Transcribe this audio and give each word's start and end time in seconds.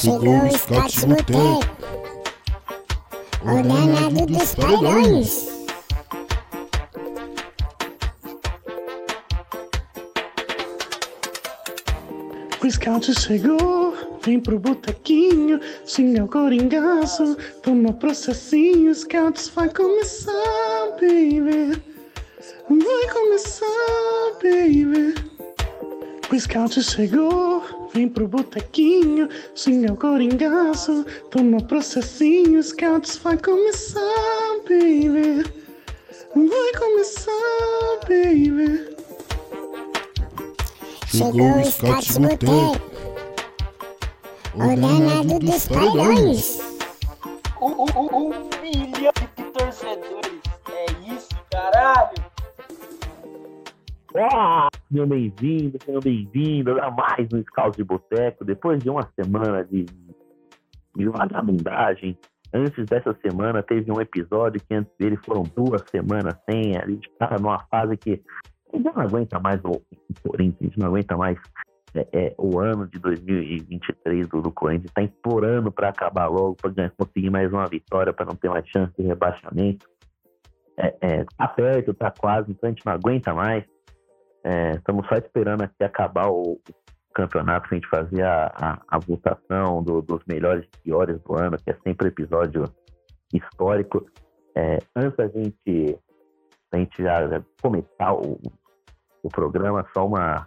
Chegou 0.00 0.46
o 0.46 0.50
Scott 0.56 1.06
Boteco, 1.06 1.60
o 3.42 3.62
danado 3.62 4.24
dos 4.24 4.54
palhões. 4.54 5.50
O 12.64 12.70
scout 12.70 13.20
chegou, 13.20 13.94
vem 14.24 14.40
pro 14.40 14.58
botequinho, 14.58 15.60
xinga 15.84 16.24
o 16.24 16.28
coringaço, 16.28 17.36
toma 17.62 17.92
processinho, 17.92 18.94
scouts 18.94 19.50
vai 19.50 19.68
começar, 19.68 20.32
baby. 20.92 21.78
Vai 22.70 23.12
começar, 23.12 23.66
baby. 24.42 25.14
O 26.32 26.40
scout 26.40 26.82
chegou, 26.82 27.59
vem 27.92 28.08
pro 28.08 28.28
botequinho, 28.28 29.28
xinga 29.54 29.92
o 29.92 29.96
coringaço, 29.96 31.04
toma 31.30 31.60
processinho, 31.62 32.62
scouts 32.62 33.16
vai 33.18 33.36
começar, 33.38 34.00
baby. 34.68 35.44
Vai 36.34 36.72
começar, 36.78 37.32
baby. 38.02 38.96
Chegou 41.06 41.58
o 41.58 41.64
Scott 41.64 42.20
Boteco, 42.20 42.80
o 44.54 44.76
danado 44.76 45.38
dos 45.40 45.66
palhões. 45.66 46.60
Um, 47.60 47.66
um, 47.66 48.16
um 48.16 48.28
milhão 48.62 49.12
de 49.36 49.44
torcedores. 49.52 50.40
É 50.72 50.86
isso, 51.12 51.28
caralho. 51.50 52.14
Olá, 54.14 54.69
sejam 54.90 55.06
bem-vindos, 55.06 55.80
sejam 55.84 56.00
bem-vindos 56.00 56.78
a 56.78 56.90
mais 56.90 57.28
um 57.32 57.42
Scout 57.42 57.76
de 57.76 57.84
Boteco. 57.84 58.44
Depois 58.44 58.82
de 58.82 58.90
uma 58.90 59.08
semana 59.14 59.64
de, 59.64 59.84
de 60.96 61.08
vagabundagem, 61.08 62.18
antes 62.52 62.84
dessa 62.86 63.16
semana 63.22 63.62
teve 63.62 63.90
um 63.92 64.00
episódio 64.00 64.60
que 64.60 64.74
antes 64.74 64.92
dele 64.98 65.16
foram 65.24 65.44
duas 65.54 65.82
semanas 65.90 66.34
sem. 66.48 66.76
A 66.76 66.86
gente 66.86 67.08
estava 67.08 67.38
numa 67.38 67.60
fase 67.70 67.96
que 67.96 68.20
gente 68.72 68.84
não 68.84 69.02
aguenta 69.02 69.38
mais 69.38 69.60
o 69.64 69.80
Corinthians, 70.22 70.60
a 70.60 70.64
gente 70.64 70.78
não 70.78 70.88
aguenta 70.88 71.16
mais 71.16 71.38
é, 71.94 72.06
é, 72.12 72.34
o 72.38 72.58
ano 72.58 72.86
de 72.88 72.98
2023 72.98 74.28
do, 74.28 74.42
do 74.42 74.52
Corinthians, 74.52 74.90
está 74.90 75.02
implorando 75.02 75.70
para 75.70 75.88
acabar 75.88 76.28
logo, 76.28 76.56
para 76.56 76.90
conseguir 76.90 77.30
mais 77.30 77.52
uma 77.52 77.66
vitória, 77.66 78.12
para 78.12 78.26
não 78.26 78.34
ter 78.34 78.48
mais 78.48 78.66
chance 78.68 78.92
de 78.98 79.06
rebaixamento. 79.06 79.88
É, 80.76 80.96
é, 81.00 81.24
tá 81.36 81.48
perto, 81.48 81.92
tá 81.92 82.10
quase, 82.10 82.50
então 82.50 82.68
a 82.68 82.72
gente 82.72 82.86
não 82.86 82.92
aguenta 82.92 83.34
mais. 83.34 83.64
É, 84.44 84.72
estamos 84.72 85.06
só 85.06 85.16
esperando 85.16 85.62
aqui 85.62 85.84
acabar 85.84 86.28
o, 86.28 86.58
campeonato 87.14 87.68
para 87.68 87.76
a 87.76 87.80
gente 87.80 87.88
fazer 87.88 88.22
a, 88.22 88.52
a, 88.56 88.82
a 88.88 88.98
votação 88.98 89.82
do- 89.82 90.02
dos 90.02 90.22
melhores 90.26 90.64
e 90.64 90.82
piores 90.82 91.20
do 91.22 91.36
ano, 91.36 91.56
que 91.58 91.70
é 91.70 91.76
sempre 91.84 92.08
episódio 92.08 92.64
histórico. 93.32 94.06
É, 94.56 94.78
antes 94.96 95.16
da 95.16 95.28
gente, 95.28 95.98
da 96.70 96.78
gente 96.78 97.02
já 97.02 97.42
começar 97.62 98.14
o, 98.14 98.40
o 99.22 99.28
programa, 99.28 99.86
só 99.92 100.06
uma, 100.06 100.46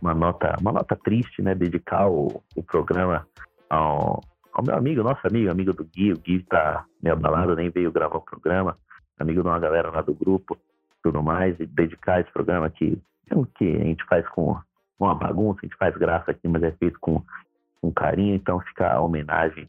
uma, 0.00 0.14
nota, 0.14 0.56
uma 0.60 0.72
nota 0.72 0.96
triste, 0.96 1.42
né? 1.42 1.54
Dedicar 1.54 2.08
o, 2.08 2.42
o 2.56 2.62
programa 2.62 3.26
ao, 3.68 4.20
ao 4.52 4.64
meu 4.64 4.76
amigo, 4.76 5.02
nosso 5.02 5.26
amigo, 5.26 5.50
amigo 5.50 5.72
do 5.72 5.84
Gui. 5.84 6.12
O 6.12 6.18
Gui 6.18 6.44
tá 6.44 6.84
meio 7.02 7.14
abalado, 7.16 7.56
nem 7.56 7.70
veio 7.70 7.92
gravar 7.92 8.18
o 8.18 8.22
programa. 8.24 8.76
Amigo 9.18 9.42
de 9.42 9.48
uma 9.48 9.58
galera 9.58 9.90
lá 9.90 10.02
do 10.02 10.14
grupo, 10.14 10.56
tudo 11.02 11.22
mais. 11.22 11.58
E 11.60 11.66
dedicar 11.66 12.20
esse 12.20 12.32
programa 12.32 12.70
que 12.70 13.00
é 13.30 13.36
o 13.36 13.46
que 13.46 13.64
a 13.64 13.84
gente 13.84 14.04
faz 14.04 14.26
com 14.28 14.58
uma 14.98 15.14
bagunça, 15.14 15.60
a 15.62 15.66
gente 15.66 15.76
faz 15.76 15.96
graça 15.96 16.30
aqui, 16.30 16.46
mas 16.48 16.62
é 16.62 16.72
feito 16.72 16.98
com, 17.00 17.22
com 17.80 17.92
carinho. 17.92 18.34
Então 18.34 18.60
fica 18.60 18.92
a 18.92 19.00
homenagem 19.00 19.68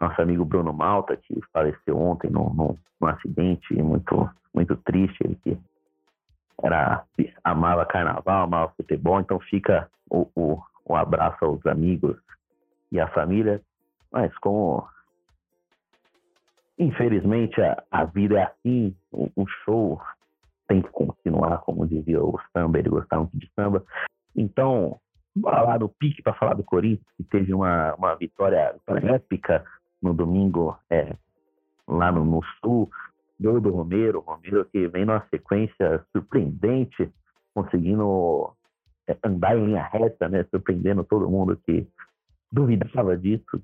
nosso 0.00 0.20
amigo 0.22 0.44
Bruno 0.44 0.72
Malta, 0.72 1.16
que 1.16 1.40
faleceu 1.52 1.98
ontem 1.98 2.30
num, 2.30 2.52
num, 2.54 2.76
num 3.00 3.08
acidente 3.08 3.74
muito, 3.82 4.30
muito 4.54 4.76
triste. 4.76 5.16
Ele 5.24 5.36
que 5.42 5.58
era, 6.62 7.04
amava 7.42 7.84
carnaval, 7.86 8.44
amava 8.44 8.72
futebol, 8.76 9.20
então 9.20 9.40
fica 9.40 9.88
o, 10.10 10.28
o, 10.36 10.62
o 10.84 10.96
abraço 10.96 11.44
aos 11.44 11.64
amigos 11.66 12.16
e 12.92 13.00
à 13.00 13.08
família. 13.08 13.60
Mas 14.12 14.36
como 14.38 14.88
infelizmente 16.78 17.60
a, 17.60 17.82
a 17.90 18.04
vida 18.04 18.38
é 18.38 18.42
assim, 18.44 18.94
o, 19.10 19.28
o 19.34 19.46
show 19.64 20.00
tem 20.68 20.82
que 20.82 20.90
continuar, 20.90 21.58
como 21.58 21.86
dizia 21.86 22.22
o 22.22 22.38
samba, 22.52 22.78
ele 22.78 22.90
gostava 22.90 23.22
muito 23.22 23.38
de 23.38 23.50
samba. 23.56 23.82
Então, 24.36 25.00
lá 25.42 25.78
no 25.78 25.88
pique 25.88 26.22
para 26.22 26.34
falar 26.34 26.54
do 26.54 26.62
Corinthians, 26.62 27.06
que 27.16 27.24
teve 27.24 27.52
uma, 27.54 27.94
uma 27.94 28.14
vitória, 28.14 28.76
épica 28.86 29.64
no 30.00 30.14
domingo 30.14 30.76
é, 30.90 31.16
lá 31.88 32.12
no, 32.12 32.24
no 32.24 32.42
Sul. 32.60 32.88
Gol 33.40 33.60
do 33.60 33.70
Romero, 33.70 34.20
Romero 34.20 34.64
que 34.64 34.88
vem 34.88 35.04
numa 35.04 35.24
sequência 35.30 36.04
surpreendente, 36.12 37.08
conseguindo 37.54 38.52
é, 39.06 39.16
andar 39.24 39.56
em 39.56 39.66
linha 39.66 39.84
reta, 39.84 40.28
né, 40.28 40.44
surpreendendo 40.50 41.04
todo 41.04 41.30
mundo 41.30 41.56
que 41.64 41.86
duvidava 42.50 43.16
disso. 43.16 43.62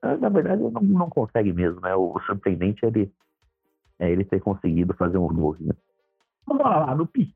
Ah, 0.00 0.16
Na 0.16 0.28
verdade, 0.28 0.62
não, 0.62 0.80
não 0.80 1.10
consegue 1.10 1.52
mesmo, 1.52 1.80
né? 1.80 1.94
O 1.94 2.18
surpreendente 2.20 2.84
é 2.84 2.88
ele, 2.88 3.12
é 3.98 4.10
ele 4.10 4.24
ter 4.24 4.40
conseguido 4.40 4.94
fazer 4.94 5.18
um 5.18 5.26
gol. 5.26 5.56
Né? 5.58 5.74
Vamos 6.46 6.64
lá, 6.64 6.94
no 6.94 7.06
pique. 7.06 7.34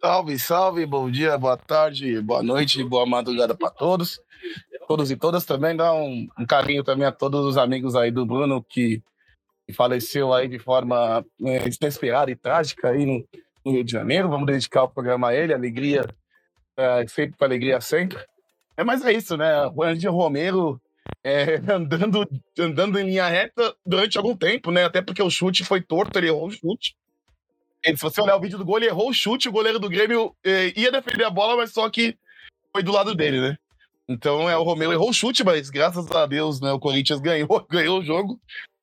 Salve, 0.00 0.38
salve, 0.38 0.86
bom 0.86 1.10
dia, 1.10 1.36
boa 1.36 1.56
tarde, 1.56 2.20
boa 2.20 2.42
noite, 2.42 2.82
boa 2.82 3.06
madrugada 3.06 3.54
para 3.54 3.70
todos. 3.70 4.20
Todos 4.88 5.10
e 5.10 5.16
todas 5.16 5.44
também, 5.44 5.76
dá 5.76 5.92
um, 5.92 6.26
um 6.38 6.46
carinho 6.46 6.82
também 6.82 7.06
a 7.06 7.12
todos 7.12 7.44
os 7.44 7.56
amigos 7.58 7.94
aí 7.94 8.10
do 8.10 8.24
Bruno 8.24 8.62
que, 8.62 9.02
faleceu 9.72 10.32
aí 10.32 10.48
de 10.48 10.58
forma 10.58 11.24
é, 11.44 12.28
e 12.28 12.36
trágica 12.36 12.88
aí 12.88 13.06
no, 13.06 13.24
no 13.64 13.72
Rio 13.72 13.84
de 13.84 13.92
Janeiro. 13.92 14.28
Vamos 14.28 14.46
dedicar 14.46 14.82
o 14.82 14.88
programa 14.88 15.28
a 15.28 15.34
ele, 15.34 15.54
alegria, 15.54 16.04
é, 16.76 17.06
sempre 17.06 17.36
para 17.36 17.46
alegria 17.46 17.80
sempre. 17.80 18.18
É, 18.76 18.82
mas 18.82 19.04
é 19.04 19.12
isso, 19.12 19.36
né? 19.36 19.66
O 19.74 19.82
Andy 19.82 20.08
Romero 20.08 20.80
é, 21.22 21.56
andando, 21.70 22.26
andando 22.58 22.98
em 22.98 23.04
linha 23.04 23.28
reta 23.28 23.74
durante 23.84 24.16
algum 24.18 24.36
tempo, 24.36 24.70
né? 24.70 24.84
Até 24.84 25.02
porque 25.02 25.22
o 25.22 25.30
chute 25.30 25.64
foi 25.64 25.80
torto, 25.80 26.18
ele 26.18 26.28
errou 26.28 26.48
o 26.48 26.50
chute. 26.50 26.96
Ele, 27.84 27.96
se 27.96 28.02
você 28.02 28.20
olhar 28.20 28.36
o 28.36 28.40
vídeo 28.40 28.58
do 28.58 28.64
gol, 28.64 28.76
ele 28.76 28.86
errou 28.86 29.10
o 29.10 29.14
chute, 29.14 29.48
o 29.48 29.52
goleiro 29.52 29.78
do 29.78 29.88
Grêmio 29.88 30.34
eh, 30.44 30.72
ia 30.76 30.92
defender 30.92 31.24
a 31.24 31.30
bola, 31.30 31.56
mas 31.56 31.72
só 31.72 31.88
que 31.88 32.16
foi 32.72 32.82
do 32.82 32.92
lado 32.92 33.14
dele, 33.14 33.40
né? 33.40 33.58
Então 34.08 34.50
é, 34.50 34.56
o 34.56 34.62
Romero 34.64 34.92
errou 34.92 35.10
o 35.10 35.14
chute, 35.14 35.44
mas 35.44 35.70
graças 35.70 36.10
a 36.10 36.26
Deus, 36.26 36.60
né, 36.60 36.72
o 36.72 36.80
Corinthians 36.80 37.20
ganhou, 37.20 37.48
ganhou 37.70 38.00
o 38.00 38.02
jogo. 38.02 38.40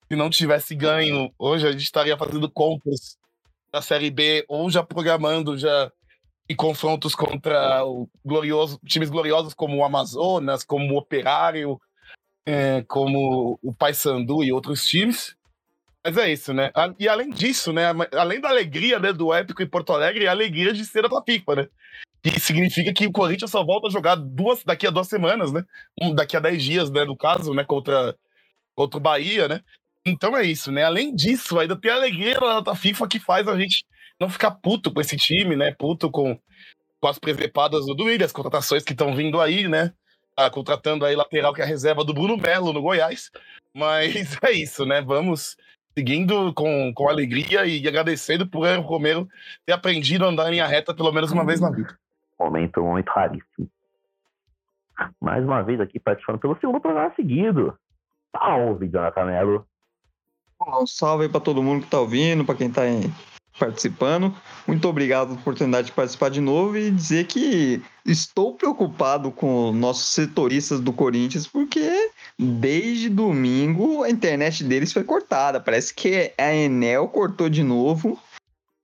Se 0.07 0.15
não 0.15 0.29
tivesse 0.29 0.73
ganho, 0.73 1.31
hoje 1.37 1.67
a 1.67 1.71
gente 1.73 1.83
estaria 1.83 2.17
fazendo 2.17 2.49
contas 2.49 3.17
da 3.71 3.81
Série 3.81 4.09
B 4.09 4.45
ou 4.47 4.69
já 4.69 4.81
programando 4.81 5.57
já 5.57 5.91
em 6.49 6.55
confrontos 6.55 7.13
contra 7.13 7.85
o 7.85 8.09
glorioso, 8.23 8.79
times 8.85 9.09
gloriosos 9.09 9.53
como 9.53 9.75
o 9.75 9.83
Amazonas, 9.83 10.63
como 10.63 10.93
o 10.93 10.97
Operário, 10.97 11.79
eh, 12.45 12.85
como 12.87 13.59
o 13.61 13.73
Paysandu 13.73 14.43
e 14.43 14.53
outros 14.53 14.85
times. 14.87 15.35
Mas 16.07 16.17
é 16.17 16.31
isso, 16.31 16.53
né? 16.53 16.71
A- 16.73 16.93
E 16.97 17.07
além 17.09 17.29
disso, 17.29 17.73
né? 17.73 17.83
Além 18.13 18.39
da 18.39 18.47
alegria 18.47 18.97
né, 18.97 19.11
do 19.11 19.33
Épico 19.33 19.61
em 19.61 19.67
Porto 19.67 19.91
Alegre, 19.91 20.25
a 20.25 20.31
alegria 20.31 20.71
de 20.71 20.85
ser 20.85 21.01
da 21.07 21.21
FIFA, 21.21 21.55
né? 21.55 21.67
Que 22.23 22.39
significa 22.39 22.93
que 22.93 23.05
o 23.05 23.11
Corinthians 23.11 23.51
só 23.51 23.63
volta 23.63 23.87
a 23.87 23.91
jogar 23.91 24.15
duas, 24.15 24.63
daqui 24.63 24.87
a 24.87 24.89
duas 24.89 25.07
semanas, 25.07 25.51
né? 25.51 25.63
Um, 26.01 26.15
daqui 26.15 26.37
a 26.37 26.39
dez 26.39 26.63
dias, 26.63 26.89
né? 26.89 27.03
No 27.03 27.17
caso, 27.17 27.53
né? 27.53 27.65
Contra, 27.65 28.15
contra 28.73 28.97
o 28.97 29.01
Bahia, 29.01 29.49
né? 29.49 29.61
Então 30.05 30.35
é 30.37 30.45
isso, 30.45 30.71
né? 30.71 30.83
Além 30.85 31.13
disso, 31.13 31.59
ainda 31.59 31.75
tem 31.75 31.91
a 31.91 31.95
alegria 31.95 32.39
da 32.39 32.61
da 32.61 32.75
FIFA 32.75 33.07
que 33.09 33.19
faz 33.19 33.45
a 33.47 33.59
gente 33.59 33.83
não 34.17 34.29
ficar 34.29 34.51
puto 34.51 34.91
com 34.93 35.01
esse 35.01 35.17
time, 35.17 35.57
né? 35.57 35.75
Puto 35.77 36.09
com, 36.09 36.39
com 37.01 37.07
as 37.09 37.19
presepadas 37.19 37.85
do 37.85 37.93
Duílio, 37.93 38.25
as 38.25 38.31
contratações 38.31 38.83
que 38.83 38.93
estão 38.93 39.13
vindo 39.13 39.41
aí, 39.41 39.67
né? 39.67 39.91
Tá 40.35 40.49
contratando 40.49 41.03
aí 41.05 41.15
lateral 41.17 41.53
que 41.53 41.59
é 41.59 41.65
a 41.65 41.67
reserva 41.67 42.05
do 42.05 42.13
Bruno 42.13 42.37
Melo 42.37 42.71
no 42.71 42.81
Goiás. 42.81 43.29
Mas 43.75 44.37
é 44.41 44.51
isso, 44.53 44.85
né? 44.85 45.01
Vamos 45.01 45.57
seguindo 45.97 46.53
com, 46.53 46.93
com 46.93 47.09
alegria 47.09 47.65
e 47.65 47.87
agradecendo 47.87 48.45
por 48.45 48.67
o 48.67 48.81
Romero 48.81 49.27
ter 49.65 49.73
aprendido 49.73 50.25
a 50.25 50.27
andar 50.27 50.47
em 50.47 50.51
linha 50.51 50.67
reta 50.67 50.93
pelo 50.93 51.11
menos 51.11 51.31
uma 51.31 51.43
vez 51.43 51.59
na 51.59 51.71
vida. 51.71 51.97
Momento, 52.39 52.83
momento 52.83 53.09
raríssimo. 53.09 53.67
Mais 55.19 55.43
uma 55.43 55.63
vez 55.63 55.81
aqui 55.81 55.99
participando 55.99 56.37
pelo 56.37 56.55
segundo 56.59 56.79
programa 56.79 57.11
seguido. 57.15 57.75
Salve, 58.31 58.87
Jonathan 58.87 59.25
Mello. 59.25 59.65
Um 60.61 60.85
salve 60.85 61.23
aí 61.23 61.29
pra 61.29 61.39
todo 61.39 61.63
mundo 61.63 61.83
que 61.83 61.89
tá 61.89 61.99
ouvindo, 61.99 62.45
pra 62.45 62.53
quem 62.53 62.71
tá 62.71 62.83
aí 62.83 63.01
participando. 63.57 64.35
Muito 64.65 64.87
obrigado 64.87 65.29
pela 65.29 65.39
oportunidade 65.39 65.87
de 65.87 65.93
participar 65.93 66.29
de 66.29 66.41
novo 66.41 66.77
e 66.77 66.91
dizer 66.91 67.25
que 67.27 67.81
estou 68.05 68.53
preocupado 68.53 69.31
com 69.31 69.71
nossos 69.71 70.07
setoristas 70.13 70.79
do 70.79 70.93
Corinthians, 70.93 71.47
porque 71.47 72.11
desde 72.37 73.09
domingo 73.09 74.03
a 74.03 74.09
internet 74.09 74.63
deles 74.63 74.93
foi 74.93 75.03
cortada. 75.03 75.59
Parece 75.59 75.93
que 75.93 76.31
a 76.37 76.53
Enel 76.53 77.07
cortou 77.07 77.49
de 77.49 77.63
novo 77.63 78.19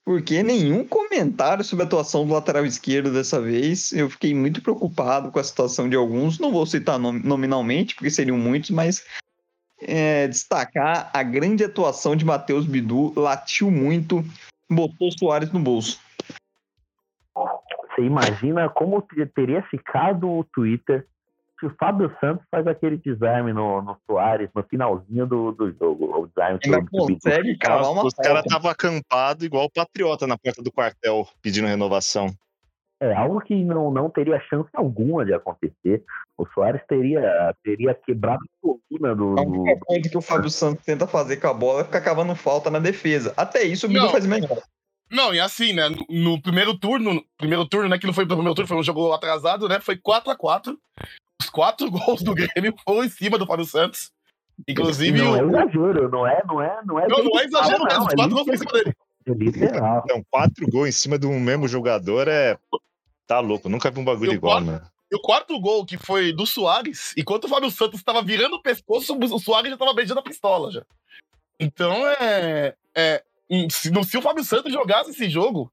porque 0.06 0.44
nenhum 0.44 0.86
comentário 0.86 1.64
sobre 1.64 1.84
a 1.84 1.88
atuação 1.88 2.28
do 2.28 2.34
lateral 2.34 2.66
esquerdo 2.66 3.14
dessa 3.14 3.40
vez. 3.40 3.94
Eu 3.94 4.10
fiquei 4.10 4.34
muito 4.36 4.62
preocupado 4.62 5.32
com 5.32 5.40
a 5.40 5.44
situação 5.44 5.88
de 5.88 5.96
alguns. 5.96 6.40
Não 6.40 6.52
vou 6.52 6.66
citar 6.66 7.00
nom- 7.00 7.14
nominalmente, 7.14 7.96
porque 7.96 8.10
seriam 8.10 8.38
muitos, 8.38 8.70
mas 8.70 9.06
é, 9.82 10.28
destacar 10.28 11.10
a 11.14 11.24
grande 11.24 11.64
atuação 11.64 12.18
de 12.18 12.26
Matheus 12.26 12.66
Bidu. 12.66 13.14
Latiu 13.16 13.72
muito, 13.72 14.26
botou 14.70 15.08
o 15.08 15.18
Soares 15.18 15.52
no 15.52 15.60
bolso. 15.60 16.00
Você 17.36 18.04
imagina 18.04 18.70
como 18.70 19.02
te- 19.02 19.26
teria 19.28 19.62
ficado 19.64 20.30
o 20.30 20.44
Twitter 20.44 21.08
se 21.60 21.68
o 21.68 21.76
Fábio 21.80 22.14
Santos 22.20 22.46
faz 22.50 22.66
aquele 22.68 22.98
desarme 22.98 23.54
no, 23.54 23.82
no 23.82 23.98
Soares 24.06 24.50
no 24.54 24.64
finalzinho 24.64 25.26
do, 25.26 25.52
do 25.52 25.72
jogo. 25.72 26.06
O 26.24 26.28
desarme 26.28 26.60
Ainda 26.64 26.86
consegue 26.90 27.58
cavar 27.58 27.92
uma 27.92 28.06
Os 28.06 28.14
caras 28.14 28.44
estavam 28.46 28.70
acampados 28.70 29.46
igual 29.46 29.66
o 29.66 29.72
Patriota 29.72 30.28
na 30.28 30.38
porta 30.38 30.62
do 30.62 30.72
quartel, 30.72 31.28
pedindo 31.42 31.68
renovação. 31.68 32.28
É 33.02 33.14
algo 33.14 33.42
que 33.42 33.54
não, 33.64 33.92
não 33.92 34.10
teria 34.10 34.40
chance 34.50 34.70
alguma 34.74 35.26
de 35.26 35.34
acontecer. 35.34 36.04
O 36.38 36.46
Soares 36.48 36.82
teria, 36.88 37.54
teria 37.64 37.94
quebrado 37.94 38.40
a 38.44 38.62
coluna 38.62 39.16
do. 39.16 39.40
A 39.40 39.44
do- 39.44 39.62
única 39.62 39.80
coisa 39.86 40.10
que 40.10 40.18
o 40.18 40.22
Fábio 40.22 40.50
Santos 40.50 40.86
tenta 40.86 41.06
fazer 41.06 41.38
com 41.38 41.48
a 41.48 41.54
bola 41.54 41.82
é 41.82 41.84
ficar 41.84 42.02
cavando 42.02 42.34
falta 42.36 42.70
na 42.70 42.80
defesa. 42.80 43.34
Até 43.36 43.64
isso 43.64 43.86
o 43.86 43.90
Bidu 43.90 44.04
Não. 44.04 44.10
faz 44.10 44.26
melhor. 44.26 44.62
Não, 45.12 45.34
e 45.34 45.40
assim, 45.40 45.74
né? 45.74 45.90
No, 45.90 46.06
no 46.10 46.42
primeiro 46.42 46.78
turno, 46.78 47.14
no 47.14 47.24
primeiro 47.38 47.68
turno, 47.68 47.90
né? 47.90 48.00
Que 48.00 48.08
não 48.08 48.14
foi 48.14 48.26
pro 48.26 48.36
primeiro 48.36 48.56
turno, 48.56 48.68
foi 48.68 48.78
um 48.78 48.84
jogo 48.84 49.12
atrasado, 49.12 49.68
né? 49.68 49.80
Foi 49.80 49.98
4x4. 49.98 50.76
Os 51.42 51.50
quatro 51.50 51.92
gols 51.92 52.24
do 52.24 52.34
Grêmio 52.34 52.74
foram 52.86 53.04
em 53.04 53.10
cima 53.10 53.38
do 53.38 53.46
Fábio 53.46 53.66
Santos. 53.66 54.12
Inclusive, 54.68 55.18
não 55.20 55.36
é 55.36 55.44
o. 55.44 55.50
exagero, 55.50 56.10
não 56.10 56.26
é, 56.28 56.42
não 56.48 56.62
é, 56.62 56.80
não 56.86 57.00
é. 57.00 57.08
Não, 57.08 57.24
não 57.24 57.40
é 57.40 57.44
exagero 57.44 57.80
não, 57.80 57.86
mesmo. 57.86 58.06
Os 58.06 58.14
é 58.14 58.16
quatro 58.16 58.36
gols 58.36 58.46
foram 58.46 58.54
em 58.54 58.58
cima 58.58 58.72
dele. 58.72 58.96
Literal. 59.28 60.02
Então, 60.06 60.24
quatro 60.30 60.68
gols 60.68 60.90
em 60.90 60.92
cima 60.92 61.18
do 61.18 61.30
mesmo 61.32 61.68
jogador 61.68 62.28
é. 62.28 62.58
Tá 63.26 63.40
louco, 63.40 63.70
nunca 63.70 63.90
vi 63.90 64.00
um 64.00 64.06
bagulho 64.06 64.32
E 64.32 64.36
o 64.36 64.38
igual, 64.38 64.54
quarto- 64.56 64.66
mano. 64.66 64.82
E 65.12 65.16
o 65.16 65.20
quarto 65.22 65.60
gol, 65.60 65.86
que 65.86 65.96
foi 65.98 66.34
do 66.34 66.46
Soares, 66.46 67.14
enquanto 67.16 67.46
o 67.46 67.48
Fábio 67.48 67.70
Santos 67.70 68.00
estava 68.00 68.22
virando 68.24 68.56
o 68.56 68.62
pescoço, 68.62 69.16
o 69.16 69.40
Soares 69.40 69.70
já 69.70 69.76
estava 69.76 69.94
beijando 69.94 70.20
a 70.20 70.24
pistola 70.24 70.72
já. 70.72 70.84
Então 71.60 72.06
é. 72.20 72.74
é 72.96 73.24
se, 73.70 73.92
não- 73.92 74.04
se 74.04 74.18
o 74.18 74.22
Fábio 74.22 74.44
Santos 74.44 74.74
jogasse 74.74 75.12
esse 75.12 75.30
jogo, 75.30 75.72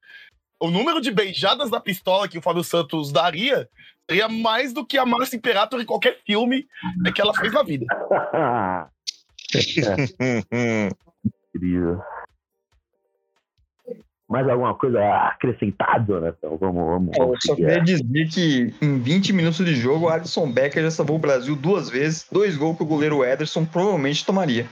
o 0.60 0.70
número 0.70 1.00
de 1.00 1.10
beijadas 1.10 1.70
na 1.70 1.80
pistola 1.80 2.28
que 2.28 2.36
o 2.38 2.42
Fábio 2.42 2.62
Santos 2.62 3.10
daria 3.10 3.66
seria 4.08 4.28
mais 4.28 4.72
do 4.74 4.84
que 4.84 4.98
a 4.98 5.06
Márcia 5.06 5.36
Imperator 5.36 5.80
em 5.80 5.86
qualquer 5.86 6.18
filme 6.26 6.68
que 7.14 7.20
ela 7.20 7.32
fez 7.34 7.52
na 7.52 7.62
vida. 7.62 7.86
Incrível. 11.54 12.00
Mais 14.30 14.48
alguma 14.48 14.74
coisa 14.76 15.00
a 15.00 15.28
acrescentar, 15.30 16.06
Jonathan? 16.06 16.56
Vamos, 16.60 16.86
vamos. 16.86 17.18
Eu 17.18 17.24
vamos 17.24 17.38
só 17.42 17.56
queria 17.56 17.80
dizer 17.80 18.28
que 18.28 18.72
em 18.80 18.96
20 19.00 19.32
minutos 19.32 19.58
de 19.58 19.74
jogo, 19.74 20.06
o 20.06 20.08
Alisson 20.08 20.52
Becker 20.52 20.84
já 20.84 20.90
salvou 20.92 21.16
o 21.16 21.18
Brasil 21.18 21.56
duas 21.56 21.90
vezes, 21.90 22.28
dois 22.30 22.56
gols 22.56 22.76
que 22.76 22.84
o 22.84 22.86
goleiro 22.86 23.24
Ederson 23.24 23.64
provavelmente 23.66 24.24
tomaria. 24.24 24.66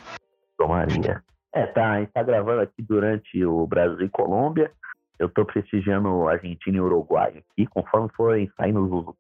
Tomaria. 0.57 1.25
É, 1.53 1.67
tá, 1.67 1.95
a 1.95 1.99
gente 1.99 2.13
tá 2.13 2.23
gravando 2.23 2.61
aqui 2.61 2.81
durante 2.83 3.45
o 3.45 3.67
Brasil 3.67 4.07
e 4.07 4.09
Colômbia. 4.09 4.71
Eu 5.19 5.29
tô 5.29 5.45
prestigiando 5.45 6.29
Argentina 6.29 6.77
e 6.77 6.81
Uruguai 6.81 7.43
aqui, 7.51 7.67
conforme 7.67 8.09
forem 8.17 8.49
saindo 8.57 8.85
os 8.85 9.15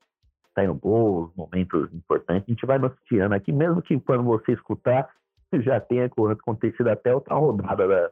saindo 0.54 0.74
gols, 0.74 1.30
momentos 1.36 1.92
importantes, 1.92 2.44
a 2.48 2.50
gente 2.50 2.66
vai 2.66 2.78
noticiando 2.78 3.34
aqui, 3.34 3.52
mesmo 3.52 3.80
que 3.80 3.98
quando 4.00 4.24
você 4.24 4.52
escutar, 4.52 5.08
já 5.62 5.80
tenha 5.80 6.06
acontecido 6.06 6.88
até 6.88 7.14
outra 7.14 7.34
rodada 7.36 7.86
da, 7.86 8.10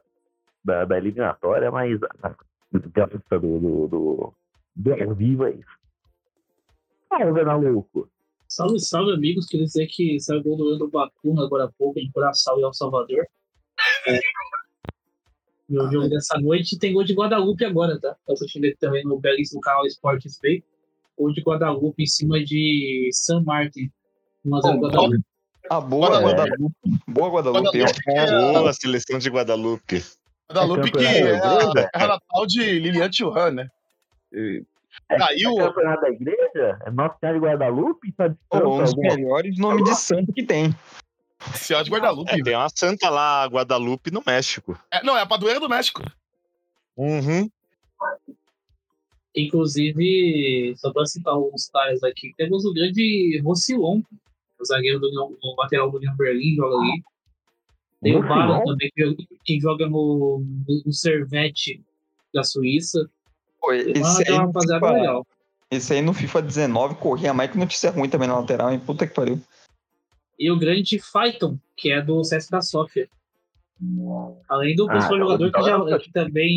da, 0.67 0.83
da 0.83 0.97
eliminatória, 0.97 1.71
mas 1.71 1.97
a 2.21 2.35
graça 2.73 3.39
do, 3.39 3.59
do, 3.59 3.87
do, 3.87 4.33
do 4.75 4.93
ao 4.93 5.15
vivo 5.15 5.45
é 5.45 5.51
isso. 5.51 5.77
Ah, 7.09 7.31
Vena 7.31 7.55
Louco. 7.55 8.09
Salve, 8.49 8.79
salve, 8.79 9.13
amigos. 9.13 9.45
Queria 9.45 9.65
dizer 9.65 9.87
que 9.87 10.19
saiu 10.19 10.41
o 10.41 10.43
gol 10.43 10.57
do 10.57 10.65
Leandro 10.65 10.89
Bacuna 10.89 11.45
agora 11.45 11.65
há 11.65 11.71
pouco, 11.71 11.99
em 11.99 12.11
Curaçao 12.11 12.59
e 12.59 12.63
El 12.63 12.73
Salvador. 12.73 13.25
É. 14.07 14.19
Meu 15.69 15.89
jogo 15.89 16.09
dessa 16.09 16.37
noite 16.37 16.77
tem 16.77 16.93
gol 16.93 17.03
de 17.03 17.13
Guadalupe 17.13 17.63
agora, 17.63 17.99
tá? 17.99 18.15
Eu 18.27 18.33
assistindo 18.33 18.65
ele 18.65 18.75
também 18.75 19.03
no 19.03 19.19
belíssimo 19.19 19.61
canal 19.61 19.85
Esportes 19.85 20.37
Bay. 20.41 20.63
Gol 21.17 21.33
de 21.33 21.41
Guadalupe 21.41 22.03
em 22.03 22.07
cima 22.07 22.43
de 22.43 23.09
San 23.13 23.41
Martin. 23.43 23.89
1x0 24.45 24.79
Guadalupe. 24.79 25.23
A 25.69 25.81
boa 25.81 26.07
Guadalupe. 26.07 26.35
Guadalupe. 26.35 26.75
Boa 27.07 27.29
Guadalupe. 27.29 27.79
Guadalupe. 27.79 28.09
É, 28.09 28.53
Boa 28.53 28.73
seleção 28.73 29.19
de 29.19 29.29
Guadalupe. 29.29 30.03
Guadalupe 30.49 30.91
que 30.91 31.05
é 31.05 31.35
a 31.35 31.89
terra 31.89 32.07
natal 32.07 32.45
de 32.47 32.79
Lilian 32.79 33.09
Thuram, 33.09 33.51
né? 33.51 33.69
E- 34.33 34.63
É, 35.09 35.17
Caiu. 35.17 35.59
é 35.59 35.63
campeonato 35.67 36.01
da 36.01 36.09
igreja? 36.09 36.79
É 36.85 36.91
Nossa 36.91 37.17
Senhora 37.19 37.39
de 37.39 37.45
Guadalupe? 37.45 38.11
Tá 38.13 38.27
distante 38.29 38.65
um 38.65 38.77
dos 38.81 38.89
alguma 38.89 39.15
melhores 39.15 39.57
nomes 39.59 39.83
de 39.83 39.95
santo 39.95 40.33
que 40.33 40.43
tem. 40.43 40.73
Senhora 41.53 41.83
de 41.85 41.91
Guadalupe. 41.91 42.31
É, 42.31 42.43
tem 42.43 42.55
uma 42.55 42.69
santa 42.73 43.09
lá, 43.09 43.45
Guadalupe, 43.45 44.09
no 44.11 44.23
México. 44.25 44.77
É, 44.91 45.03
não, 45.03 45.15
é 45.15 45.21
a 45.21 45.25
padroeira 45.25 45.59
do 45.59 45.69
México. 45.69 46.01
Uhum. 46.97 47.47
Inclusive, 49.35 50.73
só 50.77 50.91
para 50.91 51.05
citar 51.05 51.33
alguns 51.33 51.69
caras 51.69 52.01
aqui, 52.03 52.33
temos 52.35 52.65
o 52.65 52.73
grande 52.73 53.39
Rossilon, 53.43 54.01
o 54.59 54.65
zagueiro 54.65 54.99
do 54.99 55.07
União- 55.09 55.37
o 55.41 55.55
lateral 55.61 55.91
do 55.91 55.97
União 55.97 56.15
Berlim, 56.15 56.55
joga 56.55 56.75
ali. 56.77 57.03
Tem 58.01 58.15
o? 58.15 58.21
Baron 58.21 58.63
também, 58.63 58.91
que, 58.93 59.27
que 59.43 59.59
joga 59.59 59.87
no, 59.87 60.43
no, 60.67 60.81
no 60.85 60.93
Servette 60.93 61.83
da 62.33 62.43
Suíça. 62.43 63.09
Pô, 63.59 63.73
esse, 63.73 64.23
aí, 64.27 64.33
uma 64.33 64.45
rapaziada 64.45 64.91
legal. 64.91 65.27
esse 65.71 65.93
aí 65.93 66.01
no 66.01 66.13
FIFA 66.13 66.41
19 66.41 66.95
corria 66.95 67.33
mais 67.33 67.51
que 67.51 67.57
notícia 67.57 67.91
ruim 67.91 68.09
também 68.09 68.27
na 68.27 68.39
lateral, 68.39 68.71
hein? 68.71 68.79
Puta 68.79 69.07
que 69.07 69.13
pariu. 69.13 69.41
E 70.39 70.51
o 70.51 70.59
grande 70.59 70.99
Phaeton, 70.99 71.57
que 71.75 71.91
é 71.91 72.01
do 72.01 72.21
CSKA 72.21 72.61
Sofia. 72.61 73.09
Além 74.47 74.75
do 74.75 74.85
Ah, 74.85 74.91
principal 74.91 75.17
jogador 75.17 75.51
que, 75.51 75.61
já, 75.63 75.99
que 75.99 76.11
também. 76.11 76.55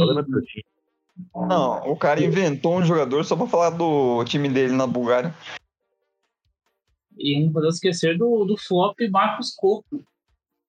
Não, 1.34 1.90
o 1.90 1.96
cara 1.96 2.22
inventou 2.22 2.76
um 2.76 2.84
jogador 2.84 3.24
só 3.24 3.36
pra 3.36 3.46
falar 3.46 3.70
do 3.70 4.24
time 4.24 4.48
dele 4.48 4.74
na 4.74 4.86
Bulgária. 4.86 5.34
E 7.18 7.42
não 7.44 7.52
podemos 7.52 7.74
esquecer 7.76 8.16
do, 8.16 8.44
do 8.44 8.56
flop 8.56 8.98
Marcos 9.10 9.54
Coco. 9.54 10.02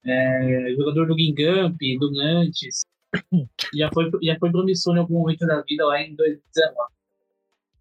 É, 0.06 0.74
jogador 0.77 1.07
do 1.07 1.15
Guingamp, 1.15 1.77
do 2.00 2.12
Nantes. 2.12 2.86
Já 3.74 3.89
foi, 3.94 4.09
já 4.21 4.38
foi 4.39 4.51
promissor 4.51 4.95
em 4.95 5.00
algum 5.00 5.19
momento 5.19 5.45
da 5.45 5.62
vida 5.62 5.86
lá 5.86 6.01
em 6.01 6.15
2019. 6.15 6.92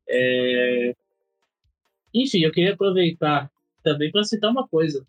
É, 0.08 0.94
enfim, 2.12 2.40
eu 2.40 2.52
queria 2.52 2.74
aproveitar 2.74 3.50
também 3.82 4.10
para 4.10 4.24
citar 4.24 4.50
uma 4.50 4.66
coisa. 4.66 5.06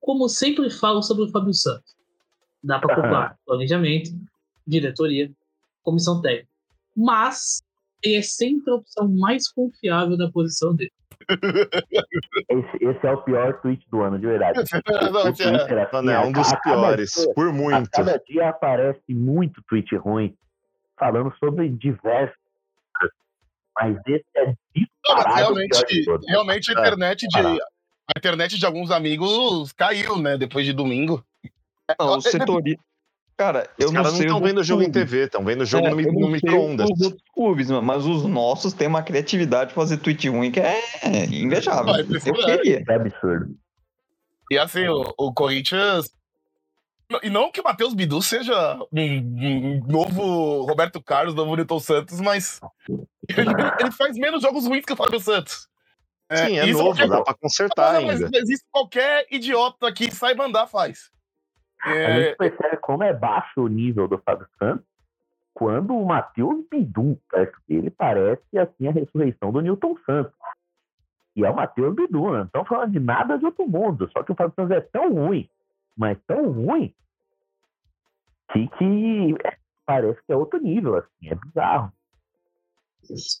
Como 0.00 0.28
sempre 0.28 0.68
falo 0.70 1.02
sobre 1.02 1.24
o 1.24 1.28
Fábio 1.30 1.54
Santos, 1.54 1.96
dá 2.62 2.78
para 2.78 2.94
culpar 2.94 3.38
planejamento, 3.46 4.10
diretoria, 4.66 5.30
comissão 5.82 6.20
técnica. 6.20 6.48
Mas 6.96 7.62
ele 8.02 8.16
é 8.16 8.22
sempre 8.22 8.70
a 8.72 8.76
opção 8.76 9.08
mais 9.08 9.48
confiável 9.50 10.16
da 10.16 10.30
posição 10.30 10.74
dele. 10.74 10.92
Esse, 12.48 12.84
esse 12.84 13.06
é 13.06 13.12
o 13.12 13.22
pior 13.22 13.60
tweet 13.60 13.86
do 13.90 14.02
ano, 14.02 14.18
de 14.18 14.26
verdade. 14.26 14.58
Não, 15.12 15.24
O 15.24 15.28
esse 15.28 15.42
é- 15.42 15.50
Twitter, 15.58 15.78
assim, 15.94 16.10
é 16.10 16.18
um 16.20 16.32
dos 16.32 16.52
piores, 16.62 17.12
dia- 17.14 17.34
por 17.34 17.48
A 17.48 17.52
muito. 17.52 17.90
cada 17.90 18.18
dia 18.18 18.48
aparece 18.48 19.02
muito 19.08 19.62
tweet 19.68 19.94
ruim 19.96 20.34
falando 20.98 21.32
sobre 21.38 21.68
diversos. 21.68 22.36
Mas 23.74 23.96
esse 24.06 24.24
é 24.36 24.54
disparado 24.74 25.30
de 25.30 25.40
realmente, 25.68 26.04
realmente 26.28 26.70
a 26.70 26.74
É, 26.74 26.80
internet 26.80 27.26
de 27.26 27.32
parar. 27.42 27.54
a 27.54 28.18
internet 28.18 28.58
de 28.58 28.66
alguns 28.66 28.90
amigos 28.90 29.72
caiu, 29.72 30.18
né, 30.18 30.36
depois 30.36 30.66
de 30.66 30.72
domingo. 30.74 31.24
Não, 31.98 32.14
É, 32.14 32.16
o 32.16 32.20
setori... 32.60 32.78
Cara, 33.36 33.68
eu 33.78 33.86
Os 33.88 33.92
não 33.92 34.02
caras 34.02 34.12
não 34.12 34.18
sei. 34.18 34.26
estão 34.26 34.40
os 34.40 34.46
vendo 34.48 34.58
o 34.58 34.64
jogo 34.64 34.82
em. 34.82 34.90
TV, 34.92 35.24
estão 35.24 35.44
vendo 35.44 35.62
o 35.62 35.66
jogo 35.66 35.86
É, 35.86 35.90
no, 35.90 35.96
não 35.96 36.12
no 36.12 36.20
sei 36.20 36.30
micro-ondas. 36.32 36.88
Os 36.90 37.00
outros 37.00 37.22
clubes, 37.34 37.70
mas 37.70 38.04
os 38.06 38.24
nossos 38.24 38.72
têm 38.72 38.86
uma 38.88 39.02
criatividade 39.02 39.70
de 39.70 39.74
fazer 39.74 39.96
tweet 39.96 40.28
ruim 40.28 40.50
que 40.52 40.60
é 40.60 40.78
invejável. 41.32 41.94
Ah, 41.94 41.98
é 42.00 42.02
Eu 42.02 42.34
queria. 42.34 42.84
É 42.88 42.94
absurdo. 42.94 43.56
E 44.50 44.58
assim, 44.58 44.86
o, 44.86 45.12
o 45.18 45.32
Corinthians 45.32 46.10
e 47.22 47.28
não 47.28 47.50
que 47.52 47.60
o 47.60 47.64
Matheus 47.64 47.92
Bidu 47.94 48.22
seja 48.22 48.78
um, 48.90 49.00
um 49.02 49.80
novo 49.86 50.62
Roberto 50.64 51.02
Carlos, 51.02 51.34
novo 51.34 51.54
Newton 51.56 51.78
Santos, 51.80 52.20
mas 52.20 52.58
ele, 53.36 53.50
ele 53.80 53.90
faz 53.92 54.16
menos 54.16 54.40
jogos 54.42 54.66
ruins 54.66 54.84
que 54.84 54.92
o 54.94 54.96
Fábio 54.96 55.20
Santos. 55.20 55.68
Sim, 56.32 56.58
é 56.58 56.66
novo, 56.66 56.84
qualquer- 56.84 57.08
dá 57.08 57.20
pra 57.22 57.34
consertar 57.34 58.00
Mas, 58.02 58.22
ainda. 58.22 58.30
mas 58.32 58.48
isso 58.48 58.62
qualquer 58.70 59.26
idiota 59.30 59.92
que 59.92 60.10
sai 60.10 60.34
mandar 60.34 60.66
faz. 60.66 61.10
A 61.82 61.94
É, 61.94 62.22
gente 62.22 62.36
percebe 62.36 62.76
como 62.78 63.02
é 63.02 63.12
baixo 63.12 63.62
o 63.62 63.68
nível 63.68 64.06
do 64.06 64.18
Fábio 64.18 64.46
Santos 64.58 64.86
quando 65.52 65.94
o 65.94 66.06
Matheus 66.06 66.64
Bidu 66.70 67.18
perto 67.30 67.58
dele 67.68 67.90
parece 67.90 68.58
assim 68.58 68.88
a 68.88 68.92
ressurreição 68.92 69.52
do 69.52 69.60
Newton 69.60 69.96
Santos. 70.06 70.32
E 71.34 71.44
é 71.44 71.50
o 71.50 71.56
Matheus 71.56 71.94
Bidu, 71.94 72.30
não 72.30 72.44
estão 72.44 72.64
falando 72.64 72.92
de 72.92 73.00
nada 73.00 73.38
de 73.38 73.44
outro 73.44 73.66
mundo. 73.66 74.08
Só 74.12 74.22
que 74.22 74.32
o 74.32 74.34
Fábio 74.34 74.54
Santos 74.54 74.76
é 74.76 74.80
tão 74.80 75.12
ruim, 75.12 75.48
mas 75.96 76.18
tão 76.26 76.50
ruim, 76.50 76.94
que, 78.52 78.68
que 78.68 79.34
parece 79.84 80.22
que 80.24 80.32
é 80.32 80.36
outro 80.36 80.60
nível, 80.60 80.96
assim, 80.96 81.28
é 81.28 81.34
bizarro. 81.34 81.92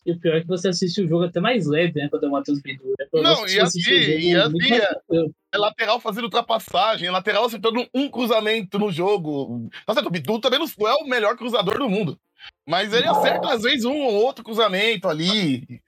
E 0.04 0.12
o 0.12 0.18
pior 0.18 0.36
é 0.36 0.40
que 0.40 0.46
você 0.46 0.68
assiste 0.68 1.00
o 1.02 1.08
jogo 1.08 1.24
até 1.24 1.40
mais 1.40 1.66
leve, 1.66 2.00
né? 2.00 2.08
Quando 2.08 2.24
é 2.24 2.28
o 2.28 2.32
Matheus 2.32 2.60
Bidu. 2.60 2.84
Né? 2.98 3.06
Quando 3.10 3.24
Não, 3.24 3.46
e 3.46 3.60
assim, 3.60 3.80
e 3.80 4.36
assim, 4.36 4.50
muito 4.50 4.68
mais 4.68 4.82
é-. 4.82 4.96
É 5.54 5.58
lateral 5.58 6.00
fazendo 6.00 6.24
ultrapassagem, 6.24 7.08
é 7.08 7.10
lateral 7.10 7.44
acertando 7.44 7.86
um 7.94 8.08
cruzamento 8.08 8.78
no 8.78 8.90
jogo. 8.90 9.68
Tá 9.86 9.94
certo, 9.94 10.06
o 10.06 10.10
Bidu 10.10 10.38
também 10.40 10.58
não 10.58 10.88
é 10.88 10.94
o 10.94 11.06
melhor 11.06 11.36
cruzador 11.36 11.78
do 11.78 11.88
mundo. 11.88 12.18
Mas 12.66 12.92
ele 12.92 13.06
acerta, 13.06 13.52
às 13.52 13.62
vezes, 13.62 13.84
um 13.84 14.02
ou 14.02 14.14
outro 14.14 14.42
cruzamento 14.42 15.08
ali. 15.08 15.80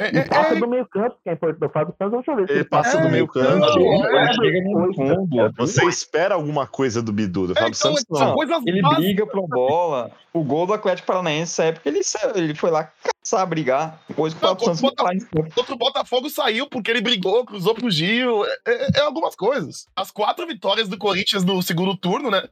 É, 0.00 0.14
E 0.14 0.18
é- 0.20 0.24
passa 0.24 0.54
é- 0.54 0.58
do 0.58 0.66
meio 0.66 0.86
campo, 0.86 1.16
que 1.22 1.28
é 1.28 1.32
importante 1.34 1.60
do 1.60 1.68
Fábio 1.68 1.94
Santos, 1.98 2.12
deixa 2.12 2.30
eu 2.30 2.36
ver 2.36 2.46
se 2.46 2.52
Ele 2.54 2.64
passa 2.64 2.98
do 3.00 3.08
meio 3.10 3.28
campo. 3.28 3.64
Ele 3.66 4.16
é, 4.16 4.32
chega 4.32 4.60
no 4.62 4.94
fundo. 4.94 5.52
Você 5.58 5.84
espera 5.84 6.34
alguma 6.36 6.66
coisa 6.66 7.02
do 7.02 7.12
Bidu, 7.12 7.48
do 7.48 7.52
é, 7.52 7.56
Fábio 7.56 7.74
então, 7.76 7.96
Santos 7.96 8.18
são 8.18 8.28
não. 8.28 8.34
coisas 8.34 8.62
Ele 8.66 8.80
briga 8.82 9.26
pro 9.26 9.46
bola. 9.46 10.10
O 10.32 10.42
gol 10.42 10.66
do 10.66 10.72
Atlético 10.72 11.06
Paranaense 11.08 11.52
essa 11.52 11.64
época, 11.64 11.88
ele, 11.88 12.00
ele 12.36 12.54
foi 12.54 12.70
lá 12.70 12.90
caçar, 13.22 13.46
brigar. 13.46 14.00
Que 14.06 14.12
o 14.12 14.30
Fábio 14.30 14.64
Santos 14.64 14.80
não 14.80 14.92
faz. 14.96 15.24
Contra 15.54 15.74
o 15.74 15.78
Botafogo 15.78 16.30
saiu 16.30 16.66
porque 16.68 16.90
ele 16.90 17.00
brigou, 17.02 17.44
cruzou 17.44 17.74
pro 17.74 17.90
Gil. 17.90 18.44
É, 18.46 18.58
é- 18.66 18.88
é 18.96 19.00
algumas 19.00 19.36
coisas. 19.36 19.86
As 19.94 20.10
quatro 20.10 20.46
vitórias 20.46 20.88
do 20.88 20.96
Corinthians 20.96 21.44
no 21.44 21.62
segundo 21.62 21.96
turno, 21.96 22.30
né? 22.30 22.42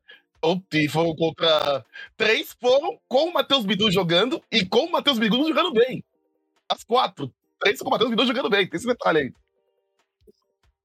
ou- 0.42 0.62
E 0.72 0.88
foram 0.88 1.14
contra. 1.16 1.84
Três 2.16 2.54
foram 2.60 2.98
com 3.08 3.28
o 3.28 3.32
Matheus 3.32 3.64
Bidu 3.64 3.90
jogando 3.90 4.40
e 4.52 4.64
com 4.66 4.84
o 4.86 4.92
Matheus 4.92 5.18
Bidu 5.18 5.46
jogando 5.48 5.72
bem. 5.72 6.04
As 6.68 6.84
quatro. 6.84 7.32
Três 7.60 7.80
com 7.80 7.88
o 7.88 7.90
Matheus 7.90 8.10
Bidu 8.10 8.26
jogando 8.26 8.50
bem. 8.50 8.68
Tem 8.68 8.76
esse 8.76 8.86
detalhe 8.86 9.18
aí. 9.18 9.32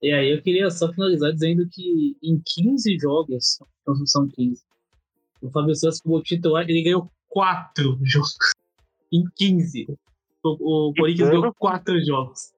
E 0.02 0.12
aí 0.12 0.32
eu 0.32 0.42
queria 0.42 0.70
só 0.70 0.92
finalizar 0.92 1.32
dizendo 1.32 1.68
que 1.72 2.18
em 2.22 2.42
15 2.46 2.98
jogos, 3.00 3.60
não 3.88 4.06
são 4.06 4.28
15, 4.28 4.62
o 5.42 5.50
Fábio 5.50 5.76
Santos 5.76 6.02
como 6.02 6.22
titular, 6.22 6.64
ele 6.68 6.84
ganhou 6.84 7.10
4 7.30 7.98
jogos. 8.04 8.36
Em 9.12 9.24
15. 9.36 9.88
O, 10.44 10.90
o 10.90 10.94
Corinthians 10.94 11.30
todos- 11.30 11.42
ganhou 11.42 11.54
4 11.58 12.06
jogos. 12.06 12.52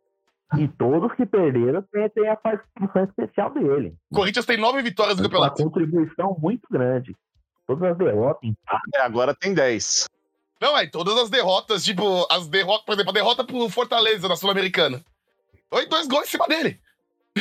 E 0.58 0.68
todos 0.70 1.12
que 1.16 1.26
perderam 1.26 1.84
tem, 1.92 2.10
tem 2.10 2.30
a 2.30 2.36
participação 2.36 3.04
especial 3.04 3.54
dele. 3.54 3.96
O 4.12 4.16
Corinthians 4.16 4.46
tem 4.46 4.58
nove 4.58 4.82
vitórias 4.82 5.18
no 5.18 5.24
Uma 5.24 5.30
campeonato. 5.30 5.64
contribuição 5.64 6.38
muito 6.40 6.68
grande. 6.72 7.16
Todas 7.68 7.92
as 7.92 7.98
derrotas, 7.98 8.44
empates, 8.44 8.92
É, 8.96 9.02
agora 9.02 9.36
tem 9.36 9.54
10. 9.54 10.08
Não, 10.66 10.76
é, 10.76 10.88
todas 10.88 11.16
as 11.16 11.30
derrotas, 11.30 11.86
tipo, 11.86 12.26
as 12.28 12.48
derrotas, 12.48 12.86
por 12.86 12.94
exemplo, 12.94 13.12
a 13.12 13.14
derrota 13.14 13.44
pro 13.44 13.70
Fortaleza 13.70 14.28
na 14.28 14.36
Sul-Americana. 14.36 15.06
Foi 15.70 15.86
dois 15.86 16.08
gols 16.08 16.24
em 16.24 16.32
cima 16.32 16.48
dele. 16.48 16.80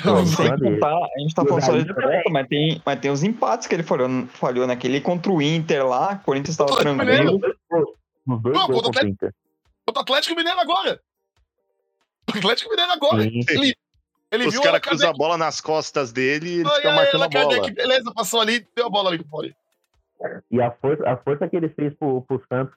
Contar, 0.02 0.94
a 0.94 1.20
gente 1.20 1.34
tá 1.34 1.42
falando 1.42 1.64
só 1.64 1.72
de 1.72 1.84
derrota, 1.84 2.30
mas 2.30 2.46
tem, 2.48 2.82
mas 2.84 3.00
tem 3.00 3.10
os 3.10 3.22
empates 3.22 3.66
que 3.66 3.74
ele 3.74 3.82
falhou, 3.82 4.26
falhou 4.26 4.66
naquele 4.66 5.00
contra 5.00 5.32
o 5.32 5.40
Inter 5.40 5.86
lá, 5.86 6.20
o 6.20 6.24
Corinthians 6.24 6.54
tava 6.54 6.74
Atlético 6.74 7.02
tranquilo. 7.02 7.40
Não, 8.26 8.42
contra 8.42 8.62
o 8.62 8.82
contra 8.82 9.04
o 9.06 9.08
Inter. 9.08 9.34
Contra 9.86 10.00
o 10.00 10.02
Atlético 10.02 10.36
Mineiro 10.36 10.60
agora. 10.60 11.00
O 12.28 12.38
Atlético 12.38 12.70
Mineiro 12.70 12.92
agora. 12.92 13.22
Sim. 13.22 13.40
Ele, 13.48 13.74
ele 14.30 14.46
Os 14.48 14.52
viu 14.52 14.60
caras 14.60 14.76
a 14.76 14.80
cruzam 14.80 15.08
a 15.08 15.14
bola 15.14 15.38
nas 15.38 15.62
costas 15.62 16.12
dele 16.12 16.48
e 16.50 16.54
ele 16.60 16.68
Ai, 16.68 16.76
fica 16.76 16.90
ai, 16.90 16.96
marcando 16.96 17.22
a 17.22 17.28
bola. 17.28 17.60
Que 17.62 17.70
beleza, 17.70 18.12
passou 18.12 18.42
ali, 18.42 18.66
deu 18.76 18.84
a 18.84 18.90
bola 18.90 19.08
ali 19.08 19.18
pro 19.18 19.28
fora. 19.28 19.56
E 20.50 20.60
a 20.60 20.70
força, 20.70 21.08
a 21.08 21.16
força 21.16 21.48
que 21.48 21.56
ele 21.56 21.68
fez 21.70 21.94
pro, 21.94 22.22
pro 22.22 22.42
Santos 22.48 22.74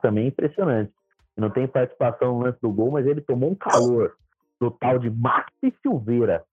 também 0.00 0.24
é 0.24 0.28
impressionante. 0.28 0.92
Não 1.36 1.50
tem 1.50 1.68
participação 1.68 2.34
no 2.34 2.44
lance 2.44 2.58
do 2.60 2.70
gol, 2.70 2.90
mas 2.90 3.06
ele 3.06 3.20
tomou 3.20 3.50
um 3.50 3.54
calor 3.54 4.16
do 4.60 4.70
tal 4.70 4.98
de 4.98 5.08
Maxi 5.08 5.72
Silveira, 5.82 6.44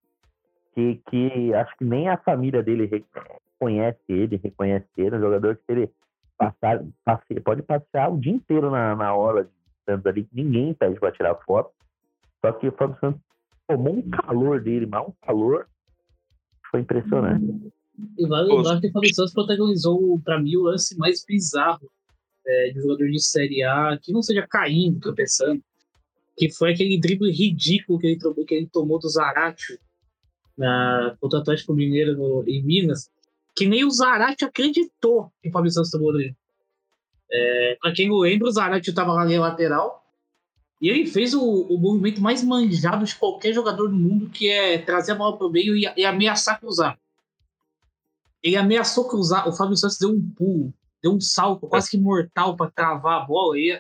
que, 0.74 1.02
que 1.10 1.54
acho 1.54 1.76
que 1.78 1.86
nem 1.86 2.08
a 2.08 2.18
família 2.18 2.62
dele 2.62 2.86
reconhece 2.86 4.00
ele, 4.08 4.40
reconhece 4.44 4.88
ele, 4.98 5.16
um 5.16 5.22
jogador 5.22 5.56
que 5.56 5.72
ele 5.72 5.92
passar, 6.38 6.84
passe- 7.04 7.40
pode 7.40 7.64
passear 7.64 8.12
o 8.12 8.20
dia 8.20 8.34
inteiro 8.34 8.70
na, 8.70 8.96
na 8.96 9.16
hora 9.16 9.46
de 9.46 9.50
Santos 9.86 10.06
ali, 10.06 10.28
ninguém 10.32 10.74
pede 10.74 11.00
pra 11.00 11.12
tirar 11.12 11.36
foto. 11.36 11.72
Só 12.44 12.52
que 12.52 12.68
o 12.68 12.72
Fábio 12.72 12.98
Santos 13.00 13.22
tomou 13.68 13.94
um 13.94 14.10
calor 14.10 14.62
dele, 14.62 14.86
mas 14.86 15.08
um 15.08 15.14
calor 15.26 15.68
foi 16.70 16.82
impressionante. 16.82 17.72
E 18.18 18.28
vale 18.28 18.50
lembrar 18.54 18.82
que 18.82 18.88
o 18.88 18.92
Fábio 18.92 19.16
Santos 19.16 19.34
protagonizou, 19.34 20.20
pra 20.24 20.40
mim, 20.40 20.56
o 20.58 20.64
lance 20.64 20.98
mais 20.98 21.24
bizarro 21.26 21.90
é, 22.46 22.72
de 22.72 22.80
um 22.80 22.82
jogador 22.84 23.10
de 23.10 23.24
Série 23.24 23.64
A, 23.64 23.98
que 24.02 24.12
não 24.12 24.22
seja 24.22 24.46
caindo, 24.48 25.00
tropeçando, 25.00 25.62
que 26.38 26.50
foi 26.52 26.74
aquele 26.74 27.00
drible 27.00 27.32
ridículo 27.32 28.00
que 28.00 28.08
ele 28.08 28.20
tomou, 28.20 28.46
que 28.46 28.54
ele 28.56 28.68
tomou 28.68 29.00
do 29.00 29.10
Zaratio 29.10 29.80
na, 30.58 31.16
contra 31.20 31.40
o 31.40 31.42
Atlético 31.42 31.74
Mineiro 31.74 32.18
no- 32.18 32.44
em 32.48 32.62
Minas, 32.64 33.10
que 33.56 33.66
nem 33.66 33.86
o 33.86 33.92
Zaratio 33.92 34.48
acreditou 34.48 35.32
que 35.42 35.50
o 35.50 35.52
Fábio 35.52 35.72
Santos 35.72 35.92
tomou 35.92 36.12
dele. 36.14 36.36
É, 37.32 37.78
pra 37.82 37.94
quem 37.94 38.10
não 38.10 38.18
lembra, 38.18 38.48
o 38.48 38.52
Zaratio 38.52 38.94
tava 38.94 39.14
lá 39.14 39.26
na 39.26 39.40
lateral, 39.40 40.04
e 40.82 40.90
ele 40.90 41.06
fez 41.06 41.34
o, 41.34 41.42
o 41.42 41.80
movimento 41.80 42.22
mais 42.22 42.44
manjado 42.44 43.06
de 43.06 43.16
qualquer 43.16 43.54
jogador 43.54 43.88
do 43.88 43.96
mundo, 43.96 44.30
que 44.30 44.50
é 44.50 44.78
trazer 44.78 45.14
a 45.14 45.16
bola 45.16 45.38
pro 45.38 45.50
meio 45.50 45.76
e, 45.76 45.86
e 45.96 46.06
ameaçar 46.06 46.60
cruzar. 46.60 47.00
Ele 48.46 48.58
ameaçou 48.58 49.08
cruzar, 49.08 49.50
o 49.50 49.52
Fábio 49.52 49.76
Santos 49.76 49.98
deu 49.98 50.12
um 50.12 50.22
pulo, 50.38 50.72
deu 51.02 51.12
um 51.12 51.20
salto 51.20 51.68
quase 51.68 51.90
que 51.90 51.98
mortal 51.98 52.56
para 52.56 52.70
travar 52.70 53.24
a 53.24 53.26
bola. 53.26 53.58
E 53.58 53.74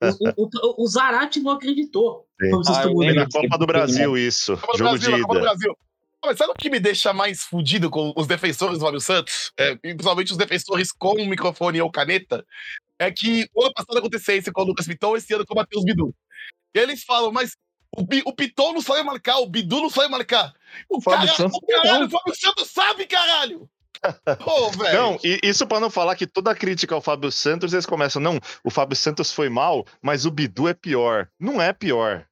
o, 0.00 0.44
o, 0.44 0.48
o, 0.54 0.84
o 0.84 0.86
Zarate 0.88 1.38
não 1.38 1.52
acreditou. 1.52 2.26
Ah, 2.40 2.82
Foi 2.82 3.12
na 3.12 3.28
Copa 3.28 3.58
do 3.58 3.66
Brasil 3.66 4.16
isso. 4.16 4.56
Copa 4.56 4.72
do 4.72 4.78
Jogo 4.78 4.90
Brasil, 4.92 5.12
de 5.12 5.20
na 5.20 5.26
Copa 5.26 5.34
do 5.34 5.40
ida. 5.40 5.48
Brasil. 5.50 5.76
Mas 6.24 6.38
sabe 6.38 6.50
o 6.50 6.54
que 6.54 6.70
me 6.70 6.80
deixa 6.80 7.12
mais 7.12 7.42
fudido 7.42 7.90
com 7.90 8.14
os 8.16 8.26
defensores 8.26 8.78
do 8.78 8.84
Fábio 8.86 9.00
Santos? 9.00 9.52
É, 9.58 9.76
principalmente 9.76 10.32
os 10.32 10.38
defensores 10.38 10.92
com 10.92 11.12
o 11.12 11.26
microfone 11.26 11.82
ou 11.82 11.90
caneta. 11.90 12.42
É 12.98 13.10
que 13.10 13.46
o 13.54 13.64
ano 13.64 13.74
passado 13.74 13.98
aconteceu 13.98 14.38
isso 14.38 14.50
com 14.50 14.62
o 14.62 14.64
Lucas 14.64 14.86
Piton, 14.86 15.14
esse 15.14 15.34
ano 15.34 15.44
com 15.44 15.52
o 15.52 15.56
Matheus 15.56 15.84
Bidu. 15.84 16.14
E 16.74 16.78
eles 16.78 17.04
falam, 17.04 17.30
mas 17.30 17.54
o, 17.94 18.02
o 18.24 18.34
Piton 18.34 18.72
não 18.72 18.80
sabe 18.80 19.02
marcar, 19.02 19.40
o 19.40 19.46
Bidu 19.46 19.82
não 19.82 19.90
sabe 19.90 20.08
marcar. 20.08 20.54
O, 20.88 21.02
Fábio 21.02 21.26
cara, 21.26 21.36
Santos 21.36 21.58
o 21.62 21.66
caralho, 21.66 22.06
o 22.06 22.10
Fábio 22.10 22.34
Santos 22.34 22.70
sabe, 22.70 23.06
caralho! 23.06 23.68
Velho. 24.78 24.98
Não, 24.98 25.18
e 25.22 25.40
isso 25.42 25.66
pra 25.66 25.80
não 25.80 25.90
falar 25.90 26.16
que 26.16 26.26
toda 26.26 26.54
crítica 26.54 26.94
ao 26.94 27.00
Fábio 27.00 27.30
Santos, 27.30 27.72
eles 27.72 27.86
começam, 27.86 28.20
não, 28.20 28.38
o 28.64 28.70
Fábio 28.70 28.96
Santos 28.96 29.32
foi 29.32 29.48
mal, 29.48 29.84
mas 30.00 30.24
o 30.24 30.30
Bidu 30.30 30.68
é 30.68 30.74
pior. 30.74 31.28
Não 31.38 31.60
é 31.60 31.72
pior. 31.72 32.24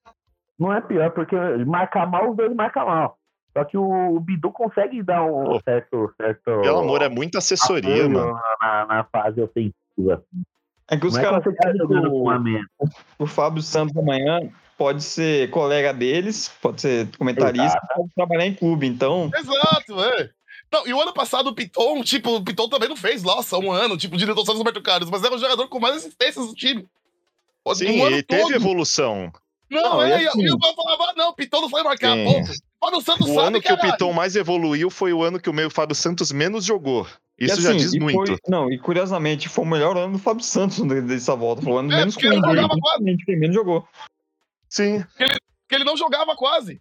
Não 0.59 0.73
é 0.73 0.81
pior, 0.81 1.11
porque 1.11 1.37
marcar 1.67 2.07
mal, 2.07 2.31
os 2.31 2.37
dois 2.37 2.55
marcam 2.55 2.87
mal. 2.87 3.19
Só 3.57 3.65
que 3.65 3.77
o, 3.77 4.21
Bidu 4.21 4.53
consegue 4.53 5.03
dar 5.03 5.25
um 5.25 5.45
Pô. 5.45 5.61
certo, 5.65 6.13
certo. 6.17 6.61
Pelo 6.63 6.79
amor, 6.79 7.03
é 7.03 7.09
muita 7.09 7.39
assessoria, 7.39 8.09
mano. 8.09 8.39
Na, 8.61 8.87
na 8.87 9.05
fase 9.05 9.41
ofensiva. 9.41 10.23
É 10.91 10.97
que 10.97 11.07
os 11.07 11.17
é 11.17 11.23
caras 11.23 11.45
com 11.45 11.51
o, 11.51 13.25
o 13.25 13.27
Fábio 13.27 13.63
Santos 13.63 13.97
amanhã 13.97 14.41
pode 14.77 15.03
ser 15.03 15.51
colega 15.51 15.93
deles, 15.93 16.49
pode 16.63 16.81
ser 16.81 17.09
comentarista, 17.19 17.79
pode 17.95 18.09
trabalhar 18.15 18.47
em 18.47 18.55
clube. 18.55 18.87
Então, 18.87 19.31
Exato, 19.35 20.05
é. 20.05 20.31
Não, 20.71 20.87
e 20.87 20.93
o 20.93 21.01
ano 21.01 21.13
passado 21.15 21.49
o 21.49 21.55
Piton, 21.55 22.03
tipo, 22.03 22.37
o 22.37 22.45
Piton 22.45 22.69
também 22.69 22.89
não 22.89 22.97
fez, 22.97 23.23
nossa, 23.23 23.57
um 23.59 23.73
ano, 23.73 23.97
tipo, 23.97 24.17
diretor 24.17 24.45
só 24.45 24.53
dos 24.53 24.59
Roberto 24.59 24.83
Carlos, 24.83 25.09
mas 25.11 25.25
era 25.25 25.35
o 25.35 25.39
jogador 25.39 25.67
com 25.69 25.81
mais 25.81 25.97
assistências 25.97 26.47
do 26.47 26.55
time. 26.55 26.87
Um 27.67 27.75
Sim, 27.75 28.01
ano 28.03 28.17
e 28.17 28.23
teve 28.23 28.43
todo. 28.43 28.55
evolução. 28.55 29.33
Não, 29.71 29.83
Não, 29.83 30.03
é, 30.03 30.27
assim- 30.27 30.43
e 30.43 30.51
o 30.51 30.59
Paulo 30.59 30.77
falava, 30.77 31.05
ah, 31.11 31.15
não, 31.17 31.29
o 31.31 31.35
Piton 31.35 31.61
não 31.63 31.69
foi 31.71 31.83
marcar, 31.83 32.15
Sim. 32.17 32.25
ponto. 32.25 32.51
Fábio 32.81 33.01
Santos 33.03 33.29
O 33.29 33.35
sabe, 33.35 33.47
ano 33.49 33.61
que 33.61 33.73
o 33.73 33.77
caralho. 33.77 33.93
Piton 33.93 34.13
mais 34.13 34.37
evoluiu 34.37 34.89
foi 34.89 35.13
o 35.13 35.23
ano 35.23 35.41
que 35.41 35.51
o 35.51 35.53
meio 35.53 35.69
Fábio 35.69 35.95
Santos 35.95 36.31
menos 36.33 36.65
jogou. 36.65 37.07
Isso 37.39 37.61
e 37.61 37.63
já 37.63 37.69
assim, 37.71 37.79
diz 37.79 37.95
muito. 37.95 38.27
foi- 38.27 38.39
não, 38.49 38.71
e 38.73 38.79
curiosamente, 38.79 39.49
foi 39.49 39.65
o 39.65 39.69
melhor 39.69 39.97
ano 39.97 40.15
do 40.15 40.19
Fábio 40.19 40.43
Santos 40.45 40.81
dessa 41.07 41.35
volta. 41.37 41.61
Foi 41.63 41.73
o 41.73 41.79
ano 41.79 41.93
É, 41.93 41.97
menos 41.97 42.15
porque 42.15 42.27
ele 42.29 42.37
jogava 42.37 42.75
quase. 42.81 43.17
Quem 43.25 43.39
menos 43.39 43.55
jogou. 43.55 43.87
Sim. 44.69 45.05
Porque 45.17 45.75
ele 45.75 45.85
não 45.85 45.97
jogava 45.97 46.35
quase. 46.37 46.81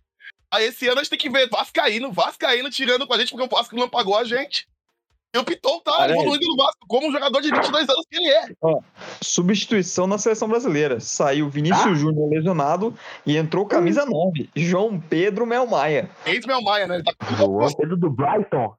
Aí 0.51 0.65
esse 0.65 0.87
ano 0.87 0.99
a 0.99 1.03
gente 1.03 1.09
tem 1.09 1.19
que 1.19 1.29
ver 1.29 1.49
Vascaíno, 1.49 2.11
Vascaíno 2.11 2.69
tirando 2.69 3.05
com 3.05 3.13
a 3.13 3.17
gente, 3.17 3.31
porque 3.31 3.45
o 3.45 3.49
Vasco 3.57 3.75
não 3.75 3.89
pagou 3.89 4.17
a 4.17 4.23
gente. 4.23 4.67
E 5.35 5.37
o 5.37 5.43
Piton 5.43 5.79
tá 5.81 5.93
Aliás- 6.03 6.11
evoluindo 6.21 6.47
no 6.47 6.55
Vasco, 6.55 6.85
como 6.87 7.07
um 7.09 7.11
jogador 7.11 7.41
de 7.41 7.51
22 7.51 7.89
anos 7.89 8.05
que 8.09 8.15
ele 8.15 8.29
é. 8.29 8.47
Substituição 9.21 10.07
na 10.07 10.17
seleção 10.17 10.47
brasileira. 10.47 10.99
Saiu 10.99 11.49
Vinícius 11.49 11.85
Ah. 11.85 11.93
Júnior 11.93 12.29
lesionado 12.29 12.95
e 13.25 13.35
entrou 13.35 13.65
camisa 13.65 14.05
9. 14.05 14.49
João 14.55 14.99
Pedro 14.99 15.45
Mel 15.45 15.67
Maia. 15.67 16.09
Ex-Mel 16.25 16.61
Maia, 16.61 16.87
né? 16.87 16.95
Ele 16.95 17.03
tá, 17.03 17.13
com 17.13 17.25
uma 17.33 17.43
O 17.43 17.47
gostosa- 17.49 17.77
Pedro 17.77 17.97
do 17.97 18.09
Brighton. 18.09 18.73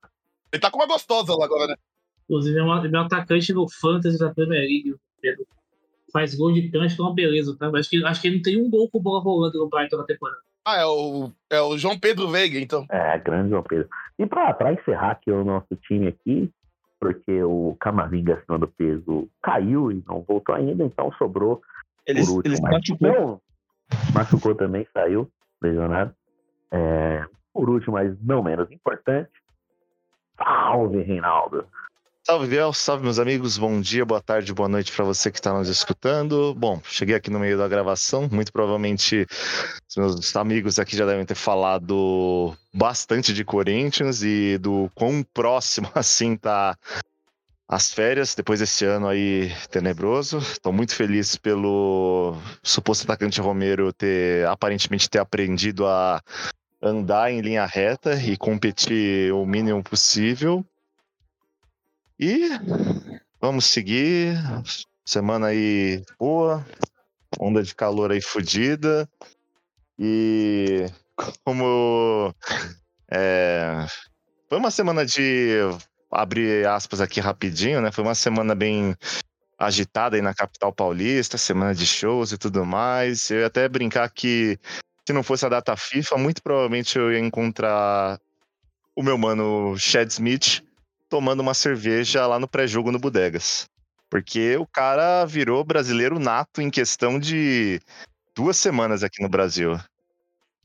ele 0.52 0.60
tá 0.60 0.70
com 0.70 0.78
uma 0.78 0.87
gostosa 0.87 1.34
lá 1.37 1.44
agora, 1.44 1.66
né? 1.66 1.76
Inclusive, 2.25 2.58
é 2.58 2.62
um, 2.62 2.72
é 2.72 2.88
um 2.98 3.04
atacante 3.04 3.52
no 3.52 3.68
Fantasy 3.68 4.18
da 4.18 4.32
Premier 4.32 4.60
League. 4.62 4.94
Pedro. 5.20 5.46
Faz 6.12 6.34
gol 6.34 6.52
de 6.52 6.70
cancha, 6.70 6.94
que 6.96 7.00
é 7.02 7.04
uma 7.04 7.14
beleza, 7.14 7.54
tá? 7.58 7.70
Acho 7.75 7.90
que, 7.90 8.02
acho 8.04 8.20
que 8.22 8.28
ele 8.28 8.37
não 8.37 8.42
tem 8.42 8.62
um 8.62 8.70
gol 8.70 8.88
com 8.90 9.00
bola 9.00 9.22
rolando 9.22 9.58
no 9.58 9.68
Brighton 9.68 9.96
na 9.98 10.04
temporada. 10.04 10.38
Ah, 10.68 10.76
é 10.76 10.84
o, 10.84 11.32
é 11.48 11.62
o 11.62 11.78
João 11.78 11.98
Pedro 11.98 12.28
Veiga, 12.28 12.58
então. 12.60 12.84
É, 12.90 13.18
grande 13.18 13.48
João 13.48 13.62
Pedro. 13.62 13.88
E 14.18 14.26
pra, 14.26 14.52
pra 14.52 14.75
encerrar 14.75 15.12
aqui 15.12 15.30
o 15.30 15.42
nosso 15.42 15.75
time 15.76 16.08
aqui, 16.08 16.52
porque 17.00 17.42
o 17.42 17.75
Camavinga 17.80 18.34
acima 18.34 18.58
do 18.58 18.68
peso 18.68 19.30
caiu 19.42 19.90
e 19.90 20.04
não 20.06 20.20
voltou 20.20 20.54
ainda, 20.54 20.84
então 20.84 21.10
sobrou 21.12 21.62
Ele, 22.06 22.20
por 22.20 22.32
último. 22.37 22.54
ele 22.54 22.60
machucou. 22.60 23.08
não, 23.08 23.40
machucou 24.12 24.54
também, 24.54 24.87
saiu, 24.92 25.30
lesionado. 25.62 26.14
É, 26.70 27.25
por 27.54 27.70
último, 27.70 27.94
mas 27.94 28.14
não 28.22 28.42
menos 28.42 28.70
importante, 28.70 29.30
salve, 30.37 31.00
Reinaldo. 31.00 31.66
Salve, 32.30 32.47
Biel. 32.47 32.75
Salve, 32.75 33.04
meus 33.04 33.18
amigos. 33.18 33.56
Bom 33.56 33.80
dia, 33.80 34.04
boa 34.04 34.20
tarde, 34.20 34.52
boa 34.52 34.68
noite 34.68 34.92
para 34.92 35.02
você 35.02 35.30
que 35.30 35.38
está 35.38 35.50
nos 35.50 35.66
escutando. 35.66 36.54
Bom, 36.54 36.78
cheguei 36.85 37.14
aqui 37.14 37.30
no 37.30 37.38
meio 37.38 37.56
da 37.56 37.66
gravação. 37.66 38.28
Muito 38.30 38.52
provavelmente 38.52 39.26
os 39.88 39.97
meus 39.97 40.37
amigos 40.37 40.78
aqui 40.78 40.94
já 40.94 41.06
devem 41.06 41.25
ter 41.25 41.35
falado 41.35 42.54
bastante 42.70 43.32
de 43.32 43.47
Corinthians 43.47 44.23
e 44.23 44.58
do 44.58 44.90
quão 44.94 45.25
próximo 45.32 45.90
assim 45.97 46.37
tá 46.37 46.76
as 47.66 47.94
férias 47.94 48.35
depois 48.35 48.61
desse 48.61 48.85
ano 48.85 49.08
aí 49.08 49.50
tenebroso. 49.70 50.37
Estou 50.37 50.70
muito 50.70 50.94
feliz 50.94 51.35
pelo 51.35 52.37
suposto 52.62 53.04
atacante 53.04 53.40
Romero 53.40 53.90
ter 53.90 54.47
aparentemente 54.47 55.08
ter 55.08 55.18
aprendido 55.18 55.87
a 55.87 56.20
andar 56.82 57.32
em 57.32 57.40
linha 57.40 57.64
reta 57.64 58.16
e 58.23 58.37
competir 58.37 59.32
o 59.32 59.47
mínimo 59.47 59.82
possível. 59.82 60.62
E 62.20 62.48
vamos 63.40 63.66
seguir. 63.66 64.34
Semana 65.04 65.48
aí 65.48 66.02
boa, 66.18 66.66
onda 67.38 67.62
de 67.62 67.72
calor 67.76 68.10
aí 68.10 68.20
fodida. 68.20 69.08
E 69.96 70.87
como 71.44 72.34
é, 73.08 73.87
foi 74.48 74.58
uma 74.58 74.72
semana 74.72 75.06
de 75.06 75.58
abrir 76.10 76.66
aspas 76.66 77.00
aqui 77.00 77.20
rapidinho, 77.20 77.80
né? 77.80 77.92
Foi 77.92 78.02
uma 78.02 78.16
semana 78.16 78.52
bem 78.52 78.96
agitada 79.56 80.16
aí 80.16 80.22
na 80.22 80.34
capital 80.34 80.72
paulista, 80.72 81.38
semana 81.38 81.72
de 81.72 81.87
shows 81.87 82.32
e 82.32 82.38
tudo 82.38 82.66
mais. 82.66 83.30
Eu 83.30 83.40
ia 83.40 83.46
até 83.46 83.68
brincar 83.68 84.10
que 84.10 84.58
se 85.06 85.12
não 85.12 85.22
fosse 85.22 85.46
a 85.46 85.48
data 85.48 85.76
FIFA, 85.76 86.18
muito 86.18 86.42
provavelmente 86.42 86.98
eu 86.98 87.12
ia 87.12 87.20
encontrar 87.20 88.18
o 88.96 89.04
meu 89.04 89.16
mano 89.16 89.76
Chad 89.78 90.10
Smith 90.10 90.66
tomando 91.08 91.40
uma 91.40 91.54
cerveja 91.54 92.26
lá 92.26 92.38
no 92.38 92.48
pré-jogo 92.48 92.92
no 92.92 92.98
Bodegas. 92.98 93.68
Porque 94.10 94.56
o 94.56 94.66
cara 94.66 95.24
virou 95.24 95.64
brasileiro 95.64 96.18
nato 96.18 96.62
em 96.62 96.70
questão 96.70 97.18
de 97.18 97.80
duas 98.34 98.56
semanas 98.56 99.02
aqui 99.02 99.22
no 99.22 99.28
Brasil. 99.28 99.78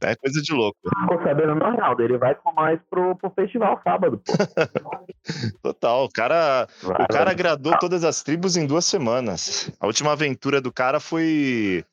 É 0.02 0.16
coisa 0.16 0.42
de 0.42 0.54
louco. 0.54 0.78
Ficou 1.02 1.24
sabendo 1.24 1.56
no 1.56 1.64
Ronaldo, 1.64 2.04
ele 2.04 2.18
vai 2.18 2.36
com 2.36 2.52
nós 2.54 2.80
pro, 2.90 3.16
pro 3.16 3.30
festival 3.32 3.80
sábado, 3.84 4.18
pô. 4.20 4.34
Total, 5.64 6.04
o 6.04 6.10
cara, 6.10 6.68
Vai, 6.82 7.04
o 7.04 7.08
cara 7.08 7.26
vai. 7.26 7.34
agradou 7.34 7.78
todas 7.80 8.04
as 8.04 8.22
tribos 8.22 8.58
em 8.58 8.68
duas 8.68 8.84
semanas. 8.86 9.72
A 9.80 9.88
última 9.88 10.12
aventura 10.12 10.60
do 10.60 10.74
cara 10.74 11.00
foi. 11.00 11.86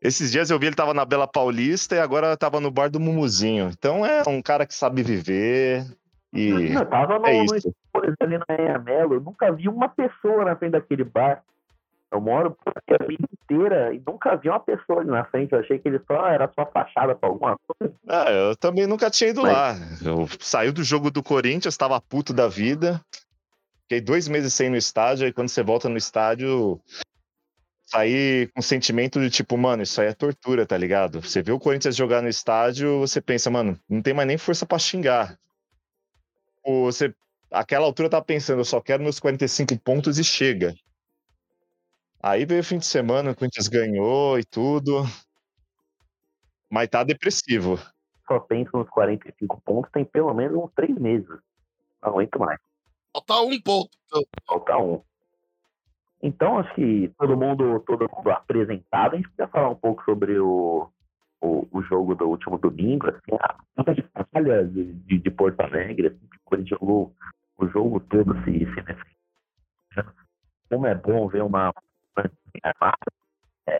Esses 0.00 0.30
dias 0.30 0.50
eu 0.50 0.58
vi 0.58 0.66
ele 0.66 0.76
tava 0.76 0.92
na 0.92 1.04
Bela 1.04 1.26
Paulista 1.26 1.94
e 1.94 2.00
agora 2.00 2.36
tava 2.36 2.60
no 2.60 2.70
bar 2.70 2.90
do 2.90 3.00
Mumuzinho. 3.00 3.70
Então 3.72 4.04
é 4.04 4.22
um 4.28 4.42
cara 4.42 4.66
que 4.66 4.74
sabe 4.74 5.02
viver 5.02 5.86
e 6.32 6.72
Eu 6.72 6.86
tava 6.86 7.18
no, 7.18 7.26
é 7.26 7.38
no 7.38 7.44
isso. 7.56 7.68
Explorers 7.68 8.16
ali 8.20 8.38
na 8.38 8.46
Enhamelo, 8.58 9.14
eu 9.14 9.20
nunca 9.20 9.52
vi 9.52 9.68
uma 9.68 9.88
pessoa 9.88 10.44
na 10.44 10.56
frente 10.56 10.72
daquele 10.72 11.04
bar. 11.04 11.42
Eu 12.10 12.20
moro 12.20 12.54
a 12.66 13.04
vida 13.04 13.26
inteira 13.42 13.94
e 13.94 14.02
nunca 14.06 14.36
vi 14.36 14.50
uma 14.50 14.60
pessoa 14.60 15.00
ali 15.00 15.10
na 15.10 15.24
frente. 15.24 15.52
Eu 15.52 15.60
achei 15.60 15.78
que 15.78 15.88
ele 15.88 15.98
só 16.06 16.26
era 16.26 16.50
só 16.54 16.66
fachada 16.66 17.14
pra 17.14 17.28
alguma 17.28 17.56
coisa. 17.66 17.94
Ah, 18.06 18.30
eu 18.30 18.54
também 18.56 18.86
nunca 18.86 19.10
tinha 19.10 19.30
ido 19.30 19.42
Mas- 19.42 19.52
lá. 19.52 19.74
Eu 20.04 20.28
saí 20.38 20.70
do 20.70 20.84
jogo 20.84 21.10
do 21.10 21.22
Corinthians, 21.22 21.76
tava 21.76 21.98
puto 22.00 22.34
da 22.34 22.48
vida. 22.48 23.00
Fiquei 23.82 24.00
dois 24.00 24.28
meses 24.28 24.52
sem 24.52 24.66
ir 24.66 24.70
no 24.70 24.76
estádio, 24.76 25.24
aí 25.26 25.32
quando 25.32 25.48
você 25.48 25.62
volta 25.62 25.88
no 25.88 25.96
estádio, 25.96 26.78
saí 27.86 28.48
com 28.54 28.62
sentimento 28.62 29.20
de 29.20 29.28
tipo, 29.30 29.56
mano, 29.56 29.82
isso 29.82 30.00
aí 30.00 30.08
é 30.08 30.12
tortura, 30.14 30.66
tá 30.66 30.76
ligado? 30.76 31.20
Você 31.20 31.42
vê 31.42 31.52
o 31.52 31.58
Corinthians 31.58 31.96
jogar 31.96 32.22
no 32.22 32.28
estádio, 32.28 33.00
você 33.00 33.20
pensa, 33.20 33.50
mano, 33.50 33.78
não 33.88 34.00
tem 34.02 34.14
mais 34.14 34.26
nem 34.28 34.38
força 34.38 34.64
pra 34.66 34.78
xingar. 34.78 35.36
Ou 36.62 36.84
você, 36.84 37.14
aquela 37.50 37.86
altura 37.86 38.08
tava 38.10 38.24
pensando, 38.24 38.60
eu 38.60 38.64
só 38.64 38.80
quero 38.80 39.02
meus 39.02 39.18
45 39.18 39.78
pontos 39.78 40.18
e 40.18 40.24
chega. 40.24 40.74
Aí 42.22 42.44
veio 42.44 42.60
o 42.60 42.64
fim 42.64 42.78
de 42.78 42.86
semana, 42.86 43.32
o 43.32 43.34
Corinthians 43.34 43.68
ganhou 43.68 44.38
e 44.38 44.44
tudo. 44.44 45.04
Mas 46.70 46.88
tá 46.88 47.02
depressivo. 47.02 47.78
Só 48.26 48.38
penso 48.38 48.70
nos 48.76 48.88
45 48.88 49.60
pontos, 49.62 49.90
tem 49.90 50.04
pelo 50.04 50.32
menos 50.32 50.56
uns 50.56 50.70
três 50.74 50.96
meses. 50.96 51.28
Não 52.00 52.10
aguento 52.10 52.38
mais. 52.38 52.58
Falta 53.12 53.40
um 53.40 53.60
ponto. 53.60 53.90
Então, 54.06 54.22
Falta 54.46 54.76
um. 54.78 55.02
Então, 56.22 56.58
acho 56.58 56.72
que 56.74 57.12
todo 57.18 57.36
mundo, 57.36 57.80
todo 57.80 58.08
mundo 58.08 58.30
apresentado, 58.30 59.14
a 59.14 59.16
gente 59.16 59.28
podia 59.30 59.48
falar 59.48 59.70
um 59.70 59.74
pouco 59.74 60.04
sobre 60.04 60.38
o, 60.38 60.88
o, 61.42 61.68
o 61.72 61.82
jogo 61.82 62.14
do 62.14 62.28
último 62.28 62.56
domingo, 62.56 63.08
assim, 63.08 63.36
a 63.40 63.56
falta 63.74 63.94
de 63.94 64.04
falha 64.32 64.64
de, 64.64 65.18
de, 65.18 65.30
Porto 65.30 65.60
Alegre, 65.60 66.06
assim, 66.06 66.26
que 66.30 66.36
o 66.36 66.40
Corinthians 66.44 66.80
jogou 66.80 67.12
o 67.58 67.66
jogo 67.68 68.00
todo 68.00 68.34
se, 68.44 68.52
se 68.52 68.64
defendendo. 68.64 69.02
Como 70.70 70.86
é 70.86 70.94
bom 70.94 71.28
ver 71.28 71.42
uma. 71.42 71.74
É, 73.68 73.78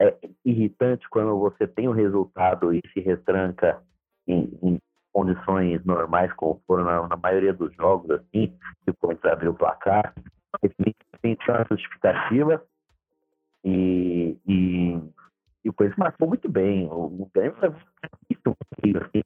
é 0.00 0.18
irritante 0.44 1.08
quando 1.08 1.38
você 1.38 1.66
tem 1.66 1.88
um 1.88 1.92
resultado 1.92 2.74
e 2.74 2.82
se 2.92 3.00
retranca 3.00 3.80
em, 4.26 4.58
em 4.62 4.80
condições 5.12 5.82
normais, 5.84 6.32
como 6.34 6.60
foram 6.66 6.84
na, 6.84 7.08
na 7.08 7.16
maioria 7.16 7.54
dos 7.54 7.72
jogos, 7.76 8.10
assim, 8.10 8.52
que 8.84 8.90
o 8.90 8.94
Corinthians 8.94 9.32
abriu 9.32 9.52
o 9.52 9.54
placar. 9.54 10.12
Tem 11.22 11.36
tinha 11.36 11.56
uma 11.56 11.66
justificativa 11.70 12.62
e, 13.64 14.36
e, 14.46 15.00
e 15.64 15.70
o 15.70 15.72
Corinthians 15.72 15.98
marcou 15.98 16.28
muito 16.28 16.48
bem. 16.48 16.86
O, 16.90 17.30
Grêmio 17.34 17.56
foi 17.56 17.70
muito 17.70 18.56
horrível, 18.82 19.02
assim. 19.02 19.22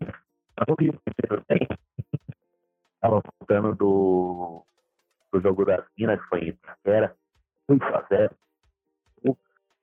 Tava 0.55 0.72
horrível 0.72 1.01
no 1.07 1.14
primeiro 1.14 1.44
tempo. 1.46 1.79
Tava 3.01 3.22
voltando 3.40 3.74
do, 3.74 4.64
do 5.33 5.40
jogo 5.40 5.64
das 5.64 5.85
Minas, 5.98 6.20
que 6.20 6.29
foi 6.29 6.40
em 6.40 6.48
Itaquera, 6.48 7.16
8 7.68 7.85
a 7.85 8.07
0. 8.09 8.37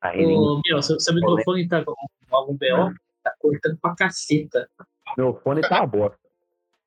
Aí 0.01 0.25
Ô, 0.25 0.61
meu, 0.65 0.81
seu, 0.81 0.99
seu 0.99 1.15
microfone 1.15 1.67
tá 1.67 1.83
com 1.83 1.95
algum 2.31 2.53
BO? 2.53 2.93
Tá 3.23 3.33
cortando 3.39 3.77
pra 3.77 3.95
caceta. 3.95 4.69
meu 5.17 5.33
fone 5.41 5.61
tá 5.61 5.79
uma 5.79 5.87
bosta. 5.87 6.24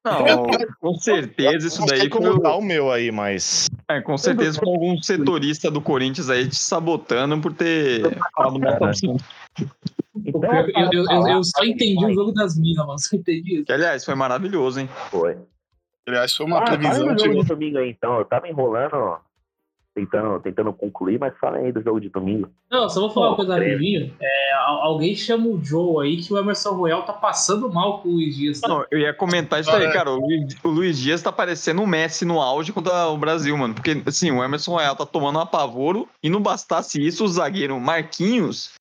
Não, 0.04 0.46
com 0.80 0.94
certeza 0.94 1.66
isso 1.66 1.80
Não 1.80 1.88
sei 1.88 1.98
daí 1.98 2.08
como 2.08 2.32
foi, 2.32 2.40
tá 2.40 2.54
o 2.54 2.62
meu 2.62 2.90
aí, 2.90 3.10
mas. 3.10 3.68
é, 3.90 4.00
com 4.00 4.16
certeza 4.16 4.58
foi 4.58 4.72
algum 4.72 4.96
setorista 5.02 5.70
do 5.70 5.80
Corinthians 5.80 6.30
aí 6.30 6.48
te 6.48 6.56
sabotando 6.56 7.38
por 7.40 7.52
ter 7.52 8.02
falado 8.34 8.58
mal. 8.58 8.78
Então, 10.24 10.54
Eu, 10.54 10.68
eu, 10.68 11.04
eu, 11.10 11.28
eu- 11.28 11.44
só 11.44 11.64
entendi 11.64 12.04
o 12.04 12.12
jogo 12.14 12.32
das 12.32 12.56
minas, 12.58 12.86
mano. 12.86 12.98
Só 12.98 13.16
entendi 13.16 13.56
isso. 13.56 13.64
Que, 13.66 13.72
aliás, 13.72 14.04
foi 14.04 14.14
maravilhoso, 14.14 14.80
hein? 14.80 14.88
Foi. 15.10 15.36
aliás, 16.08 16.34
foi 16.34 16.46
uma 16.46 16.58
Ah, 16.62 16.66
fala 16.66 16.78
previsão 16.78 17.18
jogo 17.18 17.34
de. 17.34 17.40
de 17.42 17.46
domingo 17.46 17.78
aí, 17.78 17.90
então. 17.90 18.18
Eu 18.18 18.24
tava 18.24 18.48
enrolando, 18.48 19.18
tentando, 20.06 20.40
tentando 20.40 20.72
concluir, 20.72 21.18
mas 21.18 21.36
fala 21.38 21.58
aí 21.58 21.72
do 21.72 21.82
jogo 21.82 22.00
de 22.00 22.08
domingo. 22.08 22.48
Não, 22.70 22.88
só 22.88 23.00
vou 23.00 23.10
falar 23.10 23.28
uma 23.28 23.36
Pô, 23.36 23.44
coisa 23.44 23.54
creio. 23.56 23.72
rapidinho. 23.72 24.14
É, 24.20 24.52
al- 24.54 24.82
alguém 24.82 25.14
chama 25.16 25.46
o 25.48 25.58
Joe 25.62 26.06
aí 26.06 26.16
que 26.18 26.32
o 26.32 26.38
Emerson 26.38 26.70
Royal 26.74 27.02
tá 27.02 27.12
passando 27.12 27.72
mal 27.72 28.00
com 28.00 28.08
o 28.08 28.12
Luiz 28.12 28.36
Dias. 28.36 28.60
tá? 28.60 28.68
Não, 28.68 28.84
eu 28.90 28.98
ia 28.98 29.12
comentar 29.14 29.60
isso 29.60 29.70
aí, 29.70 29.90
cara. 29.92 30.10
O 30.10 30.20
Luiz, 30.20 30.56
o 30.62 30.68
Luiz 30.68 30.98
Dias 30.98 31.22
tá 31.22 31.32
parecendo 31.32 31.82
o 31.82 31.86
Messi 31.86 32.24
no 32.24 32.40
auge 32.40 32.72
contra 32.72 33.08
o 33.08 33.16
Brasil, 33.16 33.56
mano. 33.56 33.74
Porque, 33.74 34.00
assim, 34.06 34.30
o 34.30 34.42
Emerson 34.44 34.72
Royal 34.72 34.94
tá 34.94 35.04
tomando 35.06 35.38
um 35.38 35.42
apavoro 35.42 36.06
e 36.22 36.28
não 36.30 36.40
bastasse 36.40 37.04
isso, 37.04 37.24
o 37.24 37.28
zagueiro 37.28 37.78
Marquinhos 37.80 38.72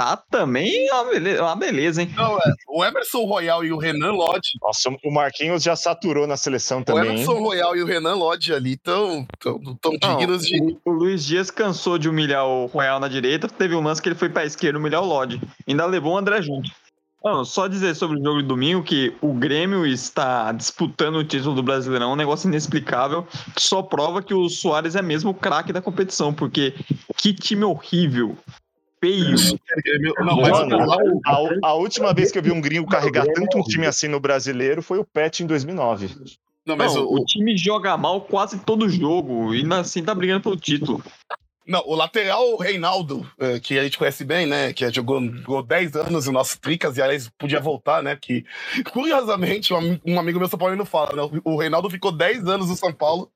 tá 0.00 0.16
também 0.16 0.90
uma 0.90 1.04
beleza, 1.04 1.42
uma 1.42 1.56
beleza 1.56 2.02
hein? 2.02 2.10
Não, 2.16 2.38
é, 2.38 2.54
o 2.68 2.82
Emerson 2.82 3.24
Royal 3.26 3.62
e 3.62 3.70
o 3.70 3.76
Renan 3.76 4.12
Lodge. 4.12 4.52
Nossa, 4.62 4.88
o 5.04 5.10
Marquinhos 5.12 5.62
já 5.62 5.76
saturou 5.76 6.26
na 6.26 6.38
seleção 6.38 6.80
O 6.80 6.84
também. 6.84 7.04
hein? 7.04 7.10
Emerson 7.16 7.38
Royal 7.38 7.76
e 7.76 7.82
o 7.82 7.86
Renan 7.86 8.14
Lodge 8.14 8.54
ali 8.54 8.72
estão 8.72 9.26
tão, 9.38 9.60
tão 9.76 9.92
dignos 9.98 10.46
de. 10.46 10.58
o, 10.58 10.80
o 10.86 10.90
Luiz 10.90 11.22
Dias 11.22 11.50
cansou 11.50 11.98
de 11.98 12.08
humilhar 12.08 12.46
o 12.46 12.64
Royal 12.64 12.98
na 12.98 13.08
direita, 13.08 13.46
teve 13.46 13.74
um 13.74 13.82
lance 13.82 14.00
que 14.00 14.08
ele 14.08 14.16
foi 14.16 14.30
pra 14.30 14.46
esquerda 14.46 14.78
humilhar 14.78 15.02
o 15.02 15.06
Lodge. 15.06 15.38
Ainda 15.68 15.84
levou 15.84 16.14
o 16.14 16.16
André 16.16 16.40
junto. 16.40 16.70
Não, 17.22 17.44
só 17.44 17.66
dizer 17.66 17.94
sobre 17.94 18.18
o 18.18 18.24
jogo 18.24 18.40
de 18.40 18.48
domingo 18.48 18.82
que 18.82 19.14
o 19.20 19.34
Grêmio 19.34 19.84
está 19.84 20.50
disputando 20.52 21.16
o 21.16 21.24
título 21.24 21.54
do 21.54 21.62
Brasileirão, 21.62 22.14
um 22.14 22.16
negócio 22.16 22.48
inexplicável, 22.48 23.26
que 23.54 23.62
só 23.62 23.82
prova 23.82 24.22
que 24.22 24.32
o 24.32 24.48
Soares 24.48 24.96
é 24.96 25.02
mesmo 25.02 25.32
o 25.32 25.34
craque 25.34 25.70
da 25.70 25.82
competição, 25.82 26.32
porque 26.32 26.74
que 27.18 27.34
time 27.34 27.64
horrível, 27.64 28.38
feio. 29.00 29.36
Não, 30.18 30.36
mas 30.36 30.50
Mano, 30.52 30.76
o- 30.86 31.20
a, 31.64 31.68
a 31.70 31.74
última 31.74 32.12
vez 32.12 32.30
que 32.30 32.38
eu 32.38 32.42
vi 32.42 32.50
um 32.52 32.60
gringo 32.60 32.88
carregar 32.88 33.26
tanto 33.26 33.58
um 33.58 33.62
time 33.62 33.86
assim 33.86 34.08
no 34.08 34.20
brasileiro 34.20 34.82
foi 34.82 34.98
o 34.98 35.04
Pet 35.04 35.42
em 35.42 35.46
2009. 35.46 36.14
não, 36.66 36.76
mas 36.76 36.94
Não, 36.94 37.04
o, 37.04 37.20
o 37.20 37.24
time 37.24 37.56
joga 37.56 37.96
mal 37.96 38.20
quase 38.20 38.58
todo 38.60 38.88
jogo 38.88 39.54
e 39.54 39.58
ainda 39.62 39.80
assim 39.80 40.02
tá 40.02 40.14
brigando 40.14 40.42
pelo 40.42 40.56
título. 40.56 41.02
Não, 41.66 41.82
o 41.86 41.94
lateral 41.94 42.56
Reinaldo, 42.56 43.24
eh, 43.38 43.60
que 43.60 43.78
a 43.78 43.84
gente 43.84 43.96
conhece 43.96 44.24
bem, 44.24 44.44
né? 44.44 44.72
Que 44.72 44.90
jogou, 44.92 45.22
jogou 45.22 45.62
10 45.62 45.94
anos 45.94 46.26
no 46.26 46.32
nosso 46.32 46.60
Tricas 46.60 46.96
e 46.96 47.02
aliás 47.02 47.28
podia 47.38 47.60
voltar, 47.60 48.02
né? 48.02 48.16
Que 48.20 48.44
curiosamente, 48.92 49.72
um, 49.72 49.98
um 50.04 50.18
amigo 50.18 50.38
meu 50.38 50.48
São 50.48 50.58
Paulino 50.58 50.84
fala, 50.84 51.14
né? 51.14 51.40
O 51.44 51.56
Reinaldo 51.56 51.88
ficou 51.88 52.10
10 52.10 52.46
anos 52.48 52.68
no 52.68 52.76
São 52.76 52.92
Paulo 52.92 53.30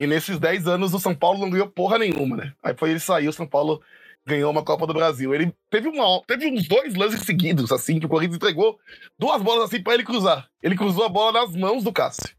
e 0.00 0.06
nesses 0.06 0.38
10 0.38 0.66
anos 0.66 0.94
o 0.94 0.98
São 0.98 1.14
Paulo 1.14 1.38
não 1.38 1.50
ganhou 1.50 1.66
porra 1.68 1.98
nenhuma, 1.98 2.36
né? 2.36 2.52
Aí 2.62 2.74
foi 2.74 2.90
ele 2.90 3.00
sair, 3.00 3.28
o 3.28 3.32
São 3.32 3.46
Paulo 3.46 3.82
ganhou 4.26 4.50
uma 4.50 4.64
Copa 4.64 4.86
do 4.86 4.92
Brasil. 4.92 5.34
Ele 5.34 5.54
teve, 5.70 5.88
uma, 5.88 6.20
teve 6.26 6.46
uns 6.46 6.66
dois 6.66 6.94
lances 6.94 7.20
seguidos, 7.20 7.70
assim, 7.70 8.00
que 8.00 8.06
o 8.06 8.08
Corinthians 8.08 8.36
entregou 8.36 8.78
duas 9.18 9.40
bolas 9.40 9.64
assim 9.64 9.82
pra 9.82 9.94
ele 9.94 10.04
cruzar. 10.04 10.48
Ele 10.62 10.76
cruzou 10.76 11.04
a 11.04 11.08
bola 11.08 11.40
nas 11.40 11.54
mãos 11.54 11.84
do 11.84 11.92
Cássio. 11.92 12.34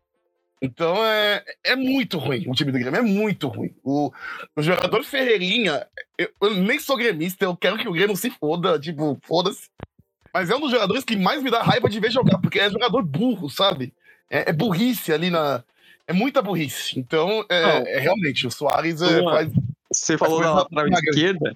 Então 0.61 0.95
é, 1.05 1.43
é 1.63 1.75
muito 1.75 2.17
ruim 2.17 2.43
o 2.47 2.53
time 2.53 2.71
do 2.71 2.79
Grêmio, 2.79 2.99
é 2.99 3.01
muito 3.01 3.47
ruim. 3.47 3.73
O, 3.83 4.11
o 4.55 4.61
jogador 4.61 5.03
Ferreirinha, 5.03 5.85
eu, 6.17 6.29
eu 6.41 6.55
nem 6.55 6.79
sou 6.79 6.97
gremista, 6.97 7.45
eu 7.45 7.55
quero 7.55 7.77
que 7.77 7.87
o 7.87 7.91
Grêmio 7.91 8.17
se 8.17 8.31
foda, 8.31 8.79
tipo, 8.79 9.19
foda-se. 9.23 9.69
Mas 10.33 10.49
é 10.49 10.55
um 10.55 10.59
dos 10.59 10.71
jogadores 10.71 11.03
que 11.03 11.15
mais 11.15 11.41
me 11.41 11.51
dá 11.51 11.61
raiva 11.61 11.89
de 11.89 11.99
ver 11.99 12.11
jogar, 12.11 12.39
porque 12.39 12.59
é 12.59 12.69
jogador 12.69 13.03
burro, 13.03 13.49
sabe? 13.49 13.93
É, 14.29 14.49
é 14.49 14.53
burrice 14.53 15.13
ali 15.13 15.29
na. 15.29 15.63
É 16.07 16.13
muita 16.13 16.41
burrice. 16.41 16.99
Então, 16.99 17.45
é, 17.49 17.97
é 17.97 17.99
realmente, 17.99 18.47
o 18.47 18.51
Soares 18.51 19.01
é, 19.01 19.23
faz. 19.23 19.51
Você 19.91 20.17
falou 20.17 20.37
coisa 20.37 20.53
da 20.53 20.83
lateral 20.83 20.89
esquerda. 20.89 21.55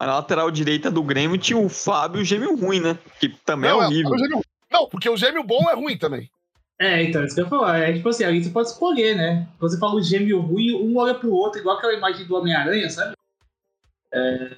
A 0.00 0.06
lateral 0.06 0.50
direita 0.50 0.90
do 0.90 1.02
Grêmio 1.02 1.36
tinha 1.38 1.58
o 1.58 1.68
Fábio 1.68 2.24
Gêmeo 2.24 2.56
ruim, 2.56 2.80
né? 2.80 2.98
Que 3.18 3.28
também 3.44 3.70
Não, 3.70 3.80
é 3.80 3.84
é- 3.84 3.86
horrível. 3.88 4.10
o 4.12 4.18
gêmeo- 4.18 4.42
não, 4.70 4.88
porque 4.88 5.08
o 5.08 5.16
gêmeo 5.16 5.42
bom 5.42 5.68
é 5.70 5.74
ruim 5.74 5.98
também. 5.98 6.30
É, 6.80 7.02
então, 7.02 7.24
isso 7.24 7.34
que 7.34 7.40
eu 7.40 7.44
ia 7.44 7.50
falar. 7.50 7.78
É 7.80 7.92
tipo 7.92 8.08
assim, 8.08 8.22
ali 8.22 8.42
você 8.44 8.50
pode 8.50 8.68
escolher, 8.68 9.16
né? 9.16 9.48
Quando 9.58 9.72
você 9.72 9.78
fala 9.80 9.94
o 9.96 10.02
gêmeo 10.02 10.40
ruim, 10.40 10.72
um 10.76 10.96
olha 10.98 11.14
pro 11.14 11.32
outro, 11.32 11.58
igual 11.60 11.76
aquela 11.76 11.94
imagem 11.94 12.24
do 12.26 12.36
Homem-Aranha, 12.36 12.88
sabe? 12.88 13.14
É... 14.14 14.56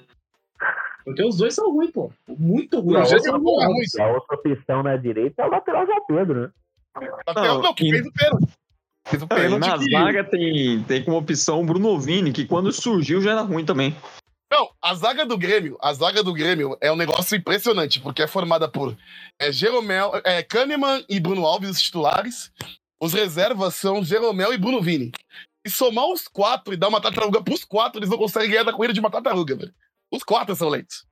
Porque 1.03 1.23
os 1.23 1.37
dois 1.37 1.55
são 1.55 1.71
ruins, 1.73 1.89
pô. 1.89 2.11
Muito 2.27 2.79
ruins. 2.79 2.93
Não, 2.93 3.01
Os 3.01 3.07
o 3.07 3.11
dois 3.11 3.23
gêmeo 3.23 3.37
são 3.37 3.43
bom 3.43 3.61
é 3.61 3.65
ruins. 3.65 3.91
ruim. 3.95 3.97
E 3.97 4.01
a 4.01 4.13
outra 4.13 4.35
opção 4.37 4.83
na 4.83 4.95
direita 4.97 5.41
é 5.41 5.45
o 5.45 5.49
lateral 5.49 5.85
João 5.87 6.05
Pedro, 6.05 6.41
né? 6.41 6.51
Não, 7.35 7.61
não, 7.63 7.73
que 7.73 7.87
e- 7.87 7.91
fez 7.91 8.05
o 8.05 8.11
pênalti. 8.13 8.47
Fez 9.07 9.21
o 9.23 9.25
e 9.25 9.27
pênalti. 9.29 9.67
na 9.67 9.77
que- 9.79 9.89
zaga 9.91 10.23
tem, 10.23 10.83
tem 10.83 11.03
como 11.03 11.17
opção 11.17 11.61
o 11.61 11.65
Bruno 11.65 11.99
Vini, 11.99 12.31
que 12.31 12.45
quando 12.45 12.71
surgiu 12.71 13.19
já 13.19 13.31
era 13.31 13.41
ruim 13.41 13.65
também. 13.65 13.95
Não, 14.51 14.69
a 14.81 14.93
zaga 14.93 15.25
do 15.25 15.37
Grêmio, 15.37 15.77
a 15.81 15.93
zaga 15.93 16.21
do 16.21 16.33
Grêmio 16.33 16.77
é 16.81 16.91
um 16.91 16.95
negócio 16.97 17.37
impressionante, 17.37 18.01
porque 18.01 18.21
é 18.21 18.27
formada 18.27 18.67
por 18.67 18.97
é, 19.39 19.51
Jeromel, 19.51 20.11
é, 20.25 20.43
Kahneman 20.43 21.05
e 21.07 21.19
Bruno 21.19 21.45
Alves, 21.45 21.69
os 21.69 21.81
titulares. 21.81 22.51
Os 23.01 23.13
reservas 23.13 23.75
são 23.75 24.03
Jeromel 24.03 24.53
e 24.53 24.57
Bruno 24.57 24.81
Vini. 24.81 25.11
E 25.65 25.69
somar 25.69 26.05
os 26.07 26.27
quatro 26.27 26.73
e 26.73 26.77
dar 26.77 26.89
uma 26.89 27.01
tartaruga 27.01 27.41
pros 27.41 27.63
quatro, 27.63 27.99
eles 27.99 28.09
não 28.09 28.17
conseguem 28.17 28.49
ganhar 28.51 28.63
da 28.63 28.73
corrida 28.73 28.93
de 28.93 28.99
uma 28.99 29.09
tartaruga, 29.09 29.55
velho. 29.55 29.73
Os 30.11 30.23
quatro 30.23 30.55
são 30.55 30.69
lentos. 30.69 31.05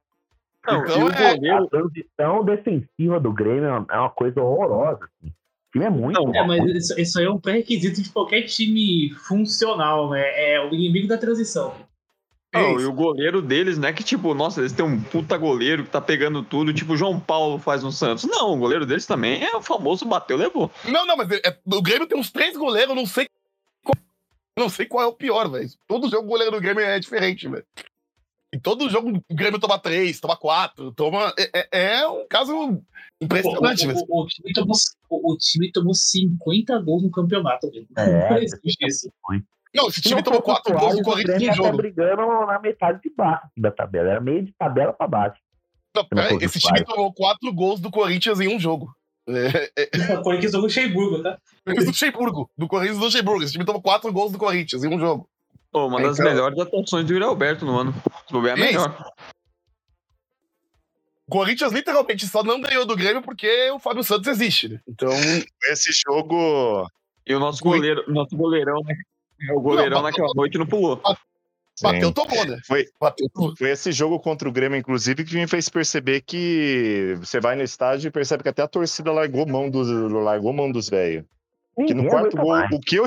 Não, 0.67 0.84
Então 0.84 1.06
o 1.06 1.12
é- 1.12 1.36
goleiro. 1.36 1.63
A 1.63 1.69
transição 1.69 2.43
defensiva 2.43 3.19
do 3.19 3.32
Grêmio 3.32 3.65
é 3.89 3.97
uma- 3.97 4.10
coisa 4.10 4.41
horrorosa. 4.41 5.06
Assim. 5.06 5.30
O 5.32 5.71
time 5.71 5.86
é 5.86 5.89
muito. 5.89 6.21
Não, 6.21 6.36
É, 6.36 6.45
mas 6.45 6.65
isso, 6.75 6.99
isso 6.99 7.19
aí 7.19 7.25
é 7.25 7.30
um 7.32 7.39
pré-requisito 7.39 8.02
de 8.02 8.10
qualquer 8.10 8.41
time 8.43 9.12
funcional, 9.28 10.10
né? 10.10 10.21
É 10.54 10.60
o 10.60 10.73
inimigo 10.73 11.08
da 11.08 11.17
transição. 11.17 11.73
Isso. 12.56 12.80
e 12.82 12.86
o 12.86 12.94
goleiro 12.94 13.42
deles, 13.42 13.78
não 13.78 13.88
é 13.90 13.94
que, 13.94 14.04
tipo, 14.04 14.34
nossa, 14.34 14.60
eles 14.60 14.72
têm 14.74 14.84
um 14.84 15.00
puta 15.02 15.38
goleiro 15.38 15.84
que 15.84 15.90
tá 15.92 16.02
pegando 16.02 16.42
tudo, 16.44 16.74
tipo 16.74 16.94
o 16.94 16.98
João 16.98 17.20
Paulo 17.20 17.60
faz 17.60 17.84
no 17.84 17.92
Santos. 17.92 18.24
Não, 18.24 18.54
o 18.54 18.58
goleiro 18.58 18.86
deles 18.86 19.06
também 19.06 19.44
é 19.44 19.56
o 19.56 19.62
famoso 19.62 20.06
bateu, 20.06 20.36
levou. 20.36 20.72
Não, 20.86 21.06
não, 21.06 21.16
mas 21.16 21.30
é- 21.30 21.42
é- 21.46 21.58
o 21.66 21.82
Grêmio 21.82 22.08
tem 22.08 22.18
uns 22.20 22.32
três 22.32 22.58
goleiros, 22.58 22.90
eu 22.90 22.96
não 22.96 23.06
sei 23.06 23.28
qual, 23.84 23.94
eu 24.58 24.62
não 24.64 24.70
sei 24.70 24.86
qual 24.88 25.04
é 25.04 25.08
o 25.08 25.14
pior, 25.14 25.48
velho. 25.50 25.70
Todo 25.88 26.10
jogo 26.10 26.26
o 26.26 26.30
goleiro 26.30 26.52
do 26.52 26.60
Grêmio 26.62 26.84
é 26.84 27.00
diferente, 27.00 27.48
velho. 27.48 27.64
E 28.52 28.60
todo 28.60 28.90
jogo 28.90 29.10
o 29.30 29.36
Grêmio 29.36 29.60
toma 29.60 29.78
três, 29.78 30.20
toma 30.20 30.36
quatro, 30.36 30.92
toma. 30.94 31.32
É, 31.38 31.60
é- 31.72 31.98
é 32.00 32.08
um 32.08 32.26
caso 32.28 32.82
impressionante, 33.22 33.86
velho. 33.86 34.00
o, 34.10 34.22
o- 34.22 34.24
o 34.24 34.28
time 34.28 34.54
tomou, 34.54 34.76
o, 35.12 35.38
time 35.38 35.72
tomou 35.72 35.94
50 35.94 36.80
gols 36.80 37.04
no 37.04 37.12
campeonato. 37.12 37.70
velho. 37.70 37.86
É, 37.96 38.30
Não 38.32 38.38
existe 38.40 38.88
isso. 38.88 39.12
Não, 39.76 39.88
esse 39.88 39.96
Se 39.98 40.02
time 40.02 40.16
não 40.16 40.24
tomou 40.24 40.40
o 40.40 40.44
quatro 40.44 40.72
gols 40.74 40.82
Soares, 40.84 40.98
do 40.98 41.02
o 41.02 41.12
Corinthians 41.12 41.42
em 41.42 41.48
tá 41.48 41.54
jogo. 41.54 41.78
brigando 41.78 42.46
na 42.46 42.60
metade 42.60 43.00
de 43.02 43.10
baixo 43.16 43.48
da 43.56 43.72
tabela. 43.72 44.10
Era 44.12 44.22
meio 44.22 44.44
de 44.44 44.52
tabela 44.54 44.92
pra 44.94 45.08
baixo. 45.08 45.40
Não, 45.96 46.06
pera 46.06 46.34
o 46.36 46.42
esse 46.44 46.60
time 46.60 46.84
tomou 46.84 47.14
quatro 47.14 47.52
gols 47.54 47.80
do 47.80 47.92
Corinthians 47.92 48.40
em 48.40 48.48
um 48.56 48.60
jogo. 48.60 48.94
É, 49.28 49.72
é, 49.78 50.14
O 50.18 50.24
Corinthians 50.24 50.54
do 50.54 50.62
Luxemburgo, 50.62 51.22
tá? 51.22 51.38
é 51.68 51.74
do 51.74 51.86
Luxemburgo, 51.86 52.50
do 52.58 52.68
Corinthians 52.68 52.98
do 52.98 53.04
Luxemburgo. 53.06 53.44
Esse 53.44 53.52
time 53.54 53.66
tomou 53.66 53.82
quatro 53.82 54.12
gols 54.12 54.32
do 54.32 54.40
Corinthians 54.40 54.84
em 54.84 54.88
um 54.88 55.00
jogo. 55.00 55.30
Pô, 55.72 55.86
uma 55.86 56.02
das 56.02 56.18
Então- 56.18 56.32
melhores 56.32 56.58
atuações 56.60 57.06
do 57.06 57.14
Yuri 57.14 57.26
Alberto 57.26 57.64
no 57.64 57.78
ano. 57.78 57.94
Se 58.26 58.34
bobear, 58.34 58.58
é 58.60 58.72
Isso. 58.72 58.80
melhor. 58.80 59.14
O 61.28 61.32
Corinthians 61.32 61.72
literalmente 61.72 62.28
só 62.28 62.44
não 62.44 62.60
ganhou 62.60 62.86
do 62.88 62.96
Grêmio 62.96 63.22
porque 63.22 63.70
o 63.70 63.78
Fábio 63.78 64.04
Santos 64.04 64.28
existe, 64.28 64.68
né? 64.70 64.80
Então, 64.88 65.10
Esse 65.72 65.92
jogo. 66.08 66.88
E 67.28 67.36
o 67.36 67.40
nosso 67.40 67.64
goleiro, 67.64 68.04
nosso 68.12 68.36
goleirão, 68.36 68.82
né? 68.84 68.96
O 69.56 69.62
goleirão 69.62 69.97
Não, 69.97 70.04
naquela 70.04 70.32
noite 70.36 70.58
não 70.58 70.65
pulou. 70.65 71.02
bateu, 71.82 72.12
tomou, 72.12 72.45
né? 72.45 72.58
Foi- 72.67 72.86
Bateu, 72.99 73.30
tomou. 73.34 73.56
Foi 73.56 73.69
esse 73.69 73.91
jogo 73.91 74.19
contra 74.19 74.47
o 74.47 74.52
Grêmio, 74.52 74.78
inclusive, 74.78 75.23
que 75.23 75.36
me 75.36 75.47
fez 75.47 75.69
perceber 75.69 76.21
que 76.21 77.15
você 77.19 77.39
vai 77.39 77.56
no 77.56 77.63
estádio 77.63 78.10
e 78.10 78.12
percebe 78.12 78.43
que 78.43 78.49
até 78.49 78.62
a 78.62 78.67
torcida 78.67 79.12
largou 79.12 79.47
mão 79.47 79.69
dos, 79.69 79.88
largou 80.12 80.52
mão 80.54 80.71
dos 80.71 80.89
velhos. 80.89 81.23
Que 81.88 81.93
no 81.93 82.08
quarto 82.08 82.36
gol, 82.36 82.49
mais. 82.49 82.71
o 82.73 82.80
que 82.80 82.97
eu 82.97 83.06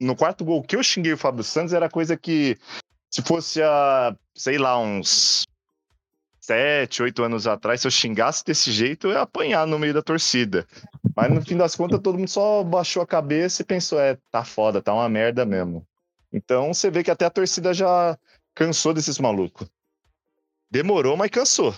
no 0.00 0.16
quarto 0.16 0.44
gol, 0.44 0.58
o 0.58 0.62
que 0.62 0.76
eu 0.76 0.82
xinguei 0.82 1.12
o 1.12 1.18
Fábio 1.18 1.44
Santos 1.44 1.72
era 1.72 1.88
coisa 1.90 2.16
que 2.16 2.56
se 3.10 3.22
fosse 3.22 3.62
há, 3.62 4.16
sei 4.34 4.58
lá, 4.58 4.78
uns 4.78 5.44
sete, 6.40 7.02
oito 7.02 7.22
anos 7.22 7.46
atrás, 7.46 7.80
se 7.80 7.86
eu 7.86 7.90
xingasse 7.90 8.44
desse 8.44 8.70
jeito, 8.72 9.06
eu 9.06 9.12
ia 9.12 9.20
apanhar 9.22 9.66
no 9.66 9.78
meio 9.78 9.94
da 9.94 10.02
torcida. 10.02 10.66
Mas 11.16 11.32
no 11.32 11.40
fim 11.42 11.56
das 11.56 11.76
contas, 11.76 12.00
todo 12.00 12.18
mundo 12.18 12.28
só 12.28 12.62
baixou 12.64 13.02
a 13.02 13.06
cabeça 13.06 13.62
e 13.62 13.64
pensou, 13.64 14.00
é, 14.00 14.18
tá 14.30 14.44
foda, 14.44 14.82
tá 14.82 14.92
uma 14.92 15.08
merda 15.08 15.44
mesmo. 15.44 15.86
Então 16.32 16.74
você 16.74 16.90
vê 16.90 17.04
que 17.04 17.10
até 17.10 17.24
a 17.24 17.30
torcida 17.30 17.72
já 17.72 18.18
cansou 18.54 18.92
desses 18.92 19.18
malucos. 19.18 19.68
Demorou, 20.70 21.16
mas 21.16 21.30
cansou. 21.30 21.74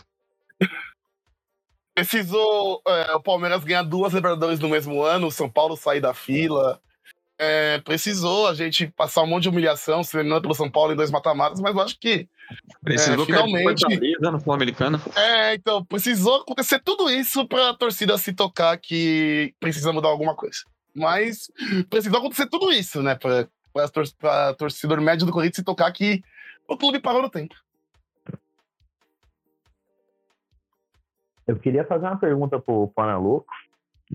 Precisou 1.95 2.83
é, 2.87 3.15
o 3.15 3.23
Palmeiras 3.23 3.63
ganhar 3.63 3.83
duas 3.83 4.13
Libertadores 4.13 4.59
no 4.59 4.69
mesmo 4.69 5.03
ano, 5.03 5.27
o 5.27 5.33
São 5.33 5.51
Paulo 5.51 5.77
sair 5.77 6.01
da 6.01 6.15
fila. 6.15 6.81
É, 7.39 7.79
precisou 7.81 8.49
a 8.49 8.55
gente 8.55 8.87
passar 8.89 9.23
um 9.23 9.27
monte 9.27 9.43
de 9.43 9.49
humilhação, 9.51 10.03
se 10.03 10.17
eliminando 10.17 10.43
pelo 10.43 10.55
São 10.55 10.71
Paulo 10.71 10.93
em 10.93 10.97
dois 10.97 11.11
mata-matas, 11.11 11.61
mas 11.61 11.75
eu 11.75 11.81
acho 11.83 11.99
que. 12.01 12.27
Precisou 12.83 13.25
É, 13.25 13.27
finalmente. 13.27 13.85
No 14.21 14.41
Sul-Americana. 14.41 15.01
É, 15.15 15.55
então, 15.55 15.85
precisou 15.85 16.37
acontecer 16.37 16.79
tudo 16.79 17.11
isso 17.11 17.47
pra 17.47 17.75
torcida 17.75 18.17
se 18.17 18.33
tocar 18.33 18.79
que 18.79 19.55
precisa 19.61 19.93
mudar 19.93 20.09
alguma 20.09 20.35
coisa. 20.35 20.61
Mas 20.95 21.51
precisou 21.91 22.19
acontecer 22.19 22.47
tudo 22.47 22.73
isso, 22.73 23.03
né? 23.03 23.15
Pra, 23.15 23.47
pra, 23.73 23.89
tor 23.89 24.05
pra 24.19 24.55
torcedor 24.55 25.01
médio 25.01 25.27
do 25.27 25.33
Corinthians 25.33 25.57
se 25.57 25.65
tocar 25.65 25.93
que 25.93 26.23
o 26.67 26.77
clube 26.77 27.01
parou 27.01 27.21
no 27.21 27.29
tempo. 27.29 27.55
Eu 31.47 31.57
queria 31.57 31.85
fazer 31.85 32.07
uma 32.07 32.17
pergunta 32.17 32.59
pro 32.59 32.89
Pana 32.89 33.19
Louco. 33.19 33.47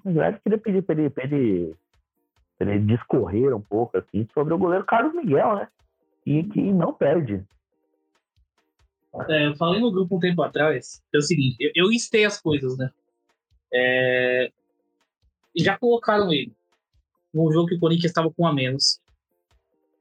Na 0.03 0.11
verdade, 0.11 0.37
eu 0.37 0.41
queria 0.41 0.57
pedir 0.57 0.81
pra 0.81 0.95
ele, 0.95 1.09
pra 1.09 1.23
ele 1.23 1.75
discorrer 2.79 3.55
um 3.55 3.61
pouco 3.61 3.97
assim, 3.97 4.27
sobre 4.33 4.53
o 4.53 4.57
goleiro 4.57 4.85
Carlos 4.85 5.13
Miguel, 5.13 5.55
né? 5.55 5.67
E 6.25 6.43
que 6.43 6.61
não 6.61 6.93
perde. 6.93 7.43
É, 9.27 9.47
eu 9.47 9.55
falei 9.55 9.81
no 9.81 9.91
grupo 9.91 10.15
um 10.15 10.19
tempo 10.19 10.41
atrás, 10.41 11.03
é 11.13 11.17
o 11.17 11.21
seguinte, 11.21 11.57
eu, 11.59 11.71
eu 11.75 11.89
listei 11.89 12.23
as 12.23 12.39
coisas, 12.39 12.77
né? 12.77 12.89
É, 13.73 14.51
já 15.55 15.77
colocaram 15.77 16.31
ele 16.31 16.53
num 17.33 17.51
jogo 17.51 17.67
que 17.67 17.75
o 17.75 17.79
Corinthians 17.79 18.11
estava 18.11 18.31
com 18.31 18.43
um 18.43 18.47
a 18.47 18.53
menos. 18.53 18.99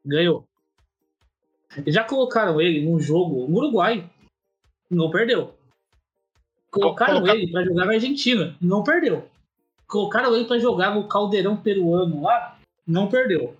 Ganhou. 0.05 0.46
Já 1.87 2.03
colocaram 2.05 2.61
ele 2.61 2.85
num 2.85 2.99
jogo 2.99 3.46
no 3.46 3.59
Uruguai. 3.59 4.11
Não 4.90 5.11
perdeu. 5.11 5.55
Colocaram 6.70 7.20
Coloca- 7.20 7.35
ele 7.37 7.51
para 7.53 7.64
jogar 7.64 7.87
na 7.87 7.92
Argentina. 7.92 8.57
Não 8.61 8.83
perdeu. 8.83 9.30
Colocaram 9.90 10.35
ele 10.35 10.44
para 10.44 10.59
jogar 10.59 10.94
no 10.94 11.09
Caldeirão 11.09 11.57
peruano 11.57 12.22
lá. 12.22 12.59
Não 12.87 13.09
perdeu. 13.09 13.57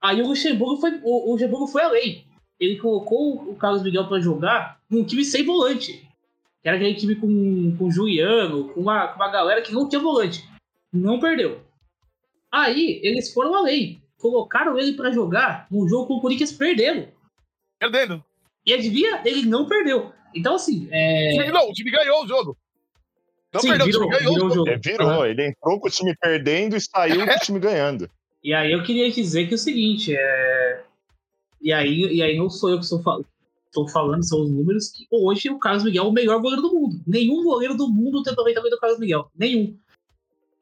Aí 0.00 0.20
o 0.20 0.28
Luxemburgo 0.28 0.80
foi, 0.80 1.00
o, 1.02 1.30
o 1.30 1.32
Luxemburgo 1.32 1.66
foi 1.66 1.82
além 1.82 2.24
ele 2.58 2.78
colocou 2.78 3.50
o 3.50 3.56
Carlos 3.56 3.82
Miguel 3.82 4.06
pra 4.06 4.20
jogar 4.20 4.80
num 4.88 5.04
time 5.04 5.24
sem 5.24 5.44
volante. 5.44 6.08
Que 6.62 6.68
era 6.68 6.76
aquele 6.76 6.94
time 6.94 7.16
com, 7.16 7.76
com 7.76 7.84
o 7.84 7.90
Juliano, 7.90 8.68
com 8.70 8.80
uma, 8.80 9.08
com 9.08 9.16
uma 9.16 9.30
galera 9.30 9.60
que 9.60 9.72
não 9.72 9.88
tinha 9.88 10.00
volante. 10.00 10.48
Não 10.92 11.20
perdeu. 11.20 11.60
Aí, 12.50 13.00
eles 13.02 13.32
foram 13.32 13.54
além. 13.54 14.00
Colocaram 14.18 14.78
ele 14.78 14.94
pra 14.94 15.10
jogar 15.10 15.66
num 15.70 15.86
jogo 15.88 16.06
com 16.06 16.14
o 16.14 16.20
Corinthians 16.20 16.52
perdendo. 16.52 17.08
Perdendo. 17.78 18.24
E 18.64 18.72
adivinha? 18.72 19.20
Ele 19.24 19.42
não 19.46 19.66
perdeu. 19.66 20.12
Então, 20.34 20.54
assim, 20.54 20.88
é... 20.90 21.50
Não, 21.50 21.68
o 21.68 21.72
time 21.72 21.90
ganhou 21.90 22.24
o 22.24 22.26
jogo. 22.28 22.56
Não 23.54 23.60
Sim, 23.60 23.68
perdeu, 23.68 23.86
virou, 23.86 24.02
o 24.02 24.04
time 24.06 24.18
ganhou 24.18 24.34
virou 24.34 24.46
o 24.48 24.54
jogo. 24.54 24.68
jogo. 24.68 24.70
É, 24.70 24.76
virou, 24.76 25.26
ele 25.26 25.46
entrou 25.46 25.80
com 25.80 25.86
o 25.86 25.90
time 25.90 26.16
perdendo 26.16 26.76
e 26.76 26.80
saiu 26.80 27.24
com 27.24 27.32
o 27.32 27.38
time 27.38 27.60
ganhando. 27.60 28.10
E 28.42 28.52
aí 28.52 28.72
eu 28.72 28.82
queria 28.82 29.08
dizer 29.08 29.46
que 29.46 29.52
é 29.52 29.54
o 29.54 29.58
seguinte, 29.58 30.14
é... 30.14 30.82
E 31.62 31.72
aí, 31.72 32.00
e 32.16 32.20
aí 32.20 32.36
não 32.36 32.50
sou 32.50 32.70
eu 32.70 32.78
que 32.78 32.84
estou 32.84 33.00
falando. 33.00 33.26
Estou 33.66 33.88
falando, 33.88 34.24
são 34.24 34.42
os 34.42 34.50
números 34.50 34.90
que 34.90 35.06
hoje 35.10 35.50
o 35.50 35.58
Carlos 35.58 35.84
Miguel 35.84 36.04
é 36.04 36.06
o 36.06 36.12
melhor 36.12 36.40
goleiro 36.40 36.62
do 36.62 36.72
mundo. 36.72 37.00
Nenhum 37.06 37.42
goleiro 37.42 37.76
do 37.76 37.88
mundo 37.88 38.22
tem 38.22 38.32
aproveitamento 38.32 38.74
do 38.74 38.80
Carlos 38.80 38.98
Miguel. 38.98 39.30
Nenhum. 39.36 39.76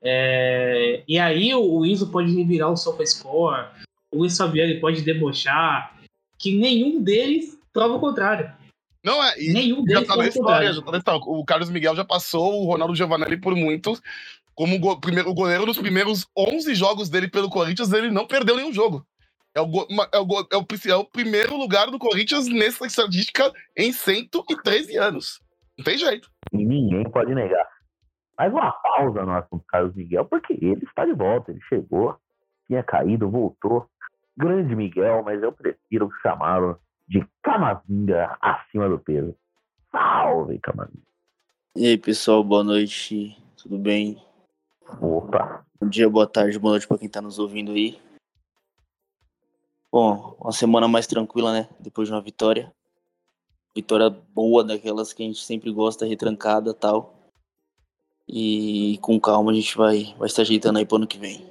É, 0.02 1.02
E 1.08 1.18
aí 1.18 1.54
o, 1.54 1.62
o 1.62 1.86
Enzo 1.86 2.10
pode 2.10 2.34
revirar 2.34 2.70
o 2.70 2.76
SofaScore, 2.76 3.66
o 4.10 4.18
Luiz 4.18 4.36
Fabiano 4.36 4.80
pode 4.80 5.02
debochar, 5.02 5.98
que 6.38 6.56
nenhum 6.56 7.02
deles 7.02 7.58
prova 7.72 7.94
o 7.94 8.00
contrário. 8.00 8.52
Não 9.04 9.22
é. 9.22 9.40
E 9.40 9.52
Nenhum 9.52 9.84
já 9.88 9.94
deles 9.94 10.08
tá 10.08 10.16
na 10.16 10.22
o 10.22 10.26
história. 10.26 10.72
Já 10.72 10.82
tá 10.82 10.92
na 10.92 10.98
história. 10.98 11.20
O 11.24 11.44
Carlos 11.44 11.70
Miguel 11.70 11.96
já 11.96 12.04
passou 12.04 12.62
o 12.62 12.66
Ronaldo 12.66 12.94
Giovanelli 12.94 13.36
por 13.36 13.54
muitos 13.54 14.00
como 14.54 14.78
go 14.78 15.00
primeiro, 15.00 15.30
o 15.30 15.34
goleiro 15.34 15.66
nos 15.66 15.78
primeiros 15.78 16.26
11 16.36 16.74
jogos 16.74 17.08
dele 17.08 17.28
pelo 17.28 17.50
Corinthians, 17.50 17.92
ele 17.92 18.10
não 18.10 18.26
perdeu 18.26 18.56
nenhum 18.56 18.72
jogo. 18.72 19.04
É 19.54 19.60
o, 19.60 19.64
é, 19.64 20.18
o, 20.18 20.40
é, 20.52 20.56
o, 20.56 20.66
é 20.88 20.96
o 20.96 21.04
primeiro 21.04 21.56
lugar 21.56 21.90
do 21.90 21.98
Corinthians 21.98 22.48
nessa 22.48 22.86
estatística 22.86 23.52
em 23.76 23.92
113 23.92 24.96
anos. 24.96 25.42
Não 25.76 25.84
tem 25.84 25.98
jeito. 25.98 26.30
E 26.52 26.64
ninguém 26.64 27.04
pode 27.10 27.34
negar. 27.34 27.66
Mais 28.38 28.52
uma 28.52 28.72
pausa 28.72 29.24
no 29.24 29.32
assunto 29.32 29.64
Carlos 29.68 29.94
Miguel, 29.94 30.24
porque 30.24 30.54
ele 30.54 30.84
está 30.84 31.04
de 31.04 31.12
volta, 31.12 31.50
ele 31.50 31.60
chegou, 31.68 32.16
tinha 32.66 32.82
caído, 32.82 33.30
voltou. 33.30 33.86
Grande 34.34 34.74
Miguel, 34.74 35.22
mas 35.22 35.42
eu 35.42 35.52
prefiro 35.52 36.10
chamá-lo 36.22 36.78
de 37.12 37.28
Camavinga 37.42 38.38
acima 38.40 38.88
do 38.88 38.98
peso. 38.98 39.36
Salve, 39.90 40.58
Camavinga. 40.58 41.02
E 41.76 41.86
aí, 41.86 41.98
pessoal, 41.98 42.42
boa 42.42 42.64
noite, 42.64 43.36
tudo 43.54 43.76
bem? 43.78 44.16
Opa. 44.98 45.62
Bom 45.78 45.90
dia, 45.90 46.08
boa 46.08 46.26
tarde, 46.26 46.58
boa 46.58 46.72
noite 46.72 46.88
para 46.88 46.96
quem 46.96 47.06
está 47.06 47.20
nos 47.20 47.38
ouvindo 47.38 47.72
aí. 47.72 48.00
Bom, 49.90 50.34
uma 50.40 50.52
semana 50.52 50.88
mais 50.88 51.06
tranquila, 51.06 51.52
né? 51.52 51.68
Depois 51.78 52.08
de 52.08 52.14
uma 52.14 52.22
vitória. 52.22 52.74
Vitória 53.76 54.08
boa, 54.08 54.64
daquelas 54.64 55.12
que 55.12 55.22
a 55.22 55.26
gente 55.26 55.44
sempre 55.44 55.70
gosta, 55.70 56.06
retrancada 56.06 56.72
tal. 56.72 57.14
E 58.26 58.98
com 59.02 59.20
calma 59.20 59.52
a 59.52 59.54
gente 59.54 59.76
vai, 59.76 60.14
vai 60.16 60.30
se 60.30 60.40
ajeitando 60.40 60.78
aí 60.78 60.86
pro 60.86 60.96
ano 60.96 61.06
que 61.06 61.18
vem. 61.18 61.46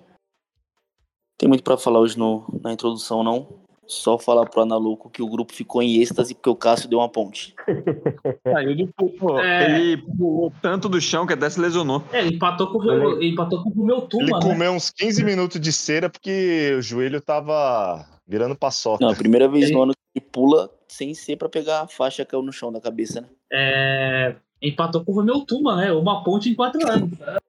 Tem 1.38 1.48
muito 1.48 1.64
para 1.64 1.78
falar 1.78 2.00
hoje 2.00 2.18
no, 2.18 2.48
na 2.64 2.74
introdução, 2.74 3.24
não. 3.24 3.62
Só 3.92 4.18
falar 4.18 4.46
pro 4.46 4.62
Analuco 4.62 5.10
que 5.10 5.22
o 5.22 5.28
grupo 5.28 5.52
ficou 5.52 5.82
em 5.84 6.02
êxtase 6.02 6.34
porque 6.34 6.50
o 6.50 6.56
Cássio 6.56 6.88
deu 6.88 7.00
uma 7.00 7.10
ponte. 7.10 7.54
ele, 8.66 8.90
pulou, 8.96 9.38
é... 9.38 9.66
ele 9.66 9.98
pulou 9.98 10.54
tanto 10.62 10.88
do 10.88 11.02
chão 11.02 11.28
que 11.28 11.34
até 11.34 11.50
se 11.50 11.60
lesionou. 11.60 12.02
É, 12.14 12.20
ele 12.20 12.36
empatou 12.36 12.68
com 12.68 12.78
o 12.78 12.86
meu, 12.86 13.18
ele 13.18 13.34
empatou 13.34 13.62
com 13.62 13.70
o 13.70 13.86
meu 13.86 14.04
Tuma, 14.04 14.24
Ele 14.24 14.32
né? 14.32 14.40
comeu 14.42 14.72
uns 14.72 14.92
15 14.92 15.26
minutos 15.26 15.60
de 15.60 15.74
cera 15.74 16.10
porque 16.10 16.74
o 16.80 16.82
joelho 16.82 17.20
tava 17.20 18.08
virando 18.26 18.56
paçoca. 18.56 19.04
Não, 19.04 19.12
a 19.12 19.16
primeira 19.16 19.50
vez 19.50 19.66
ele... 19.66 19.74
no 19.74 19.84
ano 19.84 19.92
que 19.92 20.20
ele 20.22 20.26
pula 20.32 20.70
sem 20.88 21.14
ser 21.14 21.36
para 21.36 21.50
pegar 21.50 21.82
a 21.82 21.88
faixa 21.88 22.24
que 22.24 22.32
caiu 22.32 22.42
no 22.42 22.54
chão 22.54 22.72
da 22.72 22.80
cabeça, 22.80 23.20
né? 23.20 23.28
É, 23.52 24.36
empatou 24.62 25.04
com 25.04 25.12
o 25.12 25.22
meu 25.22 25.42
Tuma, 25.42 25.76
né? 25.76 25.92
Uma 25.92 26.24
ponte 26.24 26.50
em 26.50 26.56
quatro 26.56 26.80
anos. 26.90 27.10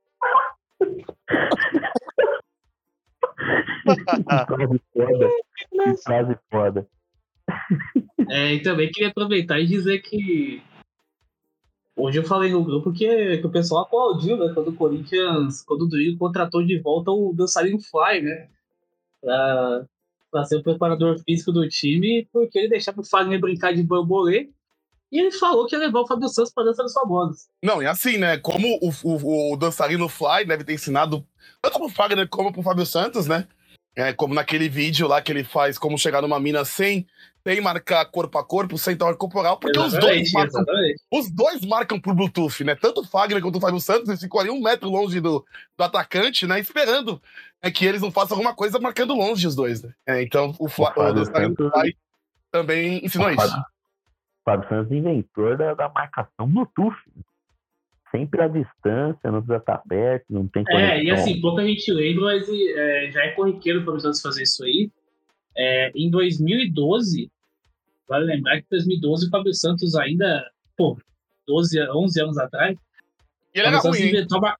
Que 5.71 6.03
frase 6.03 6.39
foda. 6.51 6.87
É, 8.29 8.55
e 8.55 8.63
também 8.63 8.91
queria 8.91 9.11
aproveitar 9.11 9.59
e 9.59 9.67
dizer 9.67 10.01
que 10.01 10.63
hoje 11.97 12.19
eu 12.19 12.25
falei 12.25 12.51
no 12.51 12.65
grupo 12.65 12.93
que, 12.93 13.39
que 13.39 13.47
o 13.47 13.51
pessoal 13.51 13.83
aplaudiu, 13.83 14.37
né? 14.37 14.53
Quando 14.55 14.69
o 14.69 14.75
Corinthians, 14.75 15.63
quando 15.63 15.83
o 15.83 15.89
Duílio 15.89 16.19
contratou 16.19 16.65
de 16.65 16.79
volta 16.79 17.11
o 17.11 17.35
dançarino 17.35 17.81
Fly, 17.81 18.23
né? 18.23 18.49
Pra, 19.21 19.85
pra 20.31 20.45
ser 20.45 20.57
o 20.57 20.63
preparador 20.63 21.19
físico 21.19 21.53
do 21.53 21.69
time, 21.69 22.29
porque 22.33 22.59
ele 22.59 22.69
deixava 22.69 23.01
o 23.01 23.05
Fagner 23.05 23.41
brincar 23.41 23.75
de 23.75 23.83
bambolê 23.83 24.51
e 25.13 25.21
ele 25.21 25.31
falou 25.31 25.67
que 25.67 25.77
ia 25.77 25.79
levar 25.79 26.01
o 26.01 26.07
Fábio 26.07 26.27
Santos 26.27 26.53
pra 26.55 26.65
dança 26.65 26.83
dos 26.83 26.95
famosos. 26.95 27.49
Não, 27.63 27.83
e 27.83 27.87
assim, 27.87 28.17
né? 28.17 28.39
Como 28.39 28.67
o, 28.81 28.91
o, 29.05 29.53
o 29.53 29.57
dançarino 29.59 30.09
Fly 30.09 30.47
deve 30.47 30.65
ter 30.65 30.73
ensinado 30.73 31.23
tanto 31.61 31.79
pro 31.79 31.89
Fagner 31.91 32.27
como 32.29 32.51
pro 32.51 32.63
Fábio 32.63 32.87
Santos, 32.87 33.27
né? 33.27 33.47
É, 33.95 34.13
como 34.13 34.33
naquele 34.33 34.69
vídeo 34.69 35.07
lá 35.07 35.21
que 35.21 35.31
ele 35.31 35.45
faz 35.45 35.77
como 35.77 35.99
chegar 35.99 36.23
numa 36.23 36.41
mina 36.41 36.65
sem, 36.65 37.07
sem 37.47 37.61
marcar 37.61 38.05
corpo 38.07 38.39
a 38.39 38.45
corpo, 38.45 38.79
sem 38.79 38.97
toque 38.97 39.19
corporal, 39.19 39.59
porque 39.59 39.79
os 39.79 39.93
dois, 39.93 40.33
marcam, 40.33 40.65
os 41.11 41.31
dois 41.31 41.61
marcam 41.67 42.01
por 42.01 42.15
Bluetooth, 42.15 42.65
né? 42.65 42.75
Tanto 42.75 43.03
o 43.03 43.07
Fagner 43.07 43.43
quanto 43.43 43.59
o 43.59 43.61
Fábio 43.61 43.81
Santos, 43.81 44.09
eles 44.09 44.21
ficam 44.21 44.41
ali 44.41 44.51
um 44.51 44.63
metro 44.63 44.89
longe 44.89 45.21
do, 45.21 45.45
do 45.77 45.85
atacante, 45.85 46.47
né? 46.47 46.59
Esperando 46.59 47.21
é, 47.61 47.71
que 47.71 47.85
eles 47.85 48.01
não 48.01 48.11
façam 48.11 48.37
alguma 48.37 48.55
coisa 48.55 48.79
marcando 48.79 49.15
longe 49.15 49.47
os 49.47 49.55
dois, 49.55 49.83
né? 49.83 49.93
É, 50.07 50.23
então 50.23 50.55
o, 50.59 50.69
Fla, 50.69 50.95
o, 50.97 51.21
o 51.21 51.27
Santos... 51.27 51.71
também 52.51 53.05
ensinou 53.05 53.29
o 53.29 53.31
isso. 53.31 53.41
Fábio, 53.47 53.65
Fábio 54.45 54.69
Santos 54.71 54.93
inventor 54.93 55.59
da, 55.59 55.75
da 55.75 55.89
marcação 55.91 56.47
Bluetooth. 56.47 56.97
Sempre 58.13 58.43
à 58.43 58.49
distância, 58.49 59.31
não 59.31 59.41
precisa 59.41 59.57
estar 59.57 59.79
perto, 59.79 60.27
não 60.29 60.47
tem 60.47 60.63
conexão. 60.65 60.87
É, 60.87 61.03
e 61.03 61.11
assim, 61.11 61.41
pouca 61.41 61.65
gente 61.65 61.91
lembra, 61.91 62.25
mas 62.27 62.47
é, 62.49 63.11
já 63.11 63.25
é 63.25 63.31
corriqueiro 63.31 63.85
para 63.85 63.95
os 63.95 64.21
fazer 64.21 64.43
isso 64.43 64.63
aí. 64.63 64.91
É, 65.57 65.91
em 65.97 66.11
2012, 66.11 67.31
vale 68.07 68.27
lembrar 68.27 68.59
que 68.59 68.67
em 68.67 68.71
2012 68.71 69.27
o 69.27 69.31
Fábio 69.31 69.55
Santos 69.55 69.95
ainda, 69.97 70.47
pô, 70.77 70.99
12, 71.47 71.81
11 71.91 72.23
anos 72.23 72.39
atrás, 72.39 72.77
e 73.55 73.59
ele 73.59 73.69
era 73.69 73.79
ruim, 73.79 74.01
inventou 74.03 74.39
uma, 74.39 74.57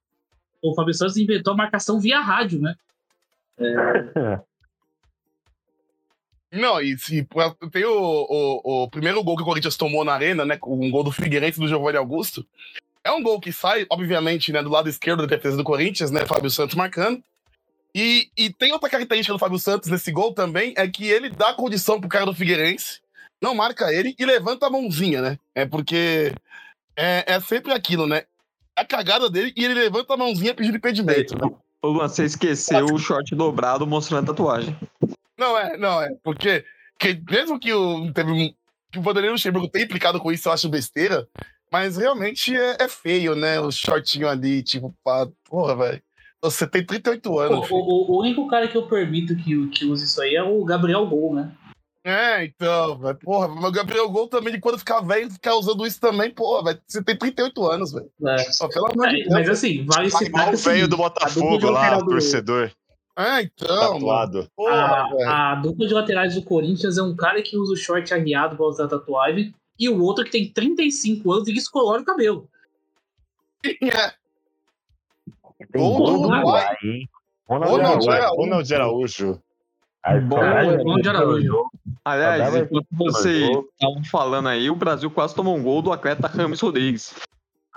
o 0.61 0.73
Fábio 0.73 0.93
Santos 0.93 1.17
inventou 1.17 1.53
a 1.53 1.57
marcação 1.57 1.99
via 1.99 2.19
rádio, 2.19 2.59
né? 2.59 2.75
É... 3.59 4.39
Não, 6.53 6.79
e 6.79 6.95
se 6.99 7.27
tem 7.71 7.83
o, 7.83 7.91
o, 7.91 8.83
o, 8.83 8.89
primeiro 8.89 9.23
gol 9.23 9.35
que 9.35 9.41
o 9.41 9.45
Corinthians 9.45 9.75
tomou 9.75 10.05
na 10.05 10.13
arena, 10.13 10.45
né? 10.45 10.59
Um 10.63 10.91
gol 10.91 11.03
do 11.03 11.11
Figueirense 11.11 11.59
do 11.59 11.67
Giovanni 11.67 11.97
Augusto. 11.97 12.45
É 13.05 13.11
um 13.11 13.21
gol 13.21 13.39
que 13.39 13.51
sai, 13.51 13.85
obviamente, 13.89 14.51
né, 14.51 14.61
do 14.63 14.69
lado 14.69 14.87
esquerdo 14.89 15.27
da 15.27 15.35
defesa 15.35 15.57
do 15.57 15.63
Corinthians, 15.63 16.09
né? 16.09 16.25
Fábio 16.25 16.49
Santos 16.49 16.75
marcando. 16.75 17.21
E, 17.95 18.29
e 18.35 18.51
tem 18.51 18.71
outra 18.71 18.89
característica 18.89 19.33
do 19.33 19.39
Fábio 19.39 19.59
Santos 19.59 19.89
nesse 19.89 20.11
gol 20.11 20.33
também, 20.33 20.73
é 20.75 20.87
que 20.87 21.05
ele 21.05 21.29
dá 21.29 21.53
condição 21.53 21.99
pro 21.99 22.09
cara 22.09 22.25
do 22.25 22.33
Figueirense, 22.33 23.01
não 23.41 23.53
marca 23.53 23.93
ele 23.93 24.15
e 24.17 24.25
levanta 24.25 24.65
a 24.65 24.69
mãozinha, 24.69 25.21
né? 25.21 25.37
É 25.53 25.65
porque 25.65 26.33
é, 26.95 27.23
é 27.27 27.39
sempre 27.39 27.71
aquilo, 27.71 28.07
né? 28.07 28.23
A 28.75 28.83
cagada 28.83 29.29
dele 29.29 29.53
e 29.55 29.63
ele 29.63 29.75
levanta 29.75 30.13
a 30.13 30.17
mãozinha 30.17 30.55
pedindo 30.55 30.77
impedimento. 30.77 31.35
Né? 31.37 31.53
Você 31.83 32.23
esqueceu 32.23 32.85
o 32.85 32.97
short 32.97 33.35
dobrado 33.35 33.85
mostrando 33.85 34.23
a 34.23 34.33
tatuagem. 34.33 34.75
Não 35.37 35.57
é, 35.57 35.77
não 35.77 36.01
é. 36.01 36.15
Porque 36.23 36.65
que, 36.97 37.21
mesmo 37.29 37.59
que 37.59 37.73
o, 37.73 38.11
teve, 38.13 38.55
que 38.91 38.97
o 38.97 39.01
Vanderlei 39.01 39.29
Luxemburgo 39.29 39.67
tenha 39.67 39.85
implicado 39.85 40.19
com 40.19 40.31
isso, 40.31 40.47
eu 40.47 40.53
acho 40.53 40.69
besteira. 40.69 41.27
Mas 41.73 41.97
realmente 41.97 42.55
é, 42.55 42.77
é 42.81 42.87
feio, 42.87 43.33
né? 43.33 43.59
O 43.59 43.71
shortinho 43.71 44.29
ali, 44.29 44.61
tipo, 44.61 44.93
pá, 45.03 45.27
porra, 45.49 45.75
velho. 45.75 46.03
Você 46.43 46.67
tem 46.67 46.85
38 46.85 47.39
anos. 47.39 47.71
O, 47.71 47.75
o, 47.75 48.11
o, 48.11 48.19
único 48.19 48.47
cara 48.47 48.67
que 48.67 48.77
eu 48.77 48.85
permito 48.85 49.35
que, 49.35 49.67
que 49.69 49.85
use 49.85 50.05
isso 50.05 50.21
aí 50.21 50.35
é 50.35 50.43
o 50.43 50.63
Gabriel 50.63 51.07
Gol, 51.07 51.33
né? 51.33 51.51
É, 52.05 52.45
então, 52.45 52.99
velho. 52.99 53.17
Porra, 53.17 53.47
mas 53.47 53.63
o 53.63 53.71
Gabriel 53.71 54.07
Gol 54.07 54.27
também, 54.27 54.53
de 54.53 54.59
quando 54.59 54.77
ficar 54.77 55.01
velho, 55.01 55.31
ficar 55.31 55.55
usando 55.55 55.83
isso 55.83 55.99
também, 55.99 56.29
porra, 56.29 56.65
velho. 56.65 56.81
Você 56.85 57.03
tem 57.03 57.17
38 57.17 57.65
anos, 57.65 57.91
velho. 57.91 58.11
É. 58.23 58.37
Só 58.51 58.67
pelo 58.67 58.91
amor 58.91 59.09
de 59.09 59.23
é, 59.23 59.29
Mas 59.31 59.49
assim, 59.49 59.83
vale 59.83 60.11
citar 60.11 60.49
que. 60.49 60.55
O 60.55 60.57
velho 60.59 60.87
do 60.87 60.97
Botafogo 60.97 61.71
lá, 61.71 61.97
do... 61.97 62.05
torcedor. 62.05 62.71
É, 63.17 63.41
então. 63.41 63.93
Tatuado. 63.93 64.47
Porra, 64.55 65.07
a, 65.25 65.53
a, 65.53 65.55
dupla 65.55 65.87
de 65.87 65.93
laterais 65.95 66.35
do 66.35 66.43
Corinthians 66.43 66.99
é 66.99 67.01
um 67.01 67.15
cara 67.15 67.41
que 67.41 67.57
usa 67.57 67.73
o 67.73 67.77
short 67.77 68.13
arriado 68.13 68.55
pra 68.55 68.65
usar 68.67 68.87
tatuagem 68.87 69.55
e 69.83 69.89
o 69.89 70.01
outro 70.01 70.23
que 70.23 70.31
tem 70.31 70.49
35 70.49 71.31
anos 71.31 71.47
e 71.47 71.53
descolora 71.53 72.01
o 72.01 72.05
cabelo. 72.05 72.49
É. 73.65 74.13
Do 75.71 75.83
Uruguai, 75.83 76.75
hein? 76.83 77.09
Ronald 77.47 78.09
Araújo. 78.73 79.41
Araújo. 80.03 80.83
Ronald 80.83 81.07
Araújo. 81.07 81.69
Aliás, 82.03 82.55
enquanto 82.55 82.87
vocês 82.91 83.49
estavam 83.49 84.03
falando 84.05 84.49
aí, 84.49 84.69
o 84.69 84.75
Brasil 84.75 85.09
quase 85.09 85.35
tomou 85.35 85.55
um 85.55 85.63
gol 85.63 85.81
do 85.81 85.91
atleta 85.91 86.27
Rames 86.27 86.59
Rodrigues. 86.59 87.13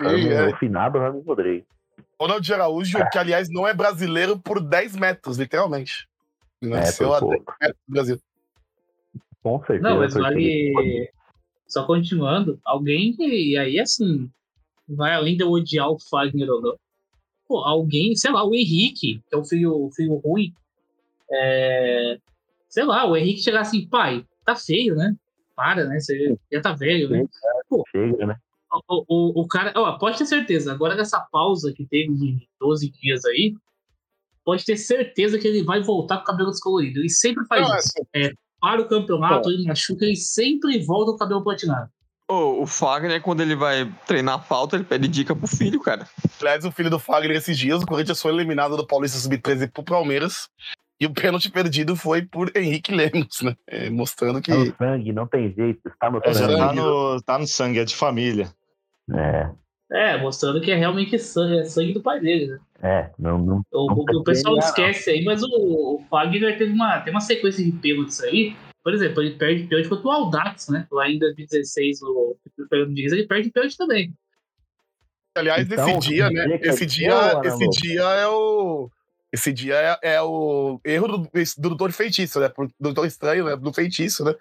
É. 0.01 0.47
O 0.47 0.57
finado 0.57 0.99
Rames 0.99 1.25
Rodrigues. 1.25 1.65
Ronald 2.19 2.53
Araújo, 2.53 2.97
que 3.11 3.17
aliás 3.17 3.49
não 3.49 3.67
é 3.67 3.73
brasileiro 3.73 4.37
por 4.37 4.59
10 4.59 4.95
metros, 4.95 5.37
literalmente. 5.37 6.07
Nasceu 6.61 7.13
é, 7.13 7.17
a 7.17 7.19
10 7.19 7.31
metros 7.31 7.81
do 7.87 7.93
Brasil. 7.93 8.21
Com 9.43 9.59
certeza. 9.59 9.81
Não, 9.81 9.99
mas 9.99 10.13
vale. 10.13 11.09
Só 11.67 11.85
continuando, 11.85 12.59
alguém 12.63 13.13
que. 13.13 13.51
E 13.51 13.57
aí, 13.57 13.79
assim, 13.79 14.29
vai 14.87 15.13
além 15.13 15.35
de 15.35 15.43
eu 15.43 15.51
odiar 15.51 15.89
o 15.89 15.99
Fagner 15.99 16.49
ou 16.49 16.61
não. 16.61 16.75
Pô, 17.47 17.59
alguém, 17.59 18.15
sei 18.15 18.31
lá, 18.31 18.43
o 18.45 18.53
Henrique, 18.53 19.21
que 19.27 19.35
é 19.35 19.37
o 19.37 19.43
filho, 19.43 19.73
o 19.73 19.91
filho 19.91 20.15
ruim. 20.15 20.53
É, 21.31 22.17
sei 22.69 22.83
lá, 22.83 23.05
o 23.05 23.15
Henrique 23.15 23.41
chegar 23.41 23.61
assim, 23.61 23.87
pai, 23.87 24.25
tá 24.45 24.55
feio, 24.55 24.95
né? 24.95 25.15
Para, 25.55 25.85
né? 25.85 25.99
Você 25.99 26.37
já 26.51 26.61
tá 26.61 26.73
velho, 26.73 27.09
né? 27.09 27.25
Pô, 27.69 27.83
Chega, 27.91 28.25
né? 28.25 28.37
O, 28.89 29.05
o, 29.07 29.41
o 29.41 29.47
cara, 29.47 29.73
ó, 29.75 29.97
pode 29.97 30.17
ter 30.17 30.25
certeza, 30.25 30.73
agora 30.73 30.93
nessa 30.93 31.21
pausa 31.31 31.73
que 31.73 31.85
teve 31.85 32.13
de 32.13 32.47
12 32.59 32.89
dias 32.91 33.23
aí, 33.25 33.55
pode 34.43 34.65
ter 34.65 34.77
certeza 34.77 35.39
que 35.39 35.47
ele 35.47 35.63
vai 35.63 35.81
voltar 35.81 36.17
com 36.17 36.23
o 36.23 36.25
cabelo 36.25 36.51
descolorido. 36.51 36.99
Ele 36.99 37.09
sempre 37.09 37.45
faz 37.47 37.67
não, 37.67 37.77
isso. 37.77 37.91
É, 38.13 38.31
para 38.59 38.81
o 38.81 38.87
campeonato, 38.87 39.49
ele 39.49 39.65
machuca 39.65 40.05
e 40.05 40.15
sempre 40.15 40.83
volta 40.83 41.11
o 41.11 41.17
cabelo 41.17 41.43
platinado. 41.43 41.89
Oh, 42.29 42.61
o 42.61 42.67
Fagner, 42.67 43.21
quando 43.21 43.39
ele 43.39 43.55
vai 43.55 43.89
treinar 44.05 44.45
falta, 44.45 44.75
ele 44.75 44.83
pede 44.83 45.07
dica 45.07 45.33
pro 45.33 45.47
filho, 45.47 45.79
cara. 45.79 46.05
Aliás, 46.41 46.65
o 46.65 46.71
filho 46.71 46.89
do 46.89 46.99
Fagner, 46.99 47.37
esses 47.37 47.57
dias, 47.57 47.81
o 47.81 47.85
Corinthians 47.85 48.21
foi 48.21 48.33
eliminado 48.33 48.75
do 48.75 48.85
Paulista 48.85 49.17
Sub-13 49.17 49.71
pro 49.71 49.83
Palmeiras. 49.83 50.49
E 50.99 51.05
o 51.05 51.13
pênalti 51.13 51.49
perdido 51.49 51.95
foi 51.95 52.23
por 52.23 52.51
Henrique 52.55 52.91
Lemos, 52.91 53.41
né? 53.41 53.55
É, 53.67 53.89
mostrando 53.89 54.41
que. 54.41 54.51
Tá 54.51 54.57
no 54.57 54.75
sangue, 54.75 55.13
não 55.13 55.27
tem 55.27 55.53
jeito, 55.53 55.87
está 55.87 56.11
no 56.11 56.19
é, 56.21 56.33
sangue. 56.33 56.57
Tá 56.57 56.73
no, 56.73 57.21
tá 57.21 57.39
no 57.39 57.47
sangue, 57.47 57.79
é 57.79 57.85
de 57.85 57.95
família. 57.95 58.51
É. 59.13 59.49
É, 59.89 60.17
mostrando 60.17 60.59
que 60.59 60.69
é 60.71 60.75
realmente 60.75 61.17
sangue, 61.17 61.59
é 61.59 61.63
sangue 61.65 61.93
do 61.93 62.01
pai 62.01 62.19
dele, 62.19 62.47
né? 62.47 62.59
É, 62.81 63.11
não. 63.17 63.37
não 63.37 63.65
O, 63.71 63.87
não 63.87 63.95
o- 63.95 64.19
o 64.19 64.23
pessoal 64.23 64.57
esquece 64.57 65.09
aí, 65.09 65.23
mas 65.23 65.41
o, 65.43 65.47
o 65.49 66.05
Fagner 66.09 66.57
teve 66.57 66.73
uma, 66.73 66.99
tem 66.99 67.13
uma 67.13 67.21
sequência 67.21 67.63
de 67.63 67.71
pênaltis 67.71 68.21
aí. 68.21 68.55
Por 68.83 68.93
exemplo, 68.93 69.21
ele 69.21 69.35
perde 69.35 69.63
pênalti 69.65 69.89
contra 69.89 70.07
o 70.07 70.11
Aldax, 70.11 70.67
né? 70.69 70.85
Lá 70.91 71.09
em 71.09 71.17
2016, 71.19 72.01
o 72.03 72.37
Fernando 72.69 72.93
Diniz, 72.93 73.11
ele 73.13 73.25
perde 73.27 73.49
pênalti 73.49 73.77
também. 73.77 74.13
Aliás, 75.35 75.65
Então, 75.69 75.87
esse 75.89 76.09
dia, 76.09 76.29
né? 76.29 76.59
Esse 76.61 76.85
dia, 76.85 77.09
boa, 77.09 77.41
esse 77.47 77.69
dia 77.69 78.01
é 78.03 78.27
o. 78.27 78.89
Esse 79.31 79.53
dia 79.53 79.75
é, 80.01 80.13
é 80.15 80.21
o 80.21 80.79
erro 80.85 81.07
do, 81.07 81.17
do 81.57 81.69
doutor 81.69 81.91
feitiço, 81.91 82.39
né? 82.39 82.49
Do 82.57 82.71
doutor 82.79 83.05
estranho, 83.05 83.45
né? 83.45 83.55
Do 83.55 83.73
feitiço, 83.73 84.23
né? 84.23 84.33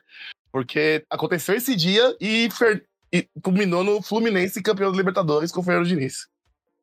Porque 0.52 1.04
aconteceu 1.10 1.54
esse 1.54 1.74
dia 1.76 2.16
e, 2.20 2.48
fer- 2.50 2.84
e 3.16 3.40
culminou 3.40 3.82
no 3.82 4.02
Fluminense 4.02 4.62
campeão 4.62 4.90
da 4.90 4.98
Libertadores 4.98 5.50
com 5.50 5.60
o 5.60 5.62
Fernando 5.62 5.86
Diniz. 5.86 6.28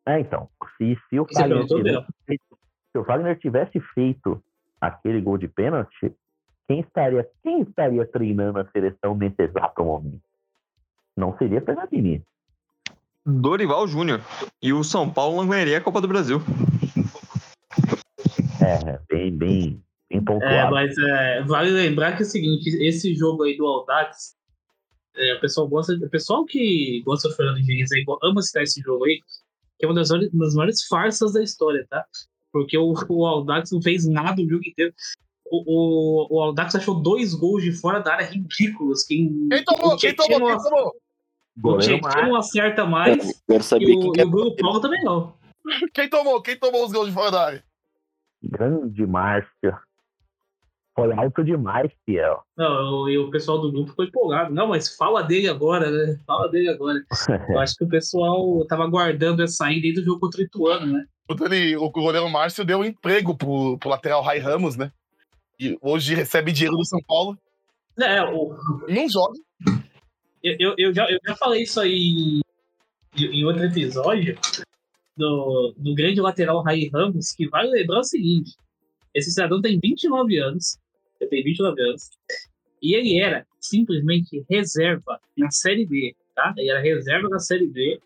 É, 0.06 0.19
então. 0.19 0.50
Se, 0.78 0.98
se, 1.10 1.19
o 1.19 1.26
é 1.30 1.34
Fagner 1.34 1.65
tivesse 1.65 2.08
feito, 2.26 2.58
se 2.91 2.98
o 2.98 3.06
Fagner 3.06 3.39
tivesse 3.39 3.80
feito 3.93 4.43
aquele 4.82 5.22
gol 5.22 5.38
de 5.38 5.48
pênalti, 5.48 6.13
quem 6.67 6.82
estaria, 6.82 7.28
quem 7.41 7.62
estaria 7.62 8.06
treinando 8.06 8.60
a 8.60 8.65
seleção 8.65 9.15
nesse 9.15 9.41
exato 9.41 9.84
momento? 9.84 10.22
Não 11.15 11.38
seria 11.38 11.62
Fernando 11.62 11.89
Diniz. 11.89 12.22
Dorival 13.26 13.88
Júnior. 13.88 14.22
E 14.62 14.74
o 14.74 14.84
São 14.84 15.10
Paulo 15.10 15.38
não 15.38 15.50
ganharia 15.50 15.78
a 15.78 15.82
Copa 15.82 16.02
do 16.02 16.08
Brasil. 16.08 16.41
É, 18.62 19.00
bem, 19.10 19.32
bem, 19.38 19.84
bem 20.10 20.19
É, 20.19 20.22
pontuado. 20.22 20.72
mas 20.72 20.98
é, 20.98 21.43
vale 21.43 21.69
lembrar 21.72 22.15
que 22.15 22.24
é 22.24 22.26
o 22.26 22.30
seguinte, 22.30 22.69
esse 22.82 23.13
jogo 23.15 23.43
aí 23.43 23.58
do 23.58 23.65
Aldax, 23.65 24.36
é, 25.15 25.36
o 25.36 25.39
pessoal 25.39 25.67
gosta, 25.67 25.93
o 25.93 26.10
pessoal 26.10 26.45
que 26.45 27.02
gosta 27.06 27.30
do 27.30 27.36
Fernando 27.36 27.62
Diniz 27.62 27.91
aí, 27.91 28.04
ama 28.23 28.41
citar 28.41 28.63
esse 28.63 28.82
jogo 28.82 29.06
aí, 29.06 29.19
que 29.78 29.86
é 29.86 29.88
uma 29.88 29.95
das, 29.95 30.10
das 30.10 30.54
maiores 30.56 30.84
farsas 30.88 31.34
da 31.34 31.43
história, 31.43 31.86
tá? 31.89 32.06
Porque 32.52 32.78
o, 32.78 32.93
o 33.10 33.26
Aldax 33.26 33.71
não 33.71 33.82
fez 33.82 34.08
nada 34.08 34.41
o 34.41 34.49
jogo 34.49 34.63
inteiro. 34.67 34.93
O, 35.45 35.63
o, 35.65 36.38
o 36.38 36.41
Aldax 36.41 36.76
achou 36.76 36.95
dois 36.95 37.34
gols 37.34 37.63
de 37.63 37.71
fora 37.71 37.99
da 37.99 38.13
área 38.13 38.26
ridículos. 38.26 39.04
Quem, 39.04 39.47
Quem 39.49 39.63
tomou? 39.63 39.97
Quem 39.97 40.15
tomou? 40.15 40.47
Quem 40.47 40.58
tomou? 40.58 40.93
o 41.62 41.78
Tietchan 41.78 42.02
Mar- 42.02 42.28
não 42.28 42.36
acerta 42.36 42.86
mais 42.86 43.43
Quero 43.47 43.63
saber 43.63 43.86
e 43.86 43.95
o, 43.95 43.99
quem 43.99 44.10
e 44.10 44.13
que 44.13 44.21
é 44.21 44.26
o 44.26 44.30
Bruno 44.30 44.56
Paulo 44.56 44.80
também 44.80 45.04
não. 45.04 45.36
Quem 45.93 46.10
tomou? 46.10 46.41
Quem 46.41 46.58
tomou 46.58 46.86
os 46.86 46.91
gols 46.91 47.08
de 47.08 47.13
fora 47.13 47.32
da 47.32 47.45
área? 47.45 47.63
Grande 48.41 49.06
Márcio. 49.06 49.78
Foi 50.95 51.12
alto 51.12 51.43
demais, 51.43 51.91
Fiel. 52.06 52.43
Não, 52.56 53.10
e 53.10 53.17
o 53.17 53.32
pessoal 53.32 53.60
do 53.60 53.71
grupo 53.71 53.89
ficou 53.89 54.06
empolgado. 54.06 54.53
Não, 54.53 54.67
mas 54.67 54.95
fala 54.95 55.23
dele 55.23 55.47
agora, 55.47 55.89
né? 55.89 56.19
Fala 56.25 56.47
dele 56.49 56.69
agora. 56.69 57.03
Eu 57.49 57.60
acho 57.60 57.75
que 57.75 57.84
o 57.84 57.89
pessoal 57.89 58.65
tava 58.67 58.84
aguardando 58.84 59.41
essa 59.41 59.65
aí 59.65 59.82
desde 59.82 60.01
o 60.01 60.06
jogo 60.06 60.19
contra 60.19 60.41
o 60.41 60.43
Ituano, 60.43 60.86
né? 60.86 61.06
Quando 61.27 61.45
ele, 61.45 61.75
o 61.75 61.89
goleiro 61.89 62.29
Márcio 62.29 62.63
deu 62.63 62.79
um 62.79 62.86
emprego 62.86 63.36
pro, 63.36 63.77
pro 63.79 63.89
lateral 63.89 64.21
Rai 64.21 64.38
Ramos, 64.38 64.75
né? 64.75 64.91
E 65.60 65.77
hoje 65.82 66.13
recebe 66.13 66.51
dinheiro 66.51 66.77
do 66.77 66.86
São 66.86 66.99
Paulo. 67.08 67.38
É, 67.99 68.21
o, 68.23 68.56
Não 68.88 69.10
joga. 69.10 69.39
eu, 70.43 70.56
eu, 70.60 70.75
eu 70.77 70.93
já, 70.93 71.10
eu 71.10 71.19
já 71.25 71.36
falei 71.36 71.63
isso 71.63 71.79
aí 71.79 72.41
em, 73.15 73.23
em 73.23 73.45
outro 73.45 73.63
episódio 73.63 74.38
do, 75.15 75.73
do 75.77 75.95
grande 75.95 76.21
lateral 76.21 76.62
Rai 76.62 76.89
Ramos, 76.93 77.32
que 77.32 77.47
vale 77.47 77.69
lembrar 77.69 77.99
o 77.99 78.03
seguinte: 78.03 78.56
esse 79.13 79.32
cidadão 79.32 79.62
tem 79.62 79.79
29 79.79 80.38
anos, 80.39 80.77
ele 81.24 81.30
tem 81.30 81.44
29 81.44 81.82
anos, 81.82 82.10
e 82.82 82.96
ele 82.96 83.20
era 83.20 83.46
simplesmente 83.60 84.46
reserva 84.50 85.20
na 85.38 85.50
Série 85.52 85.86
B, 85.86 86.16
tá? 86.36 86.54
Ele 86.58 86.70
era 86.70 86.82
reserva 86.82 87.30
na 87.30 87.40
Série 87.40 87.68
B, 87.68 88.00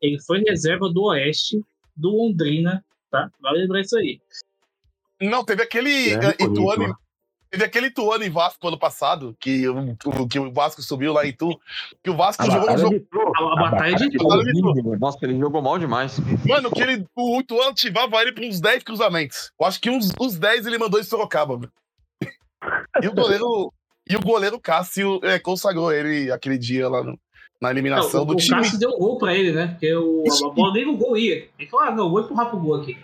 ele 0.00 0.18
foi 0.20 0.40
reserva 0.40 0.88
do 0.88 1.04
Oeste, 1.04 1.62
do 1.94 2.10
Londrina, 2.10 2.84
tá? 3.10 3.30
Vale 3.40 3.60
lembrar 3.60 3.80
isso 3.80 3.96
aí. 3.98 4.20
Não, 5.20 5.44
teve 5.44 5.62
aquele 5.62 6.12
eh, 6.14 6.30
Ituano, 6.38 6.54
currículo. 6.54 6.96
teve 7.50 7.64
aquele 7.64 7.86
Ituano 7.88 8.24
e 8.24 8.28
Vasco 8.30 8.68
ano 8.68 8.78
passado, 8.78 9.36
que 9.40 9.64
que 10.30 10.38
o 10.38 10.52
Vasco 10.52 10.80
subiu 10.80 11.12
lá 11.12 11.26
em 11.26 11.30
Itu, 11.30 11.60
que 12.02 12.08
o 12.08 12.16
Vasco 12.16 12.44
A 12.44 12.46
jogou 12.46 12.70
um 12.72 12.78
jogo. 12.78 12.90
de 12.90 12.96
Itu. 12.96 13.18
A, 13.18 13.52
a 13.52 13.56
batalha 13.56 13.96
de 13.96 14.04
Itu. 14.06 14.24
Horrível. 14.24 14.98
Nossa, 15.00 15.18
ele 15.22 15.38
jogou 15.38 15.60
mal 15.60 15.76
demais. 15.78 16.18
Mano, 16.46 16.70
que 16.70 16.80
ele, 16.80 17.04
o 17.16 17.40
Ituano 17.40 17.70
ativava 17.70 18.22
ele 18.22 18.32
pra 18.32 18.44
uns 18.46 18.60
10 18.60 18.84
cruzamentos. 18.84 19.50
Eu 19.60 19.66
acho 19.66 19.80
que 19.80 19.90
uns, 19.90 20.12
uns 20.20 20.38
10 20.38 20.66
ele 20.66 20.78
mandou 20.78 21.00
em 21.00 21.04
Sorocaba. 21.04 21.56
mano. 21.58 21.72
E 23.02 23.08
o 23.08 23.14
goleiro, 23.14 23.72
e 24.08 24.16
o 24.16 24.20
goleiro 24.20 24.60
Cássio 24.60 25.20
eh, 25.22 25.38
consagrou 25.38 25.92
ele 25.92 26.30
aquele 26.32 26.58
dia 26.58 26.88
lá 26.88 27.02
no- 27.02 27.18
na 27.60 27.70
eliminação 27.70 28.20
Não, 28.20 28.22
o, 28.22 28.26
do 28.26 28.32
o 28.34 28.36
time. 28.36 28.56
Cássio 28.56 28.78
deu 28.78 28.90
um 28.90 28.98
gol 28.98 29.18
pra 29.18 29.34
ele, 29.34 29.52
né? 29.52 29.68
Porque 29.68 29.92
o, 29.94 30.22
a, 30.30 30.46
a 30.46 30.50
bola 30.50 30.72
nem 30.74 30.86
no 30.86 30.96
gol 30.96 31.16
ia. 31.16 31.48
Ele 31.58 31.68
falou: 31.68 31.86
ah, 31.86 31.90
não, 31.90 32.10
vou 32.10 32.20
empurrar 32.20 32.48
pro 32.50 32.58
gol 32.58 32.80
aqui. 32.80 32.96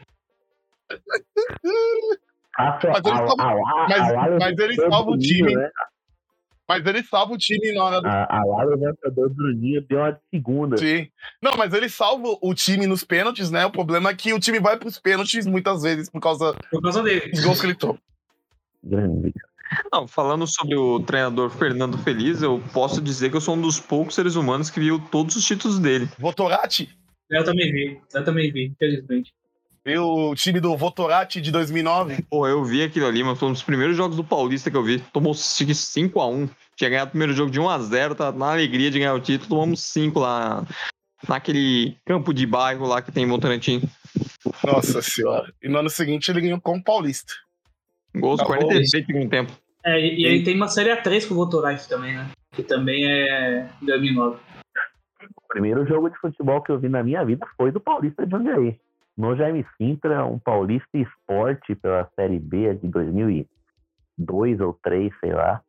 Cássio, 2.53 2.91
Mas 2.91 3.05
ele 3.05 3.17
salva- 3.27 3.43
a- 3.43 3.51
a- 3.53 3.89
mas- 3.89 4.01
a 4.11 4.27
lá 4.27 4.39
mas 4.39 4.59
ele 4.59 4.75
salva 4.77 5.11
o 5.11 5.19
time. 5.19 5.55
Né? 5.57 5.71
Mas 6.69 6.87
ele 6.87 7.03
salva 7.03 7.35
o 7.35 7.39
time 7.39 7.73
na 7.75 7.85
hora 7.85 8.01
do. 8.01 8.07
A, 8.07 8.27
a 8.39 8.45
lá 8.45 8.65
levantador 8.65 9.29
do 9.29 9.53
Ninho 9.53 9.83
deu 9.83 9.99
uma 9.99 10.13
de 10.13 10.19
segunda. 10.31 10.77
Sim. 10.79 11.09
Não, 11.43 11.57
mas 11.59 11.75
ele 11.75 11.89
salva 11.89 12.37
o 12.41 12.55
time 12.55 12.87
nos 12.87 13.05
pênaltis, 13.05 13.51
né? 13.51 13.67
O 13.67 13.71
problema 13.73 14.11
é 14.11 14.15
que 14.15 14.33
o 14.33 14.41
time 14.41 14.59
vai 14.61 14.79
pros 14.79 14.99
pênaltis 14.99 15.47
muitas 15.47 15.83
vezes 15.83 16.09
por 16.09 16.21
causa 16.21 16.55
Por 16.71 16.81
causa 16.81 17.03
dele. 17.03 17.31
dos 17.33 17.45
gols 17.45 17.61
que 17.61 17.67
ele 17.67 17.75
toma. 17.75 17.99
Grande. 18.83 19.35
Não, 19.93 20.07
falando 20.07 20.47
sobre 20.47 20.77
o 20.77 21.01
treinador 21.01 21.51
Fernando 21.51 21.99
Feliz, 21.99 22.43
eu 22.43 22.63
posso 22.73 23.01
dizer 23.01 23.31
que 23.31 23.37
eu 23.37 23.41
sou 23.41 23.57
um 23.57 23.61
dos 23.61 23.81
poucos 23.81 24.15
seres 24.15 24.35
humanos 24.37 24.71
que 24.71 24.81
viu 24.81 24.99
todos 25.11 25.37
os 25.37 25.45
títulos 25.45 25.79
dele. 25.79 26.09
Votorati, 26.19 26.97
Eu 27.31 27.45
também 27.45 27.73
vi. 27.73 28.01
Eu 28.13 28.25
também 28.25 28.53
vi, 28.53 28.67
infelizmente. 28.67 29.33
viu 29.85 30.05
o 30.05 30.35
time 30.35 30.61
do 30.61 30.77
Votorati 30.77 31.41
de 31.41 31.51
2009. 31.51 32.23
Pô, 32.31 32.47
eu 32.47 32.65
vi 32.65 32.83
aquilo 32.83 33.07
ali, 33.07 33.23
mas 33.23 33.39
foi 33.39 33.49
um 33.49 33.53
dos 33.53 33.63
primeiros 33.63 33.97
jogos 33.97 34.17
do 34.17 34.25
Paulista 34.25 34.71
que 34.71 34.77
eu 34.77 34.83
vi. 34.83 35.01
Tomou 35.13 35.33
5x1. 35.35 36.49
Tinha 36.77 36.91
ganhado 36.91 37.09
o 37.09 37.11
primeiro 37.11 37.33
jogo 37.33 37.51
de 37.51 37.61
1x0, 37.61 38.15
tá 38.15 38.33
na 38.33 38.53
alegria 38.53 38.91
de 38.91 38.99
ganhar 38.99 39.15
o 39.15 39.21
título. 39.21 39.49
Tomamos 39.49 39.81
5 39.81 40.19
lá 40.19 40.67
naquele 41.29 41.97
campo 42.05 42.35
de 42.35 42.47
bairro 42.47 42.87
lá 42.87 43.01
que 43.01 43.13
tem 43.13 43.25
em 43.25 43.29
Votorantim. 43.29 43.83
Nossa 44.65 45.01
senhora. 45.03 45.53
E 45.63 45.69
no 45.69 45.79
ano 45.79 45.91
seguinte 45.91 46.31
ele 46.31 46.41
ganhou 46.41 46.61
com 46.61 46.77
o 46.77 46.83
Paulista. 46.83 47.33
Gols 48.17 48.39
Tá 48.39 48.47
46 48.47 48.91
de 48.91 49.13
segundo 49.13 49.31
tempo. 49.31 49.53
É, 49.85 50.01
e, 50.01 50.23
e 50.23 50.27
aí 50.27 50.45
tem 50.45 50.57
uma 50.57 50.69
série 50.69 50.91
A3 50.91 51.29
com 51.29 51.35
o 51.35 51.37
Votorite 51.37 51.89
também, 51.89 52.15
né? 52.15 52.31
Que 52.53 52.63
também 52.63 53.05
é 53.05 53.69
2009. 53.83 54.39
O 55.37 55.49
primeiro 55.49 55.87
jogo 55.87 56.09
de 56.09 56.19
futebol 56.19 56.63
que 56.63 56.73
eu 56.73 56.79
vi 56.79 56.89
na 56.89 57.03
minha 57.03 57.25
vida 57.25 57.47
foi 57.57 57.71
do 57.71 57.81
Paulista 57.81 58.27
de 58.27 58.31
Jundiaí. 58.31 58.79
No 59.17 59.37
Jaime 59.37 59.65
Sintra, 59.77 60.25
um 60.25 60.39
Paulista 60.39 60.89
Esporte 60.95 61.75
pela 61.77 62.09
Série 62.17 62.39
B 62.39 62.75
de 62.75 62.89
2002 62.89 64.61
ou 64.61 64.79
3, 64.83 65.13
sei 65.21 65.33
lá. 65.33 65.61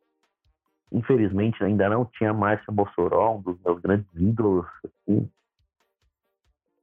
Infelizmente 0.90 1.62
ainda 1.62 1.88
não 1.88 2.04
tinha 2.04 2.32
Márcio 2.32 2.72
Mossoró, 2.72 3.36
um 3.36 3.42
dos 3.42 3.56
meus 3.64 3.80
grandes 3.80 4.06
ídolos. 4.16 4.66
Assim. 4.84 5.28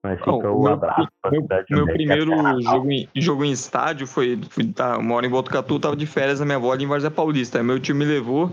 Mas 0.04 0.20
fica 0.20 0.32
o 0.52 0.64
meu- 0.64 0.74
abraço 0.74 1.08
pra 1.22 1.32
Meu, 1.32 1.42
cidade 1.44 1.66
meu 1.70 1.86
primeiro 1.88 2.32
é 2.34 2.36
a 2.36 2.38
terra 2.38 2.62
jogo 2.62 2.92
em, 2.92 3.10
jogo 3.16 3.46
em 3.46 3.52
estádio 3.52 4.06
foi. 4.06 4.38
Fui, 4.50 4.68
tá, 4.68 4.96
eu 4.96 5.02
moro 5.02 5.26
em 5.26 5.30
Botucatu, 5.30 5.80
tava 5.80 5.96
de 5.96 6.06
férias 6.06 6.42
na 6.42 6.46
minha 6.46 6.58
avó 6.58 6.74
ali 6.74 6.84
em 6.84 6.88
Várzea 6.88 7.10
Paulista. 7.10 7.58
Aí 7.58 7.64
meu 7.64 7.80
tio 7.80 7.96
me 7.96 8.04
levou 8.04 8.52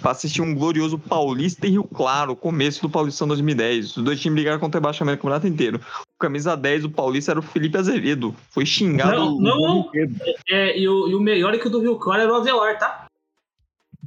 pra 0.00 0.12
assistir 0.12 0.40
um 0.40 0.54
glorioso 0.54 0.98
Paulista 0.98 1.66
e 1.66 1.70
Rio 1.70 1.84
Claro, 1.84 2.34
começo 2.34 2.80
do 2.80 2.88
Paulistão 2.88 3.28
2010. 3.28 3.98
Os 3.98 4.02
dois 4.02 4.18
times 4.18 4.38
ligaram 4.38 4.58
contra 4.58 4.78
o 4.78 4.80
rebaixamento 4.80 5.16
o 5.18 5.20
campeonato 5.20 5.46
inteiro. 5.46 5.78
O 5.78 6.18
camisa 6.18 6.56
10 6.56 6.82
do 6.82 6.90
Paulista 6.90 7.32
era 7.32 7.40
o 7.40 7.42
Felipe 7.42 7.76
Azevedo. 7.76 8.34
Foi 8.48 8.64
xingado. 8.64 9.38
Não, 9.38 9.38
não, 9.38 9.78
inteiro. 9.80 10.14
É, 10.48 10.78
e, 10.78 10.88
o, 10.88 11.06
e 11.08 11.14
o 11.14 11.20
melhor 11.20 11.52
é 11.52 11.58
que 11.58 11.66
o 11.66 11.70
do 11.70 11.80
Rio 11.80 11.98
Claro 11.98 12.22
era 12.22 12.32
o 12.32 12.36
Avelar, 12.36 12.78
tá? 12.78 13.06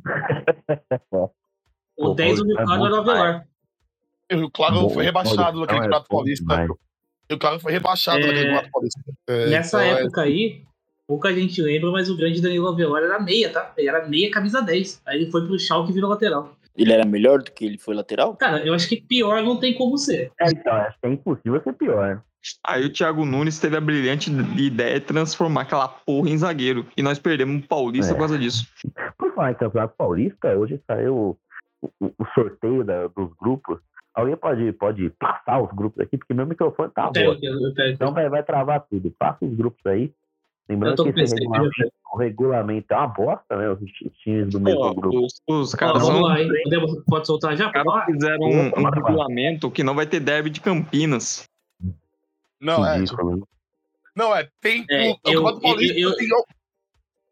O 1.97 2.05
Pô, 2.05 2.13
10 2.15 2.39
do 2.39 2.45
Rio 2.45 2.59
é 2.59 2.63
Claro 2.63 2.85
era 2.85 2.95
o 2.95 2.97
Avelar. 2.97 3.47
E 4.31 4.35
o 4.35 4.49
Claro 4.49 4.89
foi 4.89 5.03
rebaixado 5.03 5.35
Paulistão 5.37 5.61
naquele 5.61 5.77
é 5.79 5.81
Campeonato 5.83 6.07
Paulista. 6.09 6.67
E 7.29 7.33
o 7.33 7.37
Claro 7.39 7.59
foi 7.59 7.71
rebaixado 7.71 8.17
É, 8.19 8.21
naquele 8.21 8.41
Campeonato 8.43 8.69
Paulista. 8.71 9.01
É, 9.27 9.45
Nessa 9.49 9.85
então 9.85 9.97
é- 9.97 10.01
época 10.03 10.21
aí, 10.21 10.63
pouca 11.07 11.33
gente 11.33 11.61
lembra, 11.61 11.91
mas 11.91 12.09
o 12.09 12.15
grande 12.17 12.41
Danilo 12.41 12.67
Avelar 12.67 13.03
era 13.03 13.19
meia, 13.19 13.51
tá? 13.51 13.73
Ele 13.77 13.89
era 13.89 14.07
meia 14.07 14.31
camisa 14.31 14.61
10. 14.61 15.01
Aí 15.05 15.21
ele 15.21 15.31
foi 15.31 15.45
pro 15.45 15.59
Schalke 15.59 15.91
e 15.91 15.93
virou 15.93 16.09
lateral. 16.09 16.55
Ele 16.75 16.93
era 16.93 17.05
melhor 17.05 17.39
do 17.39 17.51
que 17.51 17.65
ele 17.65 17.77
foi 17.77 17.93
lateral? 17.93 18.35
Cara, 18.37 18.65
eu 18.65 18.73
acho 18.73 18.87
que 18.87 19.01
pior 19.01 19.43
não 19.43 19.57
tem 19.59 19.73
como 19.73 19.97
ser. 19.97 20.31
É, 20.39 20.49
então, 20.49 20.73
acho 20.73 20.97
que 20.99 21.07
é 21.07 21.09
impossível 21.11 21.61
ser 21.61 21.73
pior. 21.73 22.23
Aí 22.65 22.85
o 22.85 22.91
Thiago 22.91 23.23
Nunes 23.25 23.59
teve 23.59 23.75
a 23.77 23.81
brilhante 23.81 24.31
ideia 24.57 24.99
de 24.99 25.05
transformar 25.05 25.61
aquela 25.63 25.87
porra 25.87 26.29
em 26.29 26.37
zagueiro. 26.37 26.87
E 26.97 27.03
nós 27.03 27.19
perdemos 27.19 27.63
o 27.63 27.67
Paulista 27.67 28.11
É. 28.11 28.15
por 28.15 28.19
causa 28.21 28.39
disso. 28.39 28.65
Por 29.17 29.33
falar 29.35 29.51
em 29.51 29.55
Campeonato 29.55 29.93
Paulista, 29.97 30.47
hoje 30.57 30.81
saiu 30.87 31.37
o, 31.81 31.89
o- 31.99 32.13
o 32.17 32.25
sorteio 32.33 32.83
da- 32.83 33.07
dos 33.07 33.29
grupos. 33.39 33.79
Alguém 34.13 34.35
pode, 34.35 34.71
pode 34.73 35.09
passar 35.11 35.61
os 35.61 35.71
grupos 35.71 35.99
aqui, 36.01 36.17
porque 36.17 36.33
meu 36.33 36.45
microfone 36.45 36.91
tá 36.91 37.03
bom. 37.05 37.11
Então 37.93 38.13
vai, 38.13 38.29
vai 38.29 38.43
travar 38.43 38.81
tudo. 38.89 39.09
Passa 39.17 39.45
os 39.45 39.53
grupos 39.55 39.85
aí. 39.85 40.11
Lembrando 40.69 41.03
que 41.13 41.19
esse 41.21 41.35
regulamento, 41.35 41.93
o 42.13 42.17
regulamento 42.17 42.93
é 42.93 42.97
uma 42.97 43.07
bosta, 43.07 43.57
né? 43.57 43.69
Os 43.69 43.79
ti- 43.91 44.09
times 44.23 44.49
do 44.49 44.59
mesmo 44.59 44.93
grupo. 44.93 45.25
os, 45.25 45.41
os 45.47 45.75
caras 45.75 46.01
vamos 46.01 46.07
são- 46.19 46.21
lá, 46.21 46.39
hein? 46.41 46.49
Pode 47.07 47.27
soltar 47.27 47.55
já? 47.57 47.69
os 47.69 48.05
fizeram 48.05 48.43
um, 48.45 48.67
um 48.79 48.89
regulamento 48.89 49.71
que 49.71 49.83
não 49.83 49.95
vai 49.95 50.05
ter 50.05 50.19
derby 50.19 50.49
de 50.49 50.61
Campinas. 50.61 51.43
Não, 52.59 52.85
é. 52.85 52.99
Né? 52.99 53.05
Não, 54.15 54.35
é. 54.35 54.47
Tem. 54.61 54.85
É, 54.89 55.09
o, 55.09 55.19
eu- 55.25 55.59
Paulista 55.59 55.97
eu- 55.97 56.09
eu- 56.09 56.15
tem, 56.15 56.33
al- 56.33 56.45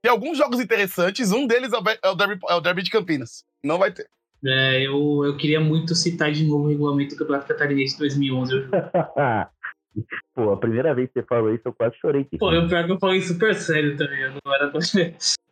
tem 0.01 0.11
alguns 0.11 0.37
jogos 0.37 0.59
interessantes. 0.59 1.31
Um 1.31 1.45
deles 1.45 1.71
é 1.71 1.77
é 2.03 2.09
o, 2.09 2.15
derby, 2.15 2.39
é 2.49 2.55
o 2.55 2.61
Derby 2.61 2.83
de 2.83 2.89
Campinas. 2.89 3.43
Não 3.63 3.77
vai 3.77 3.91
ter. 3.91 4.07
É, 4.45 4.81
eu, 4.81 5.25
eu 5.25 5.35
queria 5.35 5.59
muito 5.59 5.93
citar 5.95 6.31
de 6.31 6.45
novo 6.45 6.65
o 6.65 6.69
regulamento 6.69 7.15
do 7.15 7.19
Campeonato 7.19 7.47
Catarinense 7.47 7.93
de 7.93 7.99
2011. 7.99 8.53
Eu 8.53 8.61
juro. 8.63 8.71
Pô, 10.33 10.51
a 10.51 10.57
primeira 10.57 10.93
vez 10.93 11.09
que 11.09 11.19
você 11.19 11.25
falou 11.25 11.53
isso, 11.53 11.63
eu 11.65 11.73
quase 11.73 11.97
chorei. 11.97 12.21
aqui. 12.21 12.37
Pô, 12.37 12.51
eu 12.53 12.67
pior 12.67 12.85
que 12.85 12.91
eu 12.91 12.99
falei 12.99 13.21
super 13.21 13.53
sério 13.55 13.97
também. 13.97 14.21
Eu 14.21 14.31
não 14.31 14.53
era. 14.53 14.71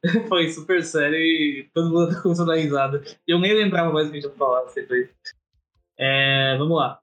Eu 0.04 0.28
falei 0.30 0.50
super 0.50 0.84
sério 0.84 1.18
e 1.18 1.70
todo 1.74 1.90
mundo 1.90 2.16
começando 2.22 2.52
a 2.52 2.56
dar 2.56 2.62
risada. 2.62 3.04
Eu 3.28 3.40
nem 3.40 3.54
lembrava 3.54 3.92
mais 3.92 4.08
o 4.08 4.12
que 4.12 4.18
a 4.18 4.22
gente 4.22 4.32
ia 4.32 4.38
falar 4.38 4.66
depois. 4.74 5.10
É, 5.98 6.56
vamos 6.58 6.78
lá. 6.78 7.00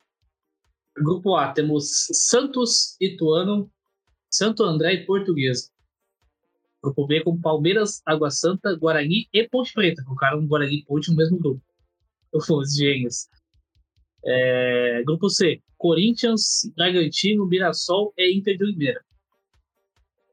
Grupo 0.97 1.35
A, 1.35 1.53
temos 1.53 2.07
Santos, 2.13 2.97
Ituano, 3.01 3.69
Santo 4.31 4.63
André 4.63 4.95
e 4.95 5.07
Portuguesa. 5.07 5.69
Grupo 6.83 7.07
B 7.07 7.23
com 7.23 7.41
Palmeiras, 7.41 8.01
Água 8.07 8.31
Santa, 8.31 8.77
Guarani 8.77 9.27
e 9.33 9.49
Ponte 9.49 9.73
Preta. 9.73 10.05
Colocaram 10.05 10.47
Guarani 10.47 10.79
e 10.79 10.85
Ponte 10.85 11.11
no 11.11 11.17
mesmo 11.17 11.39
grupo. 11.39 11.61
Os 12.51 12.75
gênios. 12.75 13.29
É, 14.27 15.03
grupo 15.05 15.29
C, 15.29 15.61
Corinthians, 15.77 16.71
Bragantino, 16.77 17.47
Mirassol 17.47 18.13
e 18.17 18.37
Inter 18.37 18.57
de 18.57 18.65
Limeira. 18.65 19.01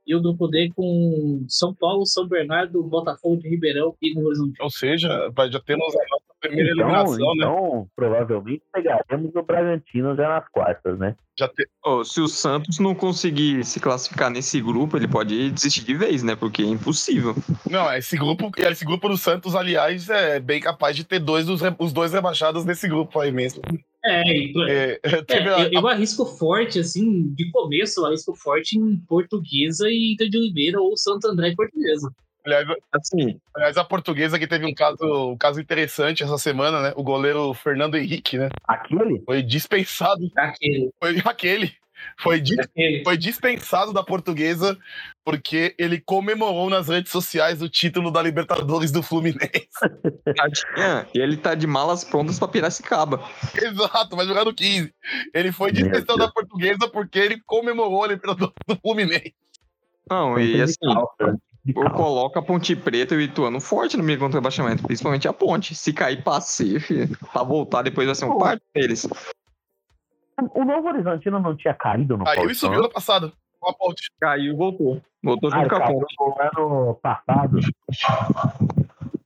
E 0.08 0.16
o 0.16 0.22
grupo 0.22 0.48
D 0.48 0.72
com 0.76 1.46
São 1.48 1.76
Paulo, 1.76 2.06
São 2.06 2.28
Bernardo, 2.28 2.82
Botafogo 2.84 3.38
de 3.38 3.50
Ribeirão 3.50 3.96
e 4.02 4.14
Novo 4.14 4.28
Horizonte. 4.28 4.62
Ou 4.62 4.70
seja, 4.70 5.32
já 5.52 5.60
temos 5.60 5.96
a 5.96 6.10
nossa 6.10 6.21
primeira 6.42 6.72
Então, 6.72 6.86
eliminação, 6.90 7.18
né? 7.36 7.46
então, 7.46 7.88
provavelmente 7.96 8.64
pegaremos 8.74 9.34
o 9.36 9.44
Bragantino 9.44 10.16
já 10.16 10.28
nas 10.28 10.48
quartas, 10.50 10.98
né? 11.00 11.16
Já 11.38 11.48
te- 11.48 11.68
Ó, 11.86 12.04
se 12.04 12.20
o 12.20 12.28
Santos 12.28 12.80
não 12.80 12.94
conseguir 12.94 13.64
se 13.64 13.80
classificar 13.80 14.30
nesse 14.30 14.60
grupo, 14.60 14.98
ele 14.98 15.08
pode 15.08 15.50
desistir 15.52 15.86
de 15.86 15.94
vez, 15.96 16.24
né? 16.24 16.36
Porque 16.36 16.62
é 16.62 16.66
impossível. 16.66 17.36
Não, 17.70 17.92
esse 17.94 18.18
grupo, 18.18 18.52
esse 18.58 18.84
grupo 18.84 19.08
do 19.08 19.18
Santos, 19.18 19.56
aliás, 19.56 20.10
é 20.10 20.40
bem 20.40 20.60
capaz 20.60 20.96
de 20.96 21.04
ter 21.04 21.20
dois 21.20 21.46
dos, 21.46 21.62
os 21.80 21.94
dois 21.94 22.12
rebaixados 22.14 22.66
nesse 22.66 22.88
grupo 22.88 23.20
aí 23.20 23.32
mesmo. 23.32 23.62
É, 24.04 24.22
e- 24.28 24.54
É, 24.68 25.00
é, 25.04 25.04
eu, 25.74 25.82
eu 25.82 25.88
arrisco 25.88 26.26
forte, 26.26 26.80
assim, 26.80 27.32
de 27.34 27.50
começo, 27.52 28.02
eu 28.02 28.08
arrisco 28.08 28.36
forte 28.36 28.78
em 28.78 28.98
Portuguesa 29.08 29.88
e 29.90 30.14
Inter 30.14 30.28
de 30.30 30.38
Oliveira 30.38 30.82
ou 30.82 30.98
Santo 30.98 31.28
André 31.28 31.50
e 31.50 31.56
Portuguesa. 31.56 32.12
Aliás, 32.46 32.68
Assim, 32.92 33.40
aliás, 33.56 33.78
a 33.78 33.84
portuguesa 33.84 34.38
que 34.40 34.48
teve 34.48 34.66
um 34.66 34.74
caso, 34.74 35.32
um 35.32 35.38
caso 35.38 35.60
interessante 35.62 36.24
essa 36.24 36.38
semana, 36.38 36.82
né? 36.82 36.94
O 36.96 37.04
goleiro 37.04 37.54
Fernando 37.54 37.96
Henrique, 37.98 38.38
né? 38.38 38.50
Aquele? 38.68 39.22
Foi 39.26 39.42
dispensado. 39.42 40.30
Aquele, 40.36 40.92
Foi 41.00 41.22
aquele. 41.26 41.82
Foi, 42.18 42.42
dis- 42.42 42.58
aquele. 42.58 43.04
foi 43.04 43.16
dispensado 43.16 43.94
da 43.94 44.02
portuguesa 44.02 44.76
porque 45.24 45.76
ele 45.78 46.02
comemorou 46.02 46.68
nas 46.68 46.88
redes 46.88 47.12
sociais 47.12 47.62
o 47.62 47.70
título 47.70 48.10
da 48.10 48.20
Libertadores 48.24 48.92
do 48.92 49.04
Fluminense. 49.04 49.70
tadinha, 50.36 51.08
e 51.14 51.20
ele 51.20 51.38
tá 51.38 51.54
de 51.54 51.68
malas 51.68 52.04
prontas 52.04 52.40
pra 52.40 52.48
Piracicaba. 52.48 53.24
Exato, 53.56 54.16
vai 54.16 54.26
jogar 54.26 54.46
no 54.46 54.52
15. 54.54 54.92
Ele 55.32 55.52
foi 55.52 55.72
dispensado 55.72 56.18
da 56.18 56.32
portuguesa 56.32 56.88
porque 56.92 57.20
ele 57.20 57.40
comemorou 57.46 58.04
a 58.04 58.08
Libertadores 58.08 58.56
do 58.68 58.76
Fluminense. 58.78 59.36
Não, 60.10 60.40
e 60.40 60.60
assim, 60.60 60.78
de 61.64 61.74
eu 61.76 61.90
coloco 61.92 62.40
a 62.40 62.42
Ponte 62.42 62.76
Preta 62.76 63.14
e 63.14 63.18
o 63.18 63.22
Ituano 63.22 63.60
forte 63.62 63.96
no 63.98 64.04
meio 64.04 64.18
contra 64.20 64.38
o 64.38 64.42
rebaixamento, 64.42 64.84
principalmente 64.84 65.28
a 65.28 65.34
Ponte. 65.34 65.76
Se 65.76 65.94
cair 65.94 66.24
passe, 66.24 66.76
pra 67.32 67.44
voltar 67.44 67.82
depois 67.84 68.06
vai 68.08 68.16
ser 68.16 68.26
um 68.26 68.38
parte 68.38 68.64
deles. 68.74 69.08
O 70.56 70.66
Novo 70.66 70.88
Horizontino 70.88 71.40
não 71.40 71.56
tinha 71.56 71.74
caído 71.74 72.18
no 72.18 72.24
Aí 72.26 72.32
ele 72.34 72.38
Paulistão? 72.42 72.70
subiu 72.70 72.82
no 72.84 72.90
passado. 72.90 73.32
Com 73.60 73.70
a 73.70 73.74
ponte. 73.74 74.10
Caiu 74.20 74.54
e 74.54 74.56
voltou. 74.56 75.00
Voltou 75.22 75.52
Ah, 75.54 75.58
junto 75.58 75.62
ele 75.64 75.70
com 75.70 75.76
a 75.76 75.80
caiu 75.80 76.00
Ponte. 76.00 76.16
no 76.20 76.36
ano 76.42 76.96
passado. 76.96 77.60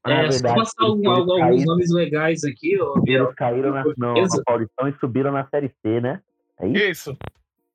É, 0.07 0.31
só 0.31 0.31
verdade, 0.31 0.55
passar 0.55 0.83
alguns 0.85 1.39
caíram- 1.39 1.65
nomes 1.65 1.91
legais 1.91 2.43
aqui, 2.43 2.77
ó. 2.81 3.01
Eles 3.07 3.33
caíram 3.35 3.71
na, 3.71 3.83
no, 3.83 4.13
no 4.13 4.43
Paulistão 4.45 4.87
e 4.89 4.93
subiram 4.99 5.31
na 5.31 5.47
Série 5.47 5.71
C, 5.81 6.01
né? 6.01 6.21
É 6.59 6.67
isso? 6.67 7.11
Isso. 7.11 7.17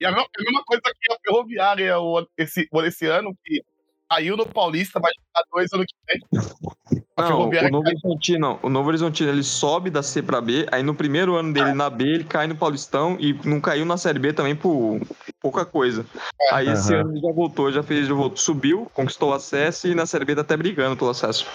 E 0.00 0.06
a 0.06 0.10
mesma, 0.12 0.26
a 0.38 0.42
mesma 0.42 0.62
coisa 0.64 0.82
que 1.00 1.12
a 1.12 1.16
Ferroviária 1.24 1.98
o- 1.98 2.26
esse, 2.38 2.68
esse 2.84 3.06
ano, 3.06 3.34
que 3.44 3.62
caiu 4.10 4.36
no 4.36 4.44
Paulista, 4.44 4.98
vai 4.98 5.12
jogar 5.14 5.46
dois 5.52 5.72
ano 5.72 5.84
que 5.86 5.94
vem. 6.08 6.20
A 7.16 7.22
Não, 7.28 7.48
o 7.48 7.70
Novo 7.70 7.86
Horizontino, 7.86 8.58
o 8.62 8.68
Novo 8.70 8.88
Horizontino 8.88 9.28
ele 9.30 9.42
sobe 9.42 9.90
da 9.90 10.02
C 10.02 10.22
pra 10.22 10.40
B, 10.40 10.66
aí 10.72 10.82
no 10.82 10.94
primeiro 10.94 11.36
ano 11.36 11.52
dele 11.52 11.72
na 11.74 11.88
B 11.90 12.04
ele 12.04 12.24
cai 12.24 12.46
no 12.46 12.56
Paulistão 12.56 13.16
e 13.20 13.34
não 13.46 13.60
caiu 13.60 13.84
na 13.84 13.96
Série 13.98 14.18
B 14.18 14.32
também 14.32 14.56
por 14.56 15.00
pouca 15.40 15.64
coisa. 15.66 16.04
Aí 16.50 16.68
esse 16.68 16.92
Aham. 16.94 17.02
ano 17.02 17.12
ele 17.12 17.20
já 17.20 17.32
voltou, 17.32 17.70
já 17.70 17.82
fez, 17.82 18.08
já 18.08 18.14
voltou, 18.14 18.38
subiu, 18.38 18.90
conquistou 18.94 19.30
o 19.30 19.34
acesso 19.34 19.86
e 19.86 19.94
na 19.94 20.06
Série 20.06 20.24
B 20.24 20.34
tá 20.34 20.40
até 20.40 20.56
brigando 20.56 20.96
pelo 20.96 21.10
acesso. 21.10 21.46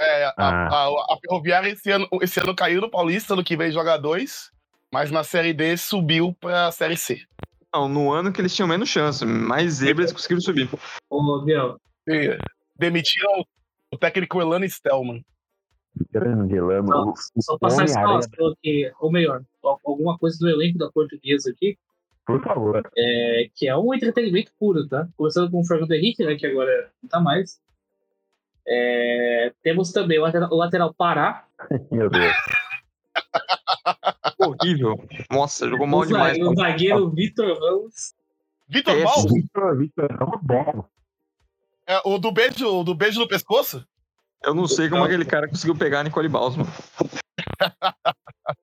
É, 0.00 0.24
a, 0.24 0.34
Ah. 0.38 0.68
a- 0.68 1.14
a 1.14 1.16
Ferroviária 1.20 1.68
esse 1.68 1.90
ano, 1.90 2.08
esse 2.22 2.40
ano 2.40 2.54
caiu 2.56 2.80
no 2.80 2.90
Paulista, 2.90 3.34
ano 3.34 3.44
que 3.44 3.56
vem 3.56 3.70
joga 3.70 3.98
dois, 3.98 4.50
mas 4.92 5.10
na 5.10 5.22
Série 5.22 5.52
D 5.52 5.76
subiu 5.76 6.34
pra 6.40 6.72
Série 6.72 6.96
C. 6.96 7.20
Não, 7.74 7.86
no 7.88 8.10
ano 8.12 8.32
que 8.32 8.40
eles 8.40 8.54
tinham 8.54 8.66
menos 8.68 8.88
chance, 8.88 9.24
mais 9.26 9.74
zebra 9.74 10.02
eles 10.04 10.12
conseguiram 10.12 10.40
subir. 10.40 10.68
Ô, 11.10 11.42
Biel, 11.42 11.76
E 12.08 12.38
demitiram 12.76 13.44
o 13.92 13.96
técnico 13.98 14.40
Elano 14.40 14.64
Stelman. 14.68 15.24
Grande 16.10 16.56
Elano. 16.56 17.14
Só- 17.16 17.40
só 17.40 17.58
passar 17.58 17.82
a 17.82 17.84
Homem-Aranha, 17.84 18.18
escalação 18.20 18.52
aqui, 18.52 18.90
ou 19.00 19.12
melhor, 19.12 19.42
al- 19.62 19.80
alguma 19.84 20.16
coisa 20.18 20.38
do 20.38 20.48
elenco 20.48 20.78
da 20.78 20.90
portuguesa 20.90 21.50
aqui, 21.50 21.76
Por 22.26 22.42
favor. 22.42 22.90
é, 22.96 23.48
que 23.54 23.68
é 23.68 23.76
um 23.76 23.92
entretenimento 23.94 24.50
puro, 24.58 24.88
tá? 24.88 25.06
Começando 25.16 25.50
com 25.50 25.60
o 25.60 25.66
Fernando 25.66 25.92
Henrique, 25.92 26.24
né, 26.24 26.34
que 26.36 26.46
agora 26.46 26.90
não 27.02 27.08
tá 27.10 27.20
mais. 27.20 27.60
É, 28.66 29.52
temos 29.62 29.92
também 29.92 30.18
o 30.18 30.22
lateral, 30.22 30.48
o 30.50 30.56
lateral 30.56 30.94
Pará, 30.94 31.46
Meu 31.92 32.08
Deus. 32.08 32.32
Horrível. 34.38 34.96
Nossa, 35.30 35.68
jogou 35.68 35.86
mal 35.86 36.00
o, 36.00 36.06
demais. 36.06 36.38
o 36.38 36.54
zagueiro 36.54 37.10
Vitor 37.10 37.58
Ramos, 37.58 38.14
Vitor 38.68 38.94
Val, 39.02 39.22
Victor, 39.28 39.76
Victor, 39.78 40.10
é 40.10 40.16
bom. 40.42 40.84
É, 41.86 42.00
o 42.04 42.18
do 42.18 42.32
beijo, 42.32 42.66
o 42.66 42.84
do 42.84 42.94
beijo 42.94 43.20
no 43.20 43.28
pescoço? 43.28 43.84
Eu 44.44 44.54
não 44.54 44.66
sei 44.66 44.88
como 44.88 45.04
aquele 45.04 45.24
cara 45.24 45.48
conseguiu 45.48 45.76
pegar 45.76 46.00
a 46.00 46.04
Nicole 46.04 46.28
Bausman. 46.28 46.66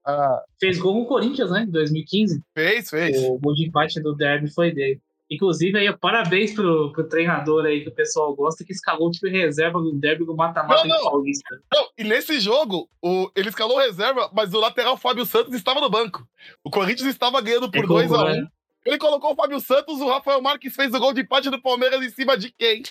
Ah, 0.05 0.41
fez 0.59 0.77
gol 0.77 0.95
no 0.95 1.05
Corinthians, 1.05 1.51
né, 1.51 1.63
em 1.63 1.71
2015. 1.71 2.43
fez, 2.53 2.89
fez. 2.89 3.23
O 3.23 3.39
gol 3.39 3.53
de 3.53 3.67
empate 3.67 4.01
do 4.01 4.15
derby 4.15 4.51
foi 4.53 4.73
dele. 4.73 5.01
Inclusive, 5.31 5.77
aí, 5.77 5.97
parabéns 5.97 6.53
pro, 6.53 6.91
pro 6.91 7.07
treinador 7.07 7.63
aí 7.63 7.83
que 7.83 7.89
o 7.89 7.93
pessoal 7.93 8.35
gosta, 8.35 8.65
que 8.65 8.73
escalou 8.73 9.09
o 9.09 9.11
time 9.11 9.29
reserva 9.29 9.79
no 9.79 9.93
derby 9.93 10.25
do 10.25 10.35
mata-mata 10.35 10.81
Não, 10.81 10.97
do 10.97 11.03
não. 11.03 11.11
Paulista. 11.11 11.61
Não, 11.71 11.87
e 11.95 12.03
nesse 12.03 12.39
jogo, 12.39 12.89
o, 12.99 13.29
ele 13.35 13.49
escalou 13.49 13.77
reserva, 13.77 14.29
mas 14.33 14.53
o 14.53 14.59
lateral 14.59 14.97
Fábio 14.97 15.25
Santos 15.27 15.53
estava 15.53 15.79
no 15.79 15.89
banco. 15.89 16.27
O 16.63 16.71
Corinthians 16.71 17.09
estava 17.09 17.39
ganhando 17.41 17.69
por 17.69 17.81
Ficou 17.81 17.97
2x1. 17.97 18.07
bom, 18.07 18.23
né? 18.23 18.47
Ele 18.83 18.97
colocou 18.97 19.33
o 19.33 19.35
Fábio 19.35 19.59
Santos, 19.59 20.01
o 20.01 20.09
Rafael 20.09 20.41
Marques 20.41 20.75
fez 20.75 20.91
o 20.95 20.99
gol 20.99 21.13
de 21.13 21.21
empate 21.21 21.51
do 21.51 21.61
Palmeiras 21.61 22.01
em 22.01 22.09
cima 22.09 22.35
de 22.35 22.51
quem? 22.51 22.81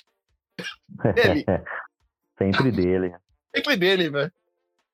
Ele. 1.17 1.45
Sempre 2.39 2.71
dele. 2.71 3.15
Sempre 3.55 3.77
dele, 3.77 4.11
velho. 4.11 4.33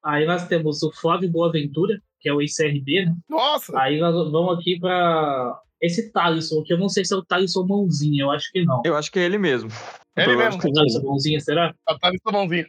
Aí 0.03 0.27
nós 0.27 0.47
temos 0.49 0.83
o 0.83 0.93
Flávio 0.93 1.31
Boaventura, 1.31 2.01
que 2.21 2.29
é 2.29 2.33
o 2.33 2.41
ex-CRB, 2.41 3.07
né? 3.07 3.17
Nossa! 3.29 3.79
Aí 3.79 3.99
nós 4.01 4.15
vamos 4.31 4.59
aqui 4.59 4.79
pra 4.79 5.59
esse 5.81 6.11
Thalisson, 6.13 6.63
que 6.63 6.73
eu 6.73 6.79
não 6.79 6.89
sei 6.89 7.05
se 7.05 7.13
é 7.15 7.17
o 7.17 7.25
Thalisson 7.25 7.67
Mãozinha, 7.67 8.23
eu 8.25 8.31
acho 8.31 8.51
que 8.53 8.65
não. 8.65 8.83
Eu 8.85 8.97
acho 8.97 9.11
que 9.11 9.19
é 9.19 9.23
ele 9.25 9.39
mesmo. 9.39 9.71
Ele 10.17 10.33
Eu 10.33 10.39
mesmo. 10.39 10.63
é 10.63 10.67
ele. 10.67 10.75
Thalisson 10.75 11.03
Mãozinha, 11.03 11.41
será? 11.41 11.75
Tá, 11.87 11.99
tá 11.99 12.11
nesse 12.11 12.33
mãozinho. 12.33 12.67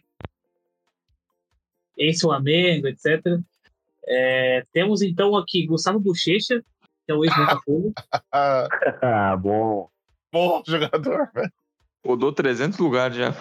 Ex-Flamengo, 1.97 2.87
etc. 2.87 3.21
É, 4.07 4.63
temos 4.73 5.01
então 5.01 5.35
aqui 5.35 5.65
Gustavo 5.65 5.99
Bochecha, 5.99 6.61
que 7.05 7.11
é 7.11 7.15
o 7.15 7.23
ex-Botafogo. 7.23 7.93
Ah, 8.31 8.67
Ah, 9.01 9.37
bom. 9.37 9.89
bom 10.31 10.61
jogador, 10.67 11.29
velho. 11.33 11.51
Rodou 12.05 12.31
300 12.31 12.77
lugares 12.77 13.17
já. 13.17 13.35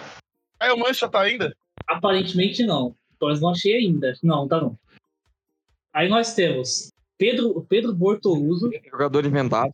Aí 0.59 0.71
o 0.71 0.77
Mancha 0.77 1.07
tá 1.07 1.21
ainda? 1.21 1.55
Aparentemente 1.87 2.65
não. 2.65 2.95
Mas 3.21 3.39
não 3.39 3.49
achei 3.49 3.75
ainda. 3.75 4.13
Não, 4.23 4.47
tá 4.47 4.59
não. 4.59 4.77
Aí 5.93 6.09
nós 6.09 6.33
temos 6.33 6.91
Pedro, 7.17 7.65
Pedro 7.69 7.93
Bortoluso. 7.93 8.69
Jogador 8.89 9.25
inventado. 9.25 9.71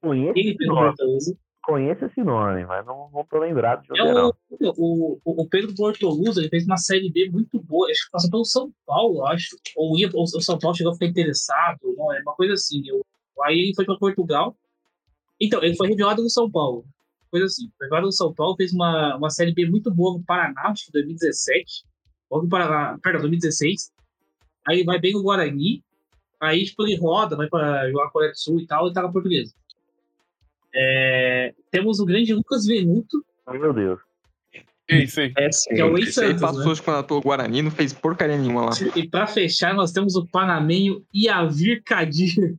Conheço 0.00 0.34
Pedro 0.34 0.66
nome, 0.66 0.88
Bortoluso. 0.88 1.38
conheço 1.62 2.04
esse 2.06 2.24
nome, 2.24 2.66
mas 2.66 2.84
não, 2.84 3.08
não 3.12 3.24
tô 3.24 3.38
lembrado 3.38 3.82
de 3.82 4.00
É 4.00 4.02
o, 4.02 4.12
não. 4.12 4.32
o, 4.76 5.18
o, 5.24 5.48
Pedro 5.48 5.72
Bortoluso, 5.74 6.40
ele 6.40 6.48
fez 6.48 6.64
uma 6.64 6.76
série 6.76 7.10
B 7.10 7.30
muito 7.30 7.60
boa. 7.62 7.88
Acho 7.88 8.06
que 8.06 8.10
passou 8.10 8.30
pelo 8.30 8.44
São 8.44 8.72
Paulo, 8.84 9.18
eu 9.18 9.26
acho. 9.26 9.56
Ou 9.76 9.96
ia, 9.98 10.10
ou 10.12 10.24
o 10.24 10.26
São 10.26 10.58
Paulo 10.58 10.76
chegou 10.76 10.90
a 10.90 10.94
ficar 10.94 11.06
interessado. 11.06 11.78
Não, 11.96 12.12
é 12.12 12.20
uma 12.20 12.34
coisa 12.34 12.54
assim. 12.54 12.82
Eu, 12.86 13.04
aí 13.44 13.58
ele 13.58 13.74
foi 13.74 13.84
para 13.84 13.96
Portugal. 13.96 14.56
Então, 15.40 15.62
ele 15.62 15.76
foi 15.76 15.88
revelado 15.88 16.22
no 16.22 16.30
São 16.30 16.50
Paulo. 16.50 16.84
Coisa 17.32 17.46
assim. 17.46 17.66
O 17.66 18.00
do 18.02 18.12
São 18.12 18.32
Paulo 18.32 18.54
fez 18.56 18.72
uma, 18.72 19.16
uma 19.16 19.30
Série 19.30 19.54
B 19.54 19.66
muito 19.66 19.90
boa 19.90 20.18
no 20.18 20.22
Paraná, 20.22 20.66
acho 20.66 20.84
que 20.84 20.90
em 20.90 21.00
2017. 21.00 21.84
Logo 22.30 22.46
para, 22.46 22.98
perdão, 23.02 23.22
2016. 23.22 23.90
Aí 24.68 24.84
vai 24.84 25.00
bem 25.00 25.14
no 25.14 25.22
Guarani. 25.22 25.82
Aí, 26.38 26.64
tipo, 26.64 26.82
ele 26.82 26.96
roda, 26.96 27.36
vai 27.36 27.48
para 27.48 27.90
jogar 27.90 28.10
Coreia 28.10 28.32
do 28.32 28.38
Sul 28.38 28.60
e 28.60 28.66
tal, 28.66 28.88
e 28.88 28.92
tá 28.92 29.02
na 29.02 29.10
portuguesa. 29.10 29.54
É, 30.74 31.54
temos 31.70 32.00
o 32.00 32.06
grande 32.06 32.34
Lucas 32.34 32.66
Venuto, 32.66 33.24
Meu 33.48 33.72
Deus. 33.72 34.00
Isso 34.88 35.20
aí. 35.20 35.32
É, 35.36 35.48
que 35.48 35.80
é 35.80 35.84
o 35.84 35.96
esse 35.96 36.20
aí 36.20 36.30
ex-Santos, 36.30 36.40
passou 36.40 36.66
né? 36.66 36.72
acho, 36.72 36.82
quando 36.82 37.06
pelo 37.06 37.20
Guarani, 37.20 37.62
não 37.62 37.70
fez 37.70 37.92
porcaria 37.92 38.36
nenhuma 38.36 38.66
lá. 38.66 38.72
E 38.96 39.08
pra 39.08 39.26
fechar, 39.26 39.74
nós 39.74 39.92
temos 39.92 40.16
o 40.16 40.26
panamenho 40.26 41.04
Iavir 41.14 41.82
Kadir. 41.84 42.56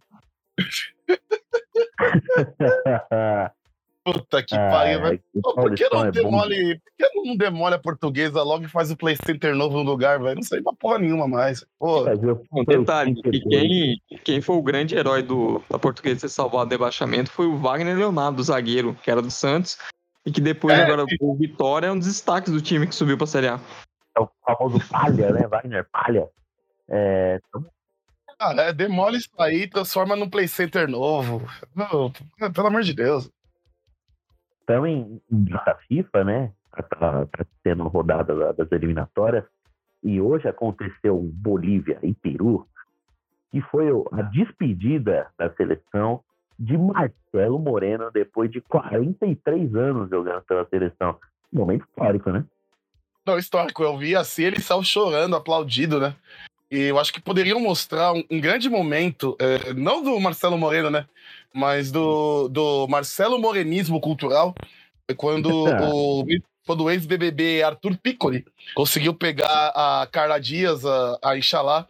Puta 4.06 4.44
que 4.44 4.56
pariu, 4.56 5.02
velho. 5.02 5.24
Pô, 5.42 5.54
Por 5.54 5.76
que 5.76 5.88
não 5.90 6.06
é 6.06 6.12
demole, 6.12 6.80
por 6.80 6.92
que 6.98 7.16
não 7.16 7.38
demole 7.38 7.76
a 7.76 7.80
portuguesa 7.80 8.44
logo 8.44 8.66
e 8.66 8.68
faz 8.70 8.92
o 8.92 8.98
Play 8.98 9.16
Center 9.26 9.56
novo 9.56 9.78
no 9.78 9.90
lugar, 9.90 10.20
velho? 10.20 10.36
Não 10.36 10.44
sei 10.44 10.62
pra 10.62 10.74
porra 10.74 11.00
nenhuma 11.00 11.26
mais. 11.26 11.66
Pô, 11.80 12.04
Um 12.52 12.66
detalhe, 12.66 13.16
que 13.22 13.40
quem, 13.40 14.02
quem 14.24 14.42
foi 14.42 14.58
o 14.58 14.62
grande 14.62 14.96
herói 14.96 15.24
do, 15.24 15.64
da 15.70 15.80
portuguesa 15.80 16.22
ter 16.22 16.30
salvado 16.30 16.66
o 16.66 16.70
debaixamento 16.70 17.32
foi 17.32 17.46
o 17.46 17.58
Wagner 17.58 17.98
Leonardo, 17.98 18.44
zagueiro, 18.44 18.94
que 19.02 19.10
era 19.10 19.22
do 19.22 19.32
Santos, 19.32 19.78
e 20.26 20.32
que 20.32 20.42
depois, 20.42 20.78
É, 20.78 20.84
agora, 20.84 21.06
o 21.22 21.36
Vitória 21.36 21.88
é 21.88 21.92
um 21.92 21.98
dos 21.98 22.08
destaques 22.08 22.52
do 22.52 22.62
time 22.62 22.86
que 22.86 22.96
subiu 22.96 23.18
pra 23.18 23.28
Série 23.28 23.48
A. 23.48 23.60
É 24.18 24.20
o 24.20 24.30
famoso 24.46 24.80
palha, 24.90 25.32
né? 25.32 25.48
Wagner 25.48 25.88
Palha. 25.90 26.28
É, 26.90 27.40
cara, 28.38 28.64
é, 28.64 28.74
demole 28.74 29.18
isso 29.18 29.30
aí 29.40 29.64
e 29.64 29.70
transforma 29.70 30.16
num 30.16 30.30
Play 30.30 30.48
Center 30.48 30.88
novo. 30.90 31.42
Não, 31.74 32.12
pelo 32.52 32.68
amor 32.68 32.82
de 32.84 32.94
Deus. 32.94 33.30
Estamos 34.64 34.90
em, 34.90 35.22
em 35.30 35.46
FIFA, 35.90 36.24
né? 36.24 36.52
Tá, 36.72 37.26
tá 37.26 37.46
tendo 37.64 37.84
rodada 37.88 38.34
da- 38.34 38.52
das 38.54 38.72
eliminatórias. 38.72 39.44
E 40.02 40.20
hoje 40.22 40.48
aconteceu 40.48 41.20
Bolívia 41.34 42.00
e 42.02 42.14
Peru, 42.14 42.66
que 43.52 43.62
foi 43.62 43.88
a 44.14 44.22
despedida 44.24 45.28
da 45.38 45.54
seleção 45.54 46.22
de 46.58 46.78
Marcelo 46.78 47.60
Moreno 47.60 48.10
depois 48.12 48.50
de 48.50 48.62
43 48.62 49.76
anos 49.76 50.10
jogando 50.10 50.42
pela 50.44 50.66
seleção. 50.70 51.18
Momento 51.52 51.86
histórico, 51.88 52.32
né? 52.32 52.46
Não, 53.26 53.38
histórico. 53.38 53.84
Eu 53.84 53.98
vi 53.98 54.16
assim, 54.16 54.44
ele 54.44 54.60
saiu 54.62 54.84
chorando, 54.84 55.36
aplaudido, 55.36 56.00
né? 56.00 56.16
E 56.74 56.86
eu 56.86 56.98
acho 56.98 57.14
que 57.14 57.22
poderiam 57.22 57.60
mostrar 57.60 58.14
um, 58.14 58.24
um 58.32 58.42
grande 58.42 58.68
momento, 58.68 59.38
eh, 59.40 59.74
não 59.76 60.02
do 60.02 60.20
Marcelo 60.20 60.58
Moreno, 60.58 60.90
né? 60.90 61.06
Mas 61.54 61.92
do, 61.92 62.48
do 62.48 62.88
Marcelo 62.88 63.38
Morenismo 63.38 64.02
cultural, 64.02 64.56
foi 65.06 65.16
quando 65.16 65.52
o, 65.86 66.26
quando 66.66 66.86
o 66.86 66.90
ex-BBB 66.90 67.62
Arthur 67.62 67.96
Piccoli 67.96 68.44
conseguiu 68.74 69.14
pegar 69.14 69.72
a 69.76 70.08
Carla 70.12 70.40
Dias, 70.40 70.84
a, 70.84 71.20
a 71.22 71.38
Inxalá, 71.38 71.88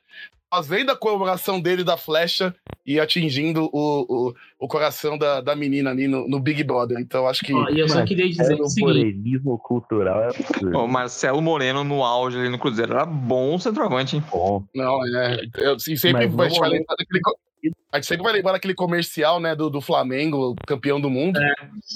fazendo 0.54 0.92
a 0.92 0.96
comemoração 0.96 1.60
dele 1.60 1.84
da 1.84 1.98
flecha 1.98 2.54
e 2.86 3.00
atingindo 3.00 3.70
o, 3.74 4.28
o, 4.30 4.34
o 4.60 4.68
coração 4.68 5.18
da, 5.18 5.42
da 5.42 5.56
menina 5.56 5.90
ali 5.90 6.08
no, 6.08 6.28
no 6.28 6.40
Big 6.40 6.64
Brother. 6.64 7.00
Então 7.00 7.28
acho 7.28 7.44
que. 7.44 7.52
E 7.72 7.80
eu 7.80 7.90
só 7.90 8.06
queria 8.06 8.30
dizer 8.30 8.60
o 8.62 8.66
o 8.66 8.70
seguinte: 8.70 9.40
cultural 9.64 10.26
é. 10.26 10.78
O 10.78 10.88
Marcelo 10.88 11.42
Moreno, 11.42 11.84
no 11.84 12.04
auge 12.04 12.38
ali 12.38 12.50
no 12.50 12.60
Cruzeiro, 12.60 12.94
era 12.94 13.06
bom 13.06 13.58
centroavante, 13.58 14.18
hein? 14.18 14.24
Bom, 14.30 14.64
Não, 14.76 15.04
é. 15.18 15.40
Eu, 15.58 15.74
assim, 15.74 15.96
sempre 15.96 16.28
vai, 16.28 16.46
a 16.46 16.50
gente 16.50 16.60
vai 16.60 16.70
no 16.70 16.76
lembrar 16.76 16.96
daquele. 16.98 17.22
A 17.92 17.98
gente 17.98 18.08
sempre 18.08 18.24
vai 18.24 18.34
lembrar 18.34 18.52
daquele 18.52 18.74
comercial, 18.76 19.40
né, 19.40 19.56
do, 19.56 19.70
do 19.70 19.80
Flamengo, 19.80 20.54
campeão 20.68 21.00
do 21.00 21.10
mundo. 21.10 21.40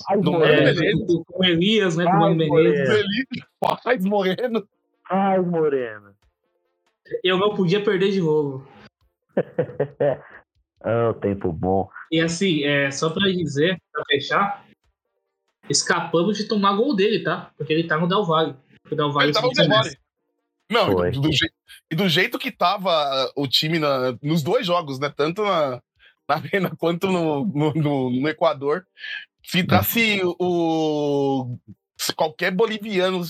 faz 0.08 0.22
Do 0.22 0.32
Moreno, 0.32 0.70
é, 0.70 0.74
Menezes. 0.74 1.24
com 1.28 1.44
Elias, 1.44 1.98
né? 1.98 2.06
Com 2.06 2.10
o 2.10 2.14
Vai, 2.14 2.22
Mano 2.22 2.36
Menezes. 2.38 2.80
Moreno. 2.80 2.94
Ele 2.94 3.44
faz 3.84 4.06
moreno. 4.06 4.68
faz 5.08 5.46
Moreno. 5.46 6.17
Eu 7.24 7.38
não 7.38 7.54
podia 7.56 7.84
perder 7.84 8.12
de 8.12 8.22
novo. 8.22 8.68
Ah, 10.80 11.10
o 11.10 11.14
tempo 11.16 11.52
bom. 11.52 11.90
E 12.12 12.22
assim, 12.22 12.64
é, 12.64 12.92
só 12.92 13.10
pra 13.10 13.28
dizer, 13.32 13.82
pra 13.92 14.04
fechar, 14.08 14.64
escapamos 15.68 16.38
de 16.38 16.48
tomar 16.48 16.76
gol 16.76 16.96
dele, 16.96 17.24
tá? 17.24 17.52
Porque 17.58 17.74
ele 17.74 17.88
tá 17.88 17.98
no 17.98 18.08
Del 18.08 18.24
Valle. 18.24 18.56
O 18.90 18.96
Del 18.96 19.12
Valle 19.12 19.28
Ele 19.28 19.34
tava 19.34 19.48
no 19.48 19.56
se 19.56 19.62
interessa. 19.64 19.98
Demore. 20.70 20.88
Não, 20.92 20.92
Foi. 20.98 21.08
e 21.10 21.12
do, 21.14 21.22
do 21.22 21.32
je- 21.34 21.52
e 21.92 21.96
do 21.96 22.08
jeito 22.08 22.38
que 22.38 22.52
tava 22.52 23.32
o 23.36 23.48
time 23.48 23.80
na- 23.80 24.16
nos 24.22 24.44
dois 24.44 24.68
jogos, 24.68 25.00
né? 25.00 25.12
Tanto 25.14 25.44
na, 25.44 25.82
na 26.30 26.36
Arena 26.36 26.72
quanto 26.78 27.08
no, 27.12 27.44
no, 27.46 27.74
no- 27.74 28.10
no 28.12 28.30
Equador. 28.30 28.86
Se 29.44 29.60
entrasse 29.60 30.22
o. 30.40 31.58
se 31.98 32.14
qualquer 32.14 32.52
boliviano, 32.52 33.22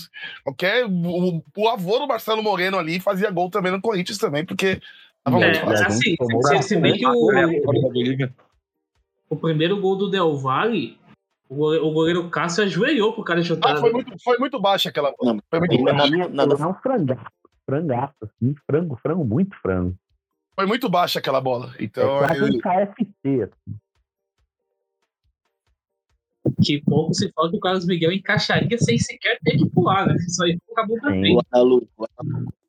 qualquer. 0.44 0.84
O, 0.86 1.42
o 1.56 1.68
avô 1.68 1.98
do 1.98 2.06
Marcelo 2.06 2.42
Moreno 2.42 2.78
ali 2.78 3.00
fazia 3.00 3.30
gol 3.30 3.50
também 3.50 3.72
no 3.72 3.80
Corinthians 3.80 4.18
também, 4.18 4.44
porque 4.44 4.80
tava 5.24 5.38
É, 5.40 5.44
muito 5.44 5.60
fácil. 5.60 5.86
assim, 5.86 6.16
se, 6.60 6.62
se 6.68 6.76
bem 6.76 6.96
que 6.98 7.06
o, 7.06 7.30
o 9.30 9.36
primeiro 9.36 9.80
gol 9.80 9.96
do 9.96 10.10
Del 10.10 10.36
Valle, 10.36 10.98
o 11.48 11.54
goleiro, 11.54 11.86
o 11.86 11.92
goleiro 11.92 12.30
Cássio 12.30 12.64
ajoelhou 12.64 13.12
pro 13.14 13.24
cara 13.24 13.42
chutar. 13.42 13.76
Ah, 13.76 13.80
foi 13.80 13.92
muito, 13.92 14.14
foi 14.22 14.38
muito 14.38 14.60
baixa 14.60 14.88
aquela 14.88 15.12
bola. 15.18 15.34
Não, 15.34 15.40
Foi 15.50 15.58
muito 15.60 15.84
baixa. 15.84 16.16
nada, 16.16 16.28
nada 16.28 16.62
É 16.62 16.66
um 16.66 16.74
frangaço, 16.74 17.30
frangaço, 17.66 18.14
assim, 18.22 18.54
frango, 18.66 18.96
frango, 19.02 19.24
muito 19.24 19.56
frango. 19.60 19.96
Foi 20.54 20.66
muito 20.66 20.88
baixa 20.88 21.18
aquela 21.20 21.40
bola. 21.40 21.72
É 21.78 21.84
Então, 21.84 22.18
quase 22.18 22.42
ele- 22.44 22.56
um 22.56 22.60
KFC, 22.60 23.42
assim. 23.42 23.76
Que 26.62 26.80
pouco 26.82 27.14
se 27.14 27.30
fala 27.32 27.50
que 27.50 27.56
o 27.56 27.60
Carlos 27.60 27.86
Miguel 27.86 28.12
encaixaria 28.12 28.78
sem 28.78 28.98
sequer 28.98 29.38
ter 29.44 29.56
que 29.56 29.68
pular, 29.70 30.06
né? 30.06 30.14
Isso 30.16 30.42
aí 30.42 30.58
acabou 30.72 30.98
pra 31.00 31.10
frente. 31.10 31.34
O 31.36 31.40
Analu, 31.52 31.88
o 31.96 32.06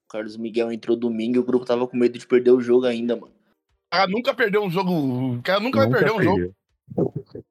Carlos 0.09 0.38
Miguel 0.38 0.71
entrou 0.71 0.95
domingo 0.97 1.36
e 1.36 1.39
o 1.39 1.43
grupo 1.43 1.65
tava 1.65 1.88
com 1.88 1.97
medo 1.97 2.17
de 2.17 2.25
perder 2.25 2.51
o 2.51 2.61
jogo 2.61 2.86
ainda, 2.86 3.15
mano. 3.15 3.32
o 3.32 3.89
cara 3.91 4.07
nunca 4.07 4.34
perdeu 4.34 4.63
um 4.63 4.69
jogo. 4.69 4.91
O 5.38 5.41
cara 5.41 5.59
nunca, 5.59 5.80
vai 5.80 5.89
perder 5.89 6.11
um 6.11 6.23
jogo. 6.23 6.53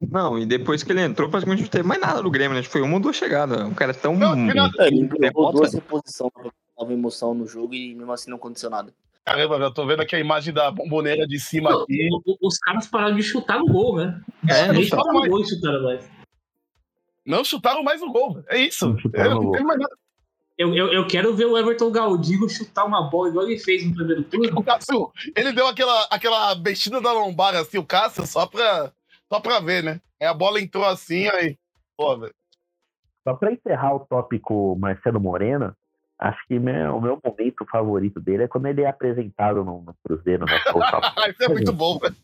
Não, 0.00 0.38
e 0.38 0.44
depois 0.46 0.82
que 0.82 0.90
ele 0.90 1.02
entrou, 1.02 1.28
praticamente 1.28 1.62
não 1.62 1.68
teve 1.68 1.86
mais 1.86 2.00
nada 2.00 2.22
no 2.22 2.30
Grêmio, 2.30 2.56
né? 2.56 2.62
Foi 2.62 2.80
uma 2.82 2.94
ou 2.94 3.00
duas 3.00 3.16
chegadas. 3.16 3.68
O 3.68 3.74
cara 3.74 3.92
é 3.92 3.94
tão. 3.94 4.16
Não. 4.16 4.34
É, 4.34 4.88
ele 4.88 5.08
cara. 5.08 5.20
reposições, 5.20 6.32
tava 6.76 6.92
emoção 6.92 7.34
no 7.34 7.46
jogo 7.46 7.74
e 7.74 7.94
mesmo 7.94 8.12
assim 8.12 8.30
não 8.30 8.36
aconteceu 8.36 8.70
nada. 8.70 8.92
Caramba, 9.24 9.56
eu 9.56 9.70
tô 9.74 9.86
vendo 9.86 10.00
aqui 10.00 10.16
a 10.16 10.20
imagem 10.20 10.54
da 10.54 10.70
bomboneira 10.70 11.26
de 11.26 11.38
cima 11.38 11.70
Não, 11.70 11.82
aqui. 11.82 12.08
os 12.40 12.58
caras 12.58 12.86
pararam 12.86 13.14
de 13.14 13.22
chutar 13.22 13.58
no 13.58 13.66
gol, 13.66 13.96
né? 13.96 14.20
É, 14.48 14.68
não 14.68 14.74
Nem 14.74 14.84
chutaram 14.84 15.02
chutaram 15.02 15.12
no 15.12 15.18
mais. 15.20 15.30
gol 15.30 15.40
e 15.42 15.48
chutaram 15.48 15.82
mais. 15.82 16.10
Não 17.28 17.44
chutaram 17.44 17.82
mais 17.82 18.00
o 18.00 18.10
gol. 18.10 18.42
É 18.48 18.56
isso. 18.58 18.88
Não 18.88 18.96
É, 19.14 19.28
não 19.28 19.52
tem 19.52 19.62
mais 19.62 19.78
nada. 19.78 19.94
Eu, 20.56 20.74
eu, 20.74 20.92
eu 20.92 21.06
quero 21.06 21.34
ver 21.36 21.44
o 21.44 21.56
Everton 21.56 21.90
Galdino 21.92 22.48
chutar 22.48 22.84
uma 22.84 23.02
bola 23.08 23.28
igual 23.28 23.44
ele 23.46 23.58
fez 23.60 23.86
no 23.86 23.94
primeiro 23.94 24.24
turno. 24.24 24.58
O 24.58 24.64
Cássio, 24.64 25.12
ele 25.36 25.52
deu 25.52 25.68
aquela, 25.68 26.04
aquela 26.10 26.54
bestida 26.56 27.00
da 27.00 27.12
lombar 27.12 27.54
assim, 27.54 27.78
o 27.78 27.84
Cássio, 27.86 28.26
só 28.26 28.44
pra, 28.46 28.90
só 29.32 29.38
pra 29.38 29.60
ver, 29.60 29.84
né? 29.84 30.00
Aí 30.20 30.26
a 30.26 30.34
bola 30.34 30.60
entrou 30.60 30.84
assim, 30.84 31.28
aí. 31.28 31.56
Pô, 31.96 32.16
velho. 32.18 32.34
Só 33.22 33.34
para 33.34 33.52
encerrar 33.52 33.94
o 33.94 34.00
tópico 34.00 34.74
Marcelo 34.80 35.20
Moreno, 35.20 35.76
acho 36.18 36.40
que 36.48 36.58
meu- 36.58 36.96
o 36.96 37.00
meu 37.00 37.20
momento 37.22 37.64
favorito 37.70 38.18
dele 38.20 38.44
é 38.44 38.48
quando 38.48 38.66
ele 38.66 38.82
é 38.82 38.88
apresentado 38.88 39.62
no, 39.62 39.82
no 39.82 39.94
Cruzeiro, 40.04 40.44
né? 40.44 40.56
Isso 41.30 41.42
é 41.44 41.48
muito 41.48 41.72
bom, 41.76 41.98
velho. 41.98 42.16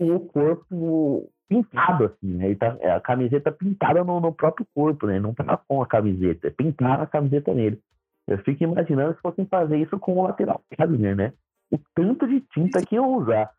o 0.00 0.20
corpo 0.20 1.30
pintado, 1.48 2.04
assim, 2.06 2.34
né? 2.34 2.46
Ele 2.46 2.56
tá, 2.56 2.76
é 2.80 2.90
a 2.92 3.00
camiseta 3.00 3.50
pintada 3.50 4.04
no, 4.04 4.20
no 4.20 4.32
próprio 4.32 4.66
corpo, 4.74 5.06
né? 5.06 5.18
Não 5.18 5.32
tá 5.34 5.56
com 5.68 5.82
a 5.82 5.86
camiseta, 5.86 6.50
pintaram 6.50 7.02
a 7.02 7.06
camiseta 7.06 7.54
nele. 7.54 7.80
Eu 8.26 8.38
fico 8.38 8.62
imaginando 8.62 9.14
se 9.14 9.20
fossem 9.22 9.46
fazer 9.46 9.78
isso 9.78 9.98
com 9.98 10.18
o 10.18 10.22
lateral 10.24 10.62
Wagner, 10.78 11.16
né? 11.16 11.32
O 11.70 11.78
tanto 11.94 12.26
de 12.28 12.40
tinta 12.52 12.84
que 12.84 12.94
iam 12.96 13.14
usar. 13.16 13.50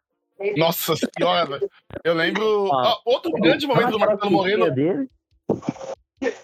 Nossa 0.58 0.94
senhora. 0.96 1.60
Eu 2.04 2.14
lembro. 2.14 2.72
Ah. 2.74 2.98
Outro 3.06 3.32
grande 3.34 3.68
momento 3.68 3.92
do 3.92 4.00
Marcelo 4.00 4.32
Moreno. 4.32 4.72
Dele, 4.72 5.10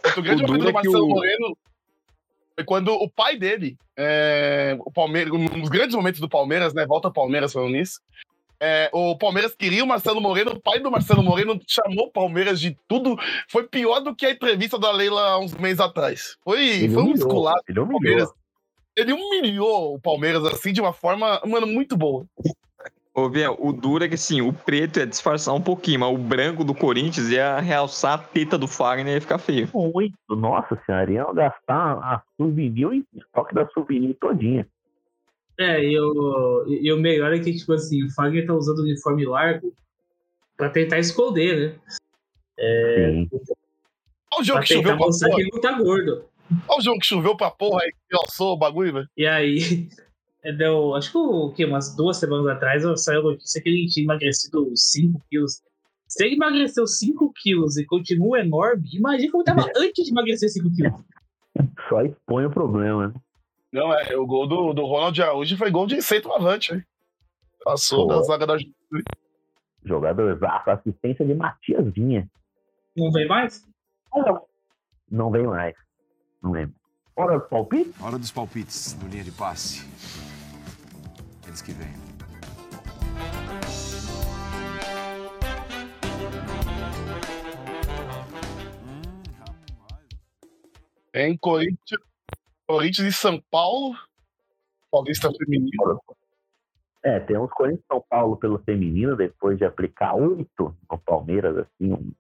Outro 0.06 0.22
grande 0.24 0.44
O 0.44 0.48
momento 0.48 0.64
do 0.64 0.70
é 0.70 0.74
Marcelo 0.74 1.06
o- 1.06 1.10
Moreno 1.10 1.58
foi 2.56 2.64
quando 2.66 2.90
o 2.94 3.10
pai 3.10 3.38
dele, 3.38 3.78
é, 3.98 4.78
o 4.80 4.92
Palmeiras, 4.92 5.32
um 5.34 5.46
dos 5.46 5.70
grandes 5.70 5.96
momentos 5.96 6.20
do 6.22 6.30
Palmeiras, 6.30 6.74
né? 6.74 6.86
Volta 6.86 7.10
ao 7.10 7.14
Palmeiras 7.14 7.52
falando 7.54 7.74
nisso. 7.74 8.00
É, 8.60 8.90
o 8.94 9.18
Palmeiras 9.18 9.54
queria 9.54 9.84
o 9.84 9.88
Marcelo 9.88 10.22
Moreno, 10.22 10.52
o 10.52 10.62
pai 10.62 10.80
do 10.80 10.90
Marcelo 10.90 11.24
Moreno 11.24 11.60
chamou 11.68 12.08
o 12.08 12.12
Palmeiras 12.12 12.60
de 12.60 12.78
tudo. 12.88 13.18
Foi 13.50 13.68
pior 13.68 14.00
do 14.00 14.16
que 14.16 14.26
a 14.26 14.32
entrevista 14.32 14.80
da 14.80 14.92
Leila 14.92 15.22
há 15.22 15.40
uns 15.40 15.54
meses 15.56 15.80
atrás. 15.80 16.38
Foi, 16.44 16.66
ele 16.66 16.94
foi 16.94 17.04
um 17.04 17.14
esculacho. 17.14 17.64
ele 17.68 17.80
humilhou. 17.80 18.02
Palmeiras. 18.02 18.30
Ele 18.96 19.14
humilhou 19.14 19.96
o 19.96 20.00
Palmeiras 20.00 20.46
assim 20.46 20.72
de 20.72 20.80
uma 20.80 20.94
forma, 20.94 21.42
mano, 21.46 21.68
muito 21.68 21.98
boa. 21.98 22.26
Ô, 23.14 23.30
Biel, 23.30 23.56
o 23.60 23.72
duro 23.72 24.04
é 24.04 24.10
que 24.10 24.16
assim, 24.16 24.42
o 24.42 24.52
preto 24.52 25.00
ia 25.00 25.08
disfarçar 25.08 25.54
um 25.54 25.62
pouquinho, 25.62 26.02
mas 26.02 26.14
o 26.14 26.18
branco 26.18 26.66
do 26.66 26.76
Corinthians 26.76 27.30
ia 27.30 27.62
realçar 27.62 28.14
a 28.14 28.18
teta 28.18 28.58
do 28.58 28.68
Fagner 28.68 29.14
e 29.14 29.16
ia 29.16 29.22
ficar 29.22 29.38
feio. 29.38 29.70
Muito, 29.74 30.14
nossa 30.30 30.78
senhora, 30.86 31.10
iam 31.10 31.34
gastar 31.34 31.94
a 31.94 32.22
souvenir 32.36 32.92
e 32.92 33.06
estoque 33.18 33.56
da 33.56 33.66
souvenir 33.70 34.16
todinha. 34.16 34.68
É, 35.58 35.84
e 35.84 36.00
o, 36.00 36.66
e 36.68 36.92
o 36.92 36.98
melhor 36.98 37.34
é 37.34 37.40
que, 37.40 37.56
tipo 37.56 37.74
assim, 37.74 38.04
o 38.04 38.12
Fagner 38.14 38.46
tá 38.46 38.54
usando 38.54 38.80
o 38.80 38.84
uniforme 38.84 39.26
largo 39.26 39.74
pra 40.58 40.70
tentar 40.70 41.00
esconder, 41.00 41.58
né? 41.58 41.80
Sim. 42.60 43.30
Olha 44.34 44.42
o 44.42 44.44
jogo 44.44 44.60
Pra 44.60 44.68
que 44.68 44.74
choveu 44.74 44.98
pra 44.98 45.08
porra. 45.08 45.36
que 45.36 45.42
ele 45.42 45.50
não 45.54 45.62
tá 45.62 45.72
gordo. 45.78 46.26
Olha 46.68 46.80
o 46.80 46.82
jogo 46.82 47.00
que 47.00 47.06
choveu 47.06 47.38
pra 47.38 47.52
porra 47.52 47.82
aí, 47.84 47.92
que 47.92 48.18
alçou 48.18 48.54
o 48.54 48.58
bagulho, 48.58 48.94
velho. 48.94 49.10
E 49.16 49.26
aí, 49.26 49.58
é, 50.44 50.52
deu, 50.52 50.94
acho 50.96 51.12
que 51.12 51.18
o 51.18 51.52
que, 51.52 51.66
umas 51.66 51.96
duas 51.96 52.18
semanas 52.18 52.48
atrás 52.48 52.84
saiu 53.02 53.22
a 53.22 53.32
notícia 53.32 53.62
que 53.62 53.70
ele 53.70 53.88
tinha 53.88 54.04
emagrecido 54.04 54.72
5 54.76 55.22
quilos. 55.30 55.62
Se 56.08 56.26
ele 56.26 56.36
emagreceu 56.36 56.86
5 56.86 57.34
quilos 57.42 57.78
e 57.78 57.86
continua 57.86 58.40
enorme, 58.40 58.90
imagina 58.94 59.32
como 59.32 59.44
tava 59.44 59.66
antes 59.76 60.06
de 60.06 60.12
emagrecer 60.12 60.50
5 60.50 60.70
quilos. 60.76 60.94
Só 61.90 62.02
expõe 62.02 62.46
o 62.46 62.52
problema, 62.52 63.08
né? 63.08 63.14
Não, 63.76 63.94
é, 63.94 64.16
o 64.16 64.26
gol 64.26 64.48
do, 64.48 64.74
do 64.74 64.86
Ronald 64.86 65.22
Araújo 65.22 65.58
foi 65.58 65.70
gol 65.70 65.86
de 65.86 66.02
centroavante, 66.02 66.74
hein? 66.74 66.82
Passou 67.62 68.08
Pô. 68.08 68.16
da 68.16 68.22
zaga 68.22 68.48
da 68.48 68.56
Jogador 69.84 70.40
zaço, 70.40 70.70
assistência 70.70 71.26
de 71.26 71.34
Matias 71.34 71.86
Vinha. 71.94 72.26
Não 72.96 73.12
vem 73.12 73.28
mais? 73.28 73.68
Não 75.12 75.30
vem 75.30 75.44
mais. 75.44 75.76
Não 76.42 76.52
lembro. 76.54 76.74
Hora 77.18 77.38
do 77.38 77.50
palpite? 77.50 77.94
Hora 78.02 78.18
dos 78.18 78.32
palpites 78.32 78.94
do 78.94 79.10
linha 79.10 79.26
de 79.26 79.32
passe. 79.34 79.86
Eles 81.46 81.62
que 81.62 81.74
vêm. 81.74 81.94
Tem 91.12 91.38
Corinthians, 91.38 92.02
Corinthians 92.68 93.08
e 93.08 93.12
São 93.14 93.42
Paulo. 93.52 93.96
Paulista 94.92 95.30
feminino. 95.32 96.02
É, 97.04 97.20
temos 97.20 97.52
Corinthians 97.52 97.84
e 97.84 97.88
São 97.88 98.04
Paulo 98.10 98.38
pelo 98.38 98.58
feminino, 98.60 99.16
depois 99.16 99.58
de 99.58 99.66
aplicar 99.66 100.16
oito 100.16 100.76
no 100.90 100.98
Palmeiras, 100.98 101.58
assim, 101.58 101.94
um- 101.94 102.12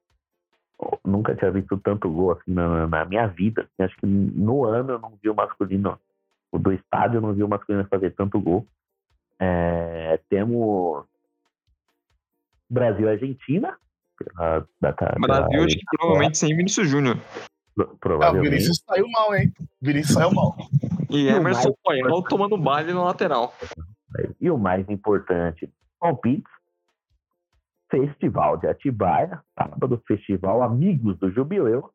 nunca 1.04 1.34
tinha 1.36 1.50
visto 1.52 1.78
tanto 1.78 2.10
gol 2.12 2.32
assim 2.34 2.52
na, 2.54 2.86
na 2.88 3.06
minha 3.06 3.28
vida. 3.28 3.62
assim, 3.64 3.84
acho 3.84 3.98
que 3.98 4.06
no 4.06 4.66
ano 4.66 4.94
eu 4.94 5.00
não 5.00 5.18
vi 5.22 5.30
o 5.30 5.36
masculino, 5.36 6.00
o 6.52 6.60
do 6.60 6.72
estádio 6.74 7.18
eu 7.18 7.22
não 7.22 7.34
vi 7.34 7.44
o 7.44 7.48
masculino 7.48 7.88
fazer 7.88 8.12
tanto 8.12 8.40
gol. 8.40 8.68
É, 9.40 10.20
temos 10.30 11.06
Brasil 12.70 13.08
e 13.08 13.12
Argentina. 13.12 13.78
pela 14.18 14.66
data- 14.80 15.16
Brasil, 15.20 15.50
pela- 15.50 15.66
acho 15.66 15.76
que 15.78 15.86
provavelmente 15.98 16.38
sem 16.38 16.56
Vinícius 16.56 16.88
Júnior. 16.88 17.18
Ah, 17.78 17.84
o 17.84 17.98
provavelmente. 17.98 18.50
Vinícius 18.50 18.82
saiu 18.88 19.08
mal, 19.10 19.36
hein? 19.36 19.54
O 19.60 19.68
Vinícius 19.82 20.14
saiu 20.14 20.32
mal. 20.32 20.56
E 21.10 21.28
o 21.28 21.36
Emerson 21.36 21.74
Royal 21.86 22.24
tomando 22.24 22.58
baile 22.58 22.94
no 22.94 23.04
lateral. 23.04 23.54
E 24.40 24.50
o 24.50 24.58
mais 24.58 24.88
importante, 24.90 25.70
palpites. 26.00 26.52
Festival 27.90 28.58
de 28.58 28.68
Atibaia, 28.68 29.42
sábado, 29.58 30.02
festival 30.08 30.64
Amigos 30.64 31.18
do 31.20 31.32
Jubileu. 31.32 31.92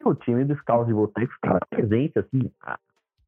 E 0.00 0.08
o 0.08 0.14
time 0.14 0.44
do 0.44 0.56
Scouts 0.56 0.86
de 0.86 0.94
Boteco 0.94 1.32
estava 1.32 1.60
presente, 1.68 2.18
assim, 2.18 2.50
a, 2.62 2.78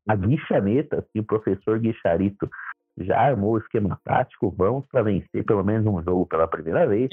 a 0.08 0.16
guichaneta, 0.16 0.98
assim, 0.98 1.20
o 1.20 1.24
professor 1.24 1.78
Guicharito 1.78 2.48
já 2.96 3.20
armou 3.20 3.52
o 3.52 3.58
esquema 3.58 4.00
tático, 4.04 4.52
vamos 4.56 4.86
para 4.90 5.02
vencer 5.02 5.44
pelo 5.44 5.62
menos 5.62 5.86
um 5.86 6.02
jogo 6.02 6.26
pela 6.26 6.48
primeira 6.48 6.86
vez. 6.86 7.08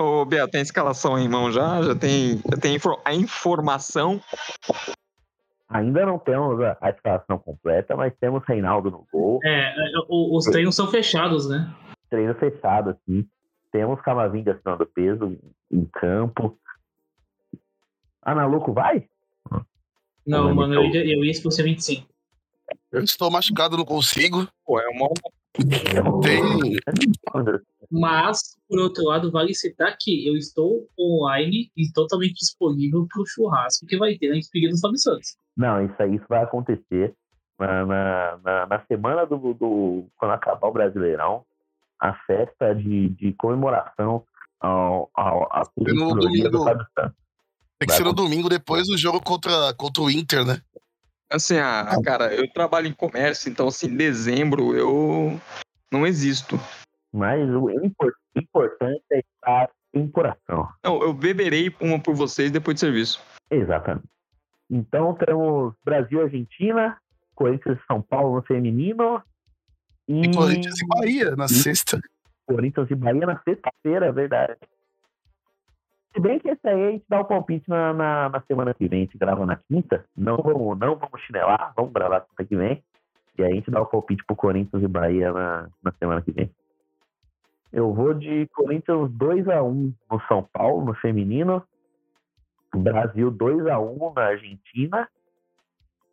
Ô, 0.00 0.24
Beto, 0.24 0.50
tem 0.52 0.62
escalação 0.62 1.18
em 1.18 1.28
mão 1.28 1.52
já? 1.52 1.82
Já 1.82 1.94
tem, 1.94 2.38
já 2.38 2.56
tem 2.60 2.78
a 3.04 3.14
informação? 3.14 4.18
Ainda 5.68 6.06
não 6.06 6.18
temos 6.18 6.58
a, 6.62 6.76
a 6.80 6.90
escalação 6.90 7.38
completa, 7.38 7.94
mas 7.94 8.12
temos 8.18 8.42
Reinaldo 8.46 8.90
no 8.90 9.06
gol, 9.12 9.40
É, 9.44 9.74
o- 10.08 10.36
os 10.36 10.46
treinos 10.46 10.74
são 10.74 10.88
fechados, 10.90 11.48
né? 11.48 11.72
treino 12.08 12.34
fechado, 12.34 12.90
assim. 12.90 13.24
Temos 13.70 14.00
Camavinga 14.00 14.52
assinando 14.54 14.84
peso 14.86 15.38
em 15.70 15.84
campo. 15.84 16.58
Analuco 18.22 18.72
vai? 18.72 19.06
Não, 20.26 20.52
mano, 20.54 20.74
eu 20.74 20.84
então- 20.86 21.00
ia, 21.02 21.14
eu 21.14 21.24
ia 21.24 21.30
expulsar 21.30 21.64
25. 21.64 22.08
Eu 22.90 23.02
estou 23.04 23.30
machucado, 23.30 23.76
não 23.76 23.84
consigo. 23.84 24.48
Pô, 24.64 24.80
é 24.80 24.88
uma 24.88 25.08
Tem. 25.52 26.76
Mas, 27.90 28.56
por 28.68 28.78
outro 28.78 29.04
lado, 29.04 29.32
vale 29.32 29.52
citar 29.54 29.96
que 29.98 30.26
eu 30.26 30.36
estou 30.36 30.86
online 30.98 31.70
e 31.76 31.90
totalmente 31.92 32.34
disponível 32.34 33.06
para 33.12 33.22
o 33.22 33.26
churrasco 33.26 33.86
que 33.86 33.98
vai 33.98 34.16
ter 34.16 34.28
na 34.28 34.36
Despedida 34.36 34.70
dos 34.70 34.80
Fábio 34.80 34.98
Santos. 34.98 35.36
Não, 35.56 35.84
isso 35.84 35.94
aí 35.98 36.14
isso 36.14 36.24
vai 36.28 36.42
acontecer 36.42 37.14
na, 37.58 37.84
na, 37.84 38.38
na, 38.44 38.66
na 38.66 38.80
semana 38.86 39.26
do, 39.26 39.54
do. 39.54 40.06
Quando 40.16 40.32
acabar 40.32 40.68
o 40.68 40.72
Brasileirão, 40.72 41.44
a 41.98 42.14
festa 42.26 42.74
de, 42.74 43.08
de 43.10 43.32
comemoração 43.32 44.24
ao, 44.60 45.10
ao, 45.14 45.48
à 45.52 45.64
do. 46.50 46.64
Tem 47.78 47.88
que 47.88 47.94
ser 47.94 48.04
no 48.04 48.12
domingo 48.12 48.48
depois 48.48 48.86
do 48.86 48.96
jogo 48.96 49.22
contra, 49.22 49.72
contra 49.74 50.02
o 50.02 50.10
Inter, 50.10 50.44
né? 50.44 50.60
Assim, 51.30 51.58
ah, 51.58 51.96
cara, 52.04 52.34
eu 52.34 52.50
trabalho 52.52 52.86
em 52.88 52.92
comércio, 52.92 53.50
então 53.50 53.68
assim, 53.68 53.96
dezembro 53.96 54.74
eu 54.76 55.40
não 55.92 56.06
existo. 56.06 56.58
Mas 57.12 57.48
o 57.48 57.70
impor- 57.70 58.14
importante 58.36 59.02
é 59.12 59.20
estar 59.20 59.70
em 59.94 60.08
coração. 60.08 60.68
Não, 60.84 61.00
eu 61.02 61.12
beberei 61.12 61.74
uma 61.80 62.00
por 62.00 62.14
vocês 62.14 62.50
depois 62.50 62.74
de 62.74 62.80
serviço. 62.80 63.20
Exatamente. 63.50 64.06
Então 64.68 65.14
temos 65.14 65.74
Brasil 65.84 66.20
e 66.20 66.22
Argentina, 66.22 66.96
Corinthians 67.34 67.78
e 67.78 67.86
São 67.86 68.00
Paulo 68.02 68.36
no 68.36 68.42
feminino. 68.42 69.22
E, 70.08 70.22
E 70.22 70.34
Corinthians 70.34 70.80
e 70.80 70.86
Bahia 70.86 71.36
na 71.36 71.48
sexta. 71.48 72.00
Corinthians 72.46 72.90
e 72.90 72.94
Bahia 72.94 73.26
na 73.26 73.40
sexta-feira, 73.42 74.06
é 74.06 74.12
verdade. 74.12 74.56
Se 76.12 76.20
bem 76.20 76.38
que 76.38 76.48
esse 76.48 76.68
aí 76.68 76.84
a 76.84 76.90
gente 76.90 77.04
dá 77.08 77.20
o 77.20 77.24
palpite 77.24 77.68
na, 77.68 77.92
na, 77.92 78.28
na 78.28 78.40
semana 78.42 78.74
que 78.74 78.88
vem, 78.88 79.02
a 79.02 79.04
gente 79.04 79.18
grava 79.18 79.46
na 79.46 79.56
quinta. 79.56 80.04
Não 80.16 80.36
vamos, 80.36 80.78
não 80.78 80.96
vamos 80.96 81.20
chinelar, 81.22 81.72
vamos 81.76 81.92
gravar 81.92 82.22
quinta 82.22 82.44
que 82.44 82.56
vem. 82.56 82.82
E 83.38 83.44
aí 83.44 83.52
a 83.52 83.54
gente 83.54 83.70
dá 83.70 83.80
o 83.80 83.86
palpite 83.86 84.24
pro 84.24 84.34
Corinthians 84.34 84.82
e 84.82 84.88
Bahia 84.88 85.32
na, 85.32 85.68
na 85.82 85.92
semana 85.92 86.20
que 86.20 86.32
vem. 86.32 86.50
Eu 87.72 87.94
vou 87.94 88.12
de 88.12 88.48
Corinthians 88.48 89.10
2x1 89.12 89.94
no 90.10 90.20
São 90.26 90.42
Paulo, 90.52 90.84
no 90.84 90.94
feminino. 90.94 91.62
Brasil 92.74 93.32
2x1 93.32 94.14
na 94.14 94.22
Argentina. 94.22 95.08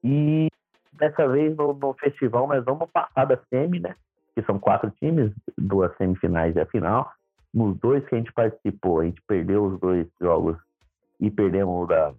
E 0.03 0.47
dessa 0.93 1.27
vez 1.27 1.55
no, 1.55 1.73
no 1.73 1.93
festival 1.95 2.47
nós 2.47 2.63
vamos 2.63 2.89
passar 2.91 3.25
da 3.25 3.37
semi, 3.49 3.79
né? 3.79 3.95
Que 4.35 4.43
são 4.43 4.59
quatro 4.59 4.91
times, 4.91 5.31
duas 5.57 5.95
semifinais 5.97 6.55
e 6.55 6.59
a 6.59 6.65
final. 6.67 7.11
Nos 7.53 7.77
dois 7.79 8.07
que 8.07 8.15
a 8.15 8.17
gente 8.17 8.31
participou, 8.33 8.99
a 8.99 9.05
gente 9.05 9.21
perdeu 9.27 9.65
os 9.65 9.79
dois 9.79 10.05
jogos 10.21 10.57
e 11.19 11.31
perdemos 11.31 11.87
da, 11.87 12.13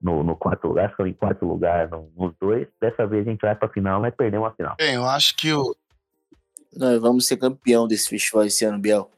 no, 0.00 0.22
no 0.22 0.36
quarto 0.36 0.66
lugar, 0.68 0.90
ficamos 0.90 1.12
em 1.12 1.14
quarto 1.14 1.44
lugar 1.46 1.88
no- 1.88 2.10
nos 2.16 2.34
dois. 2.40 2.66
Dessa 2.80 3.06
vez 3.06 3.26
a 3.26 3.30
gente 3.30 3.40
vai 3.40 3.54
pra 3.54 3.68
final, 3.68 4.00
mas 4.00 4.14
perdemos 4.14 4.48
a 4.48 4.52
final. 4.54 4.76
Bem, 4.78 4.94
eu 4.94 5.04
acho 5.06 5.34
que 5.36 5.52
o. 5.52 5.74
Nós 6.76 7.00
vamos 7.00 7.26
ser 7.26 7.36
campeão 7.36 7.86
desse 7.86 8.08
festival 8.08 8.44
esse 8.44 8.64
ano, 8.64 8.78
Biel. 8.78 9.10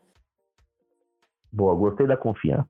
Boa, 1.53 1.75
gostei 1.75 2.07
da 2.07 2.17
confiança. 2.17 2.69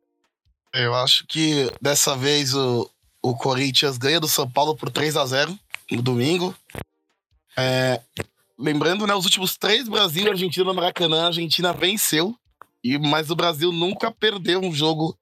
Eu 0.74 0.94
acho 0.94 1.26
que 1.26 1.70
dessa 1.80 2.16
vez 2.16 2.54
o, 2.54 2.90
o 3.22 3.34
Corinthians 3.36 3.96
ganha 3.96 4.20
do 4.20 4.28
São 4.28 4.50
Paulo 4.50 4.76
por 4.76 4.90
3 4.90 5.16
a 5.16 5.24
0 5.24 5.56
no 5.90 6.02
domingo. 6.02 6.54
É, 7.56 8.00
lembrando, 8.58 9.06
né, 9.06 9.14
os 9.14 9.24
últimos 9.24 9.56
três 9.56 9.88
Brasil 9.88 10.26
e 10.26 10.30
Argentina 10.30 10.64
no 10.66 10.74
Maracanã, 10.74 11.22
a 11.24 11.26
Argentina 11.26 11.72
venceu. 11.72 12.34
E, 12.84 12.98
mas 12.98 13.30
o 13.30 13.34
Brasil 13.34 13.72
nunca 13.72 14.10
perdeu 14.10 14.60
um 14.60 14.70
jogo 14.72 15.18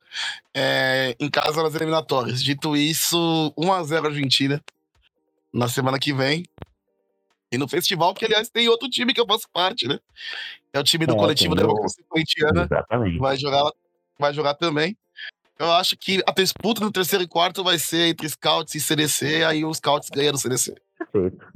é, 0.52 1.14
em 1.20 1.30
casa 1.30 1.62
nas 1.62 1.74
eliminatórias. 1.76 2.42
Dito 2.42 2.76
isso, 2.76 3.54
1 3.56 3.72
a 3.72 3.82
0 3.84 4.08
Argentina 4.08 4.60
na 5.52 5.68
semana 5.68 5.96
que 5.98 6.12
vem. 6.12 6.44
E 7.52 7.56
no 7.58 7.68
festival, 7.68 8.14
que 8.14 8.24
aliás 8.24 8.48
tem 8.48 8.68
outro 8.68 8.88
time 8.88 9.14
que 9.14 9.20
eu 9.20 9.26
faço 9.26 9.46
parte, 9.52 9.86
né? 9.86 10.00
É 10.72 10.80
o 10.80 10.82
time 10.82 11.06
do 11.06 11.14
É, 11.14 11.16
coletivo 11.16 11.54
da 11.54 11.62
o- 11.62 11.66
Democracia 11.68 12.02
Corintiana 12.08 12.64
Exatamente. 12.64 13.18
vai 13.18 13.36
jogar, 13.36 13.70
vai 14.18 14.34
jogar 14.34 14.54
também. 14.54 14.96
Eu 15.58 15.70
acho 15.72 15.96
que 15.96 16.20
a 16.26 16.32
disputa 16.32 16.80
no 16.80 16.90
terceiro 16.90 17.22
e 17.22 17.28
quarto 17.28 17.62
vai 17.62 17.78
ser 17.78 18.08
entre 18.08 18.28
Scouts 18.28 18.74
e 18.74 18.80
CDC, 18.80 19.44
aí 19.44 19.64
os 19.64 19.76
Scouts 19.76 20.08
ganham 20.10 20.32
do 20.32 20.38
CDC. 20.38 20.74
Perfeito. 21.12 21.46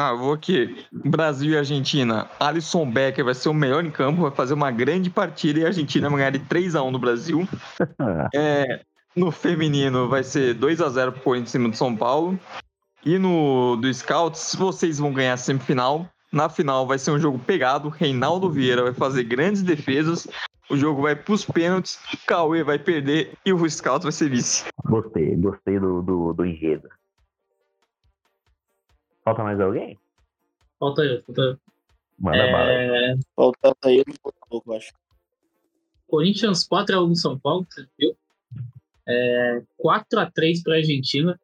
Ah, 0.00 0.14
vou 0.14 0.32
aqui. 0.32 0.86
Brasil 0.92 1.54
e 1.54 1.58
Argentina. 1.58 2.30
Alisson 2.38 2.88
Becker 2.88 3.24
vai 3.24 3.34
ser 3.34 3.48
o 3.48 3.52
melhor 3.52 3.84
em 3.84 3.90
campo, 3.90 4.22
vai 4.22 4.30
fazer 4.30 4.54
uma 4.54 4.70
grande 4.70 5.10
partida 5.10 5.58
e 5.58 5.64
a 5.64 5.66
Argentina 5.66 6.08
vai 6.08 6.18
ganhar 6.18 6.30
de 6.30 6.38
3x1 6.38 6.90
no 6.90 7.00
Brasil. 7.00 7.48
É, 8.32 8.82
no 9.16 9.32
feminino 9.32 10.08
vai 10.08 10.22
ser 10.22 10.54
2x0 10.54 11.10
pro 11.10 11.22
Corinthians 11.22 11.48
em 11.48 11.52
cima 11.52 11.68
do 11.68 11.76
São 11.76 11.96
Paulo. 11.96 12.38
E 13.04 13.18
no 13.18 13.74
do 13.74 13.92
Scouts, 13.92 14.54
vocês 14.54 15.00
vão 15.00 15.12
ganhar 15.12 15.32
a 15.32 15.36
semifinal. 15.36 16.08
Na 16.32 16.48
final 16.48 16.86
vai 16.86 16.98
ser 16.98 17.10
um 17.10 17.18
jogo 17.18 17.40
pegado. 17.40 17.88
Reinaldo 17.88 18.48
Vieira 18.48 18.84
vai 18.84 18.94
fazer 18.94 19.24
grandes 19.24 19.64
defesas. 19.64 20.28
O 20.70 20.76
jogo 20.76 21.02
vai 21.02 21.16
pros 21.16 21.44
pênaltis. 21.44 21.98
Cauê 22.24 22.62
vai 22.62 22.78
perder 22.78 23.32
e 23.44 23.52
o 23.52 23.68
Scouts 23.68 24.04
vai 24.04 24.12
ser 24.12 24.30
vice. 24.30 24.64
Gostei, 24.84 25.34
gostei 25.34 25.80
do, 25.80 26.02
do, 26.02 26.32
do 26.32 26.44
enredo. 26.44 26.88
Falta 29.28 29.44
mais 29.44 29.60
alguém? 29.60 29.98
Falta 30.80 31.02
eu, 31.02 31.22
falta 31.22 31.42
eu. 31.42 31.58
Manda 32.18 32.50
bala. 32.50 32.72
É, 32.72 33.14
Faltava 33.36 33.76
eu 33.84 34.02
e 34.08 34.18
pouco, 34.48 34.72
acho. 34.72 34.90
Corinthians 36.06 36.66
4x1 36.66 37.14
São 37.14 37.38
Paulo, 37.38 37.66
você 37.68 37.86
viu? 37.98 38.16
É, 39.06 39.62
4x3 39.78 40.62
pra 40.62 40.76
Argentina. 40.76 41.38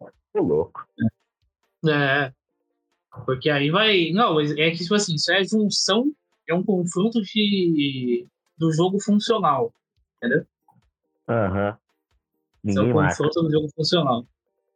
Ô, 0.00 0.40
louco. 0.40 0.86
É. 1.86 2.32
Porque 3.26 3.50
aí 3.50 3.70
vai. 3.70 4.10
Não, 4.12 4.40
é 4.40 4.70
que, 4.70 4.78
tipo 4.78 4.94
assim, 4.94 5.16
isso 5.16 5.30
é 5.30 5.44
junção, 5.44 6.10
é 6.48 6.54
um 6.54 6.64
confronto 6.64 7.20
de, 7.20 8.26
do 8.56 8.72
jogo 8.72 8.98
funcional. 8.98 9.74
Entendeu? 10.16 10.46
Aham. 11.28 11.76
Isso 12.64 12.78
é 12.78 12.82
um 12.82 12.92
confronto 12.94 13.42
do 13.42 13.50
jogo 13.50 13.68
funcional. 13.76 14.26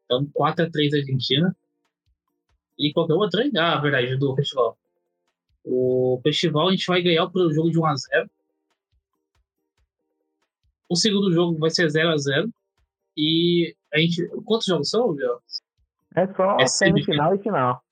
Então, 0.04 0.26
4x3 0.26 0.94
Argentina. 0.94 1.56
E 2.78 2.92
qualquer 2.92 3.14
outra 3.14 3.42
aí? 3.42 3.50
Ah, 3.56 3.76
verdade, 3.80 4.16
do 4.16 4.34
festival. 4.36 4.78
O 5.64 6.20
festival 6.22 6.68
a 6.68 6.70
gente 6.70 6.86
vai 6.86 7.02
ganhar 7.02 7.24
o 7.26 7.52
jogo 7.52 7.70
de 7.70 7.78
1x0. 7.78 8.30
O 10.88 10.96
segundo 10.96 11.32
jogo 11.32 11.58
vai 11.58 11.70
ser 11.70 11.88
0x0. 11.88 12.50
E 13.16 13.74
a 13.92 13.98
gente. 13.98 14.26
Quantos 14.44 14.66
jogos 14.66 14.88
são, 14.88 15.10
Léo? 15.10 15.40
É 16.14 16.26
só 16.34 16.56
É 16.58 16.66
semifinal 16.66 17.34
e 17.34 17.38
final. 17.38 17.82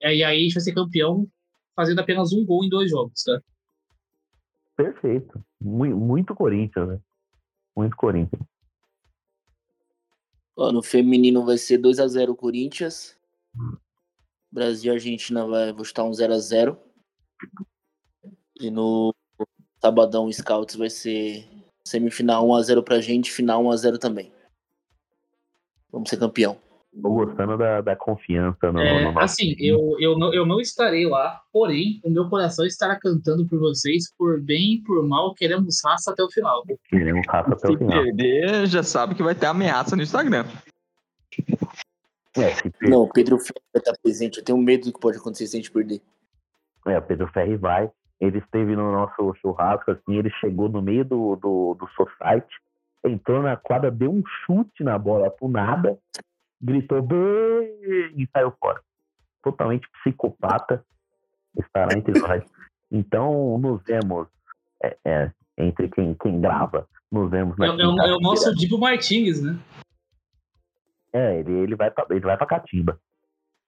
E 0.00 0.06
aí 0.06 0.24
a 0.24 0.34
gente 0.34 0.54
vai 0.54 0.62
ser 0.62 0.74
campeão 0.74 1.26
fazendo 1.74 2.00
apenas 2.00 2.32
um 2.32 2.44
gol 2.44 2.64
em 2.64 2.68
dois 2.68 2.90
jogos, 2.90 3.22
tá? 3.22 3.40
Perfeito. 4.76 5.42
Muito, 5.60 5.96
muito 5.96 6.34
Corinthians, 6.34 6.88
né? 6.88 7.00
Muito 7.76 7.96
Corinthians. 7.96 8.42
Ó, 10.56 10.72
no 10.72 10.82
feminino 10.82 11.44
vai 11.46 11.56
ser 11.56 11.78
2x0 11.78 12.34
Corinthians. 12.36 13.16
Brasil 14.50 14.92
e 14.92 14.94
Argentina 14.96 15.46
vai 15.46 15.72
vou 15.72 15.84
chutar 15.84 16.04
um 16.04 16.10
0x0. 16.10 16.76
E 18.60 18.70
no 18.70 19.14
sabadão 19.80 20.30
Scouts 20.30 20.76
vai 20.76 20.90
ser 20.90 21.46
semifinal 21.86 22.46
1x0 22.46 22.82
pra 22.84 23.00
gente, 23.00 23.32
final 23.32 23.62
1x0 23.64 23.98
também. 23.98 24.32
Vamos 25.90 26.08
ser 26.08 26.18
campeão. 26.18 26.58
Tô 27.00 27.08
gostando 27.10 27.56
da, 27.56 27.80
da 27.80 27.96
confiança 27.96 28.70
no, 28.70 28.78
É, 28.78 29.04
no 29.04 29.12
nosso 29.12 29.24
assim, 29.24 29.54
time. 29.54 29.66
eu, 29.66 29.96
eu, 29.98 30.18
não, 30.18 30.32
eu 30.34 30.44
não 30.44 30.60
estarei 30.60 31.06
lá, 31.06 31.40
porém, 31.50 31.98
o 32.04 32.10
meu 32.10 32.28
coração 32.28 32.66
estará 32.66 32.96
cantando 33.00 33.46
por 33.48 33.58
vocês, 33.58 34.12
por 34.16 34.38
bem 34.42 34.74
e 34.74 34.82
por 34.82 35.02
mal, 35.02 35.34
queremos 35.34 35.80
raça 35.82 36.12
até 36.12 36.22
o 36.22 36.30
final. 36.30 36.62
Queremos 36.90 37.26
raça 37.26 37.54
até 37.54 37.66
Se 37.66 37.72
o 37.74 37.78
final. 37.78 38.02
perder, 38.02 38.66
já 38.66 38.82
sabe 38.82 39.14
que 39.14 39.22
vai 39.22 39.34
ter 39.34 39.46
ameaça 39.46 39.96
no 39.96 40.02
Instagram. 40.02 40.44
É, 42.36 42.54
se 42.54 42.70
per- 42.70 42.88
Não, 42.90 43.02
o 43.02 43.08
Pedro 43.12 43.38
Ferro 43.38 43.60
vai 43.72 43.80
estar 43.80 43.94
presente. 44.02 44.38
Eu 44.38 44.44
tenho 44.44 44.58
medo 44.58 44.86
do 44.86 44.92
que 44.92 45.00
pode 45.00 45.18
acontecer 45.18 45.46
se 45.46 45.56
a 45.56 45.60
gente 45.60 45.70
perder. 45.70 46.00
é, 46.86 46.98
o 46.98 47.02
Pedro 47.02 47.28
Ferri 47.28 47.56
vai. 47.56 47.90
Ele 48.20 48.38
esteve 48.38 48.74
no 48.76 48.92
nosso 48.92 49.34
churrasco, 49.40 49.90
assim, 49.90 50.14
ele 50.16 50.30
chegou 50.40 50.68
no 50.68 50.80
meio 50.80 51.04
do, 51.04 51.34
do, 51.36 51.74
do 51.74 51.88
society, 51.90 52.54
entrou 53.04 53.42
na 53.42 53.56
quadra, 53.56 53.90
deu 53.90 54.12
um 54.12 54.22
chute 54.46 54.84
na 54.84 54.96
bola 54.96 55.28
por 55.28 55.50
nada, 55.50 55.98
gritou 56.60 57.02
bem 57.02 57.18
e 58.16 58.28
saiu 58.32 58.52
fora. 58.60 58.80
Totalmente 59.42 59.88
psicopata, 59.90 60.84
estará 61.58 61.98
entre 61.98 62.18
nós. 62.20 62.44
Então, 62.92 63.58
nos 63.58 63.82
vemos 63.82 64.28
é, 64.84 64.96
é, 65.04 65.30
entre 65.58 65.88
quem, 65.88 66.14
quem 66.14 66.40
grava, 66.40 66.88
nos 67.10 67.28
vemos 67.28 67.56
É, 67.58 67.66
na 67.66 67.66
é 67.66 67.86
o- 67.86 68.00
é 68.00 68.16
o 68.16 68.20
nosso 68.20 68.54
Dibo 68.54 68.78
Martins, 68.78 69.42
né? 69.42 69.58
É, 71.12 71.38
ele, 71.40 71.52
ele, 71.52 71.76
vai 71.76 71.90
pra, 71.90 72.06
ele 72.10 72.20
vai 72.20 72.36
pra 72.36 72.46
Catimba. 72.46 72.98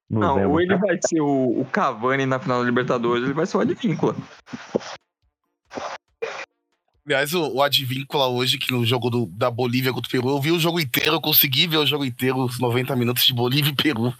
Não, 0.09 0.51
ou 0.51 0.61
ele 0.61 0.76
vai 0.76 0.99
ser 1.03 1.20
o, 1.20 1.61
o 1.61 1.64
Cavani 1.72 2.26
na 2.26 2.38
final 2.38 2.61
da 2.61 2.66
Libertadores, 2.66 3.24
ele 3.24 3.32
vai 3.32 3.47
ser 3.47 3.57
o 3.57 3.61
Advíncula. 3.61 4.14
Aliás, 7.07 7.34
o, 7.34 7.55
o 7.57 7.62
Advíncula 7.62 8.28
hoje, 8.28 8.57
que 8.59 8.72
no 8.72 8.84
jogo 8.84 9.11
do- 9.11 9.26
da 9.26 9.51
Bolívia 9.51 9.92
contra 9.92 10.09
o 10.09 10.11
Peru, 10.11 10.28
eu 10.30 10.40
vi 10.40 10.51
o 10.53 10.59
jogo 10.59 10.80
inteiro, 10.80 11.16
eu 11.16 11.20
consegui 11.20 11.66
ver 11.66 11.76
o 11.78 11.86
jogo 11.86 12.05
inteiro, 12.05 12.38
os 12.38 12.59
90 12.59 12.97
minutos 12.97 13.24
de 13.26 13.34
Bolívia 13.34 13.70
e 13.70 13.74
Peru. 13.74 14.12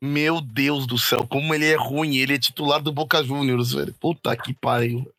Meu 0.00 0.40
Deus 0.40 0.86
do 0.86 0.98
céu, 0.98 1.26
como 1.26 1.54
ele 1.54 1.66
é 1.66 1.74
ruim, 1.76 2.16
ele 2.16 2.34
é 2.34 2.38
titular 2.38 2.82
do 2.82 2.92
Boca 2.92 3.22
Juniors, 3.24 3.72
velho. 3.72 3.94
Puta 3.94 4.36
que 4.36 4.52
pariu. 4.54 5.10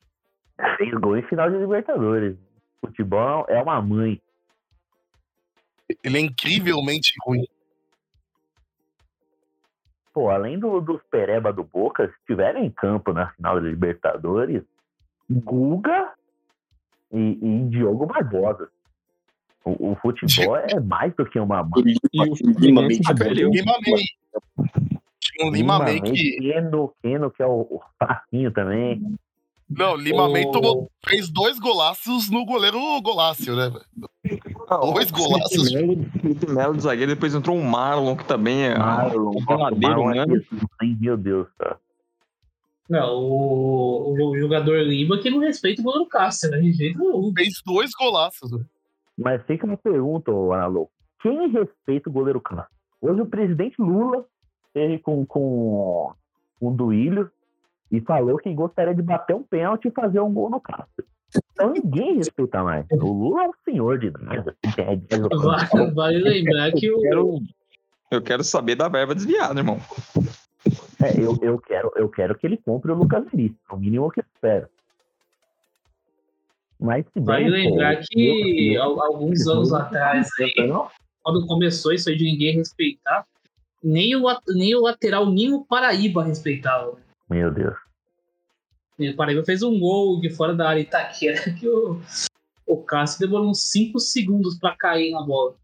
Fez 0.78 0.91
gol 1.00 1.18
em 1.18 1.24
final 1.24 1.50
de 1.50 1.58
Libertadores. 1.58 2.38
Futebol 2.86 3.45
é 3.50 3.62
uma 3.62 3.82
mãe. 3.82 4.22
Ele 6.04 6.18
é 6.18 6.22
incrivelmente 6.22 7.14
ruim. 7.26 7.46
Pô, 10.14 10.30
além 10.30 10.60
do, 10.60 10.82
dos 10.82 11.02
Pereba 11.10 11.54
do 11.54 11.64
Boca, 11.64 12.08
se 12.08 12.14
estiverem 12.20 12.66
em 12.66 12.72
campo 12.72 13.14
na 13.14 13.30
final 13.32 13.56
da 13.56 13.62
Libertadores, 13.62 14.64
Guga 15.30 16.14
e, 17.12 17.40
e 17.42 17.70
Diogo 17.70 18.06
Barbosa. 18.06 18.70
O, 19.64 19.92
o 19.92 19.96
futebol 19.96 20.58
é 20.58 20.80
mais 20.80 21.14
do 21.16 21.26
que 21.26 21.40
uma. 21.40 21.68
E 21.78 21.96
o 22.22 22.60
Lima 22.60 22.82
May. 22.82 23.00
Lima 23.52 23.78
May. 23.86 24.04
Tinha 25.20 25.48
um 25.48 25.52
Lima 25.52 25.80
May 25.80 26.02
que. 26.02 26.38
Keno, 26.38 26.94
Keno, 27.02 27.32
que 27.32 27.44
é 27.44 27.46
o, 27.46 27.62
o 27.62 27.82
fraquinho 27.98 28.52
também. 28.52 29.02
Não, 29.70 29.95
Lima 29.95 30.28
O- 30.28 30.51
tomou, 30.51 30.91
fez 31.07 31.30
dois 31.30 31.59
golaços 31.59 32.30
no 32.30 32.43
goleiro 32.45 32.80
Golácio, 33.01 33.55
né? 33.55 33.72
Não, 34.70 34.93
Dois 34.93 35.09
o 35.11 35.13
golaços. 35.13 35.70
Felipe 35.72 35.95
Melo- 35.95 36.09
Felipe 36.22 36.51
Melo 36.51 36.76
de 36.76 36.82
zagueiro, 36.84 37.13
depois 37.13 37.36
entrou 37.36 37.55
o 37.57 37.63
Marlon, 37.63 38.15
que 38.15 38.26
também 38.26 38.63
é 38.65 38.78
Marlon, 38.78 39.30
um 39.30 39.45
verdadeiro, 39.45 40.03
Marlon 40.03 40.09
né? 40.28 40.36
é 40.82 40.86
hein? 40.86 40.97
Meu 40.99 41.15
Deus, 41.17 41.47
cara. 41.57 41.80
Não, 42.89 43.15
o, 43.17 44.32
o 44.32 44.38
jogador 44.39 44.82
Lima 44.82 45.20
que 45.20 45.30
não 45.30 45.39
respeita 45.39 45.82
o 45.82 45.84
goleiro 45.86 46.07
Cássio, 46.09 46.49
né? 46.49 46.59
De 46.59 46.72
jeito 46.72 46.97
nenhum. 46.97 47.32
Fez 47.36 47.61
dois 47.63 47.91
golaços, 47.97 48.49
velho. 48.49 48.65
Mas 49.17 49.43
fica 49.45 49.65
uma 49.67 49.78
pergunta, 49.78 50.32
Analô. 50.32 50.89
Quem 51.22 51.49
respeita 51.51 52.09
o 52.09 52.13
goleiro 52.13 52.41
Castro? 52.41 52.74
Hoje 53.01 53.22
o 53.22 53.26
presidente 53.28 53.76
Lula 53.80 54.26
esteve 54.67 54.97
com, 54.99 55.24
com, 55.26 56.11
com 56.59 56.67
o 56.67 56.72
Duílio 56.72 57.30
e 57.92 58.00
falou 58.02 58.38
que 58.38 58.54
gostaria 58.54 58.94
de 58.94 59.02
bater 59.02 59.36
um 59.36 59.44
pênalti 59.44 59.88
e 59.88 59.92
fazer 59.92 60.20
um 60.20 60.32
gol 60.34 60.50
no 60.50 60.60
Castro. 60.62 61.06
Então 61.54 61.72
ninguém 61.72 62.18
respeita 62.18 62.64
mais. 62.64 62.86
O 62.92 63.12
Lula 63.12 63.44
é 63.44 63.48
um 63.50 63.54
senhor 63.66 64.00
de 64.00 64.12
nada. 64.22 64.56
Vale, 65.38 65.92
vale 65.92 66.18
lembrar 66.20 66.72
que 66.72 66.86
Eu 66.88 66.98
o. 66.98 67.02
quero, 67.02 67.40
eu 68.12 68.22
quero 68.22 68.44
saber 68.44 68.76
da 68.76 68.88
verba 68.88 69.14
desviada, 69.14 69.60
irmão. 69.60 69.78
é, 71.04 71.20
eu, 71.20 71.38
eu, 71.42 71.60
quero, 71.60 71.92
eu 71.96 72.10
quero 72.10 72.36
que 72.38 72.48
ele 72.48 72.58
compre 72.58 72.92
o 72.92 72.96
Lucas 72.96 73.24
Veríssimo. 73.26 73.60
É 73.70 73.74
o 73.74 73.78
mínimo 73.80 74.10
que 74.12 74.20
eu 74.22 74.26
espero. 74.34 74.68
Mas 76.80 77.06
se 77.08 77.20
bem, 77.20 77.26
Vale 77.26 77.46
pô, 77.46 77.52
lembrar 77.70 77.94
eu- 77.96 78.02
que 78.10 78.74
eu- 78.74 78.82
al- 78.84 79.04
alguns 79.04 79.46
anos 79.48 79.74
atrás, 79.74 80.30
aí, 80.40 80.68
Não, 80.68 80.88
quando 81.22 81.46
começou 81.46 81.92
isso 81.94 82.10
aí 82.10 82.16
de 82.16 82.24
ninguém 82.24 82.56
respeitar, 82.56 83.26
nem 83.84 84.16
o, 84.16 84.24
nem 84.56 84.74
o 84.76 84.82
lateral, 84.82 85.30
nem 85.30 85.54
o 85.54 85.64
Paraíba 85.66 86.24
respeitava. 86.24 86.98
Meu 87.30 87.52
Deus. 87.52 87.78
E 88.98 89.10
O 89.10 89.16
Paraíba 89.16 89.44
fez 89.46 89.62
um 89.64 89.80
gol 89.80 90.20
de 90.20 90.30
fora 90.30 90.54
da 90.56 90.70
área 90.70 90.82
Itaquera 90.82 91.40
que 91.56 91.68
o, 91.68 92.02
o 92.66 92.84
Cássio 92.84 93.20
demorou 93.20 93.50
uns 93.50 93.70
5 93.72 94.00
segundos 94.00 94.58
pra 94.60 94.76
cair 94.76 95.12
na 95.12 95.22
bola. 95.22 95.56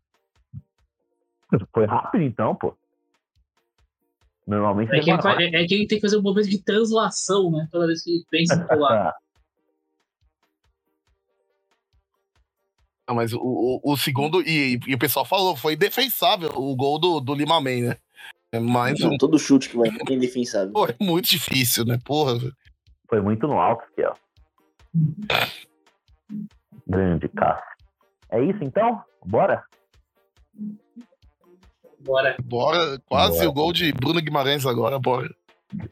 Foi 1.74 1.86
rápido 1.86 2.24
então, 2.24 2.56
pô. 2.56 2.76
Normalmente 4.48 4.90
É 4.90 5.00
que, 5.00 5.10
ele, 5.10 5.18
demora 5.18 5.22
fa- 5.38 5.42
é, 5.42 5.64
é 5.64 5.66
que 5.68 5.74
ele 5.74 5.88
tem 5.88 5.98
que 5.98 6.02
fazer 6.06 6.18
um 6.18 6.22
movimento 6.22 6.50
de 6.50 6.62
translação, 6.64 7.52
né? 7.52 7.68
Toda 7.72 7.88
vez 7.88 8.04
que 8.04 8.12
ele 8.12 8.26
pensa 8.30 8.56
em 8.56 8.66
pular. 8.68 9.16
Ah, 13.08 13.14
mas 13.14 13.34
o, 13.34 13.40
o, 13.40 13.82
o 13.94 13.98
segundo, 13.98 14.42
e, 14.42 14.80
e 14.88 14.96
o 14.96 15.00
pessoal 15.00 15.26
falou, 15.26 15.56
foi 15.56 15.76
defensável 15.76 16.50
o 16.56 16.76
gol 16.76 16.98
do, 17.00 17.20
do 17.20 17.36
Lima 17.36 17.62
May, 17.62 17.82
né? 17.82 17.98
É 18.56 18.60
mais 18.60 19.02
um. 19.02 19.10
Não, 19.10 19.18
todo 19.18 19.38
chute 19.38 19.68
que 19.70 19.76
vai 19.76 19.90
é 19.90 20.14
indefensável. 20.14 20.72
Pô, 20.72 20.86
é 20.86 20.96
muito 21.02 21.28
difícil, 21.28 21.84
né? 21.84 22.00
Porra. 22.06 22.40
Foi 23.10 23.20
muito 23.20 23.46
no 23.48 23.60
alto 23.60 23.84
aqui, 23.92 24.02
ó. 24.04 24.14
Grande 26.88 27.28
Cássio. 27.28 27.76
É 28.30 28.42
isso 28.42 28.64
então? 28.64 29.02
Bora? 29.26 29.62
Bora. 32.00 32.38
Bora, 32.42 33.00
quase 33.10 33.40
Bora. 33.40 33.50
o 33.50 33.54
gol 33.54 33.74
de 33.74 33.92
Bruno 33.92 34.22
Guimarães 34.22 34.66
agora, 34.66 34.98
bora. 34.98 35.30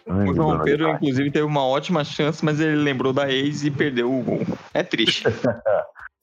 O 0.06 0.34
João 0.34 0.52
Bruno 0.52 0.64
Pedro, 0.64 0.90
inclusive, 0.92 1.32
teve 1.32 1.46
uma 1.46 1.66
ótima 1.66 2.06
chance, 2.06 2.46
mas 2.46 2.62
ele 2.62 2.78
lembrou 2.78 3.12
da 3.12 3.30
ex 3.30 3.66
e 3.66 3.72
perdeu 3.72 4.14
o 4.14 4.24
gol. 4.24 4.40
É 4.74 4.84
triste. 4.84 5.26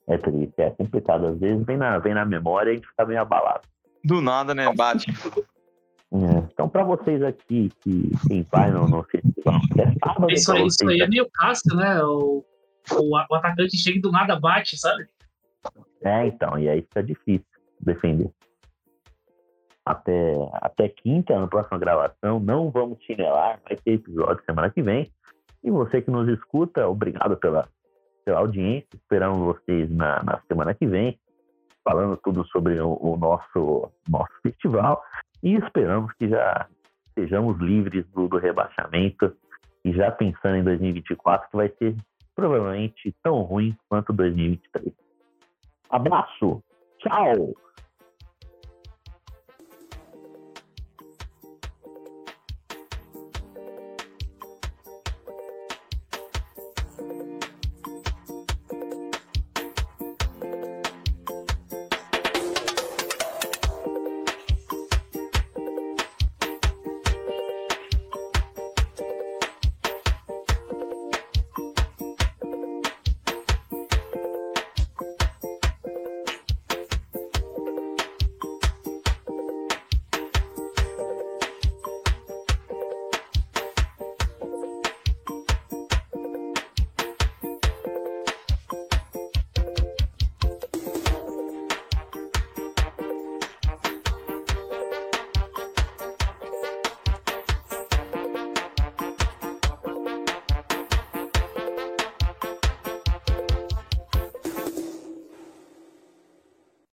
É 0.07 0.17
triste, 0.17 0.53
é 0.57 0.69
complicado. 0.71 1.27
Às 1.27 1.39
vezes 1.39 1.65
vem 1.65 1.77
na, 1.77 1.97
vem 1.99 2.13
na 2.13 2.25
memória 2.25 2.71
e 2.71 2.73
a 2.73 2.75
gente 2.75 2.87
fica 2.87 3.05
meio 3.05 3.21
abalado. 3.21 3.61
Do 4.03 4.19
nada, 4.19 4.53
né? 4.53 4.69
Bate. 4.75 5.05
É. 6.61 6.63
Então, 6.63 6.69
pra 6.69 6.83
vocês 6.83 7.23
aqui 7.23 7.69
que 7.81 8.11
quem 8.27 8.45
vai 8.51 8.69
no, 8.71 8.87
no 8.87 9.03
festival, 9.03 9.59
é 9.77 9.91
sábado, 10.05 10.31
Isso 10.31 10.51
pra 10.51 10.59
aí, 10.59 10.67
isso 10.67 10.89
aí 10.89 11.01
é 11.01 11.07
meio 11.07 11.27
Cássio, 11.31 11.75
né? 11.75 12.03
O, 12.03 12.45
o, 12.91 13.11
o 13.11 13.35
atacante 13.35 13.77
chega 13.77 13.97
e 13.97 14.01
do 14.01 14.11
nada 14.11 14.39
bate, 14.39 14.77
sabe? 14.77 15.07
É, 16.03 16.27
então, 16.27 16.57
e 16.59 16.69
aí 16.69 16.81
fica 16.81 17.03
difícil 17.03 17.45
defender. 17.79 18.29
Até, 19.83 20.35
até 20.53 20.89
quinta, 20.89 21.39
na 21.39 21.47
próxima 21.47 21.79
gravação, 21.79 22.39
não 22.39 22.69
vamos 22.69 23.01
chinelar, 23.03 23.59
vai 23.67 23.75
ter 23.77 23.93
episódio 23.93 24.43
semana 24.45 24.69
que 24.69 24.81
vem. 24.81 25.11
E 25.63 25.71
você 25.71 26.01
que 26.01 26.11
nos 26.11 26.27
escuta, 26.29 26.87
obrigado 26.87 27.37
pela, 27.37 27.67
pela 28.23 28.39
audiência. 28.39 28.87
Esperamos 28.93 29.39
vocês 29.39 29.89
na, 29.89 30.23
na 30.23 30.41
semana 30.47 30.73
que 30.73 30.85
vem. 30.85 31.19
falando 31.83 32.17
tudo 32.17 32.45
sobre 32.47 32.79
o, 32.79 32.97
o 33.01 33.17
nosso, 33.17 33.91
nosso 34.07 34.33
festival 34.43 35.01
e 35.43 35.55
esperamos 35.55 36.13
que 36.13 36.27
já 36.29 36.67
sejamos 37.13 37.59
livres 37.59 38.05
do, 38.07 38.27
do 38.27 38.37
rebaixamento 38.37 39.35
e 39.83 39.91
já 39.91 40.11
pensando 40.11 40.57
em 40.57 40.63
2024 40.63 41.49
que 41.49 41.57
vai 41.57 41.69
ser 41.77 41.95
provavelmente 42.35 43.13
tão 43.23 43.41
ruim 43.41 43.75
quanto 43.89 44.13
2023. 44.13 44.93
Abraço, 45.89 46.63
tchau! 46.99 47.53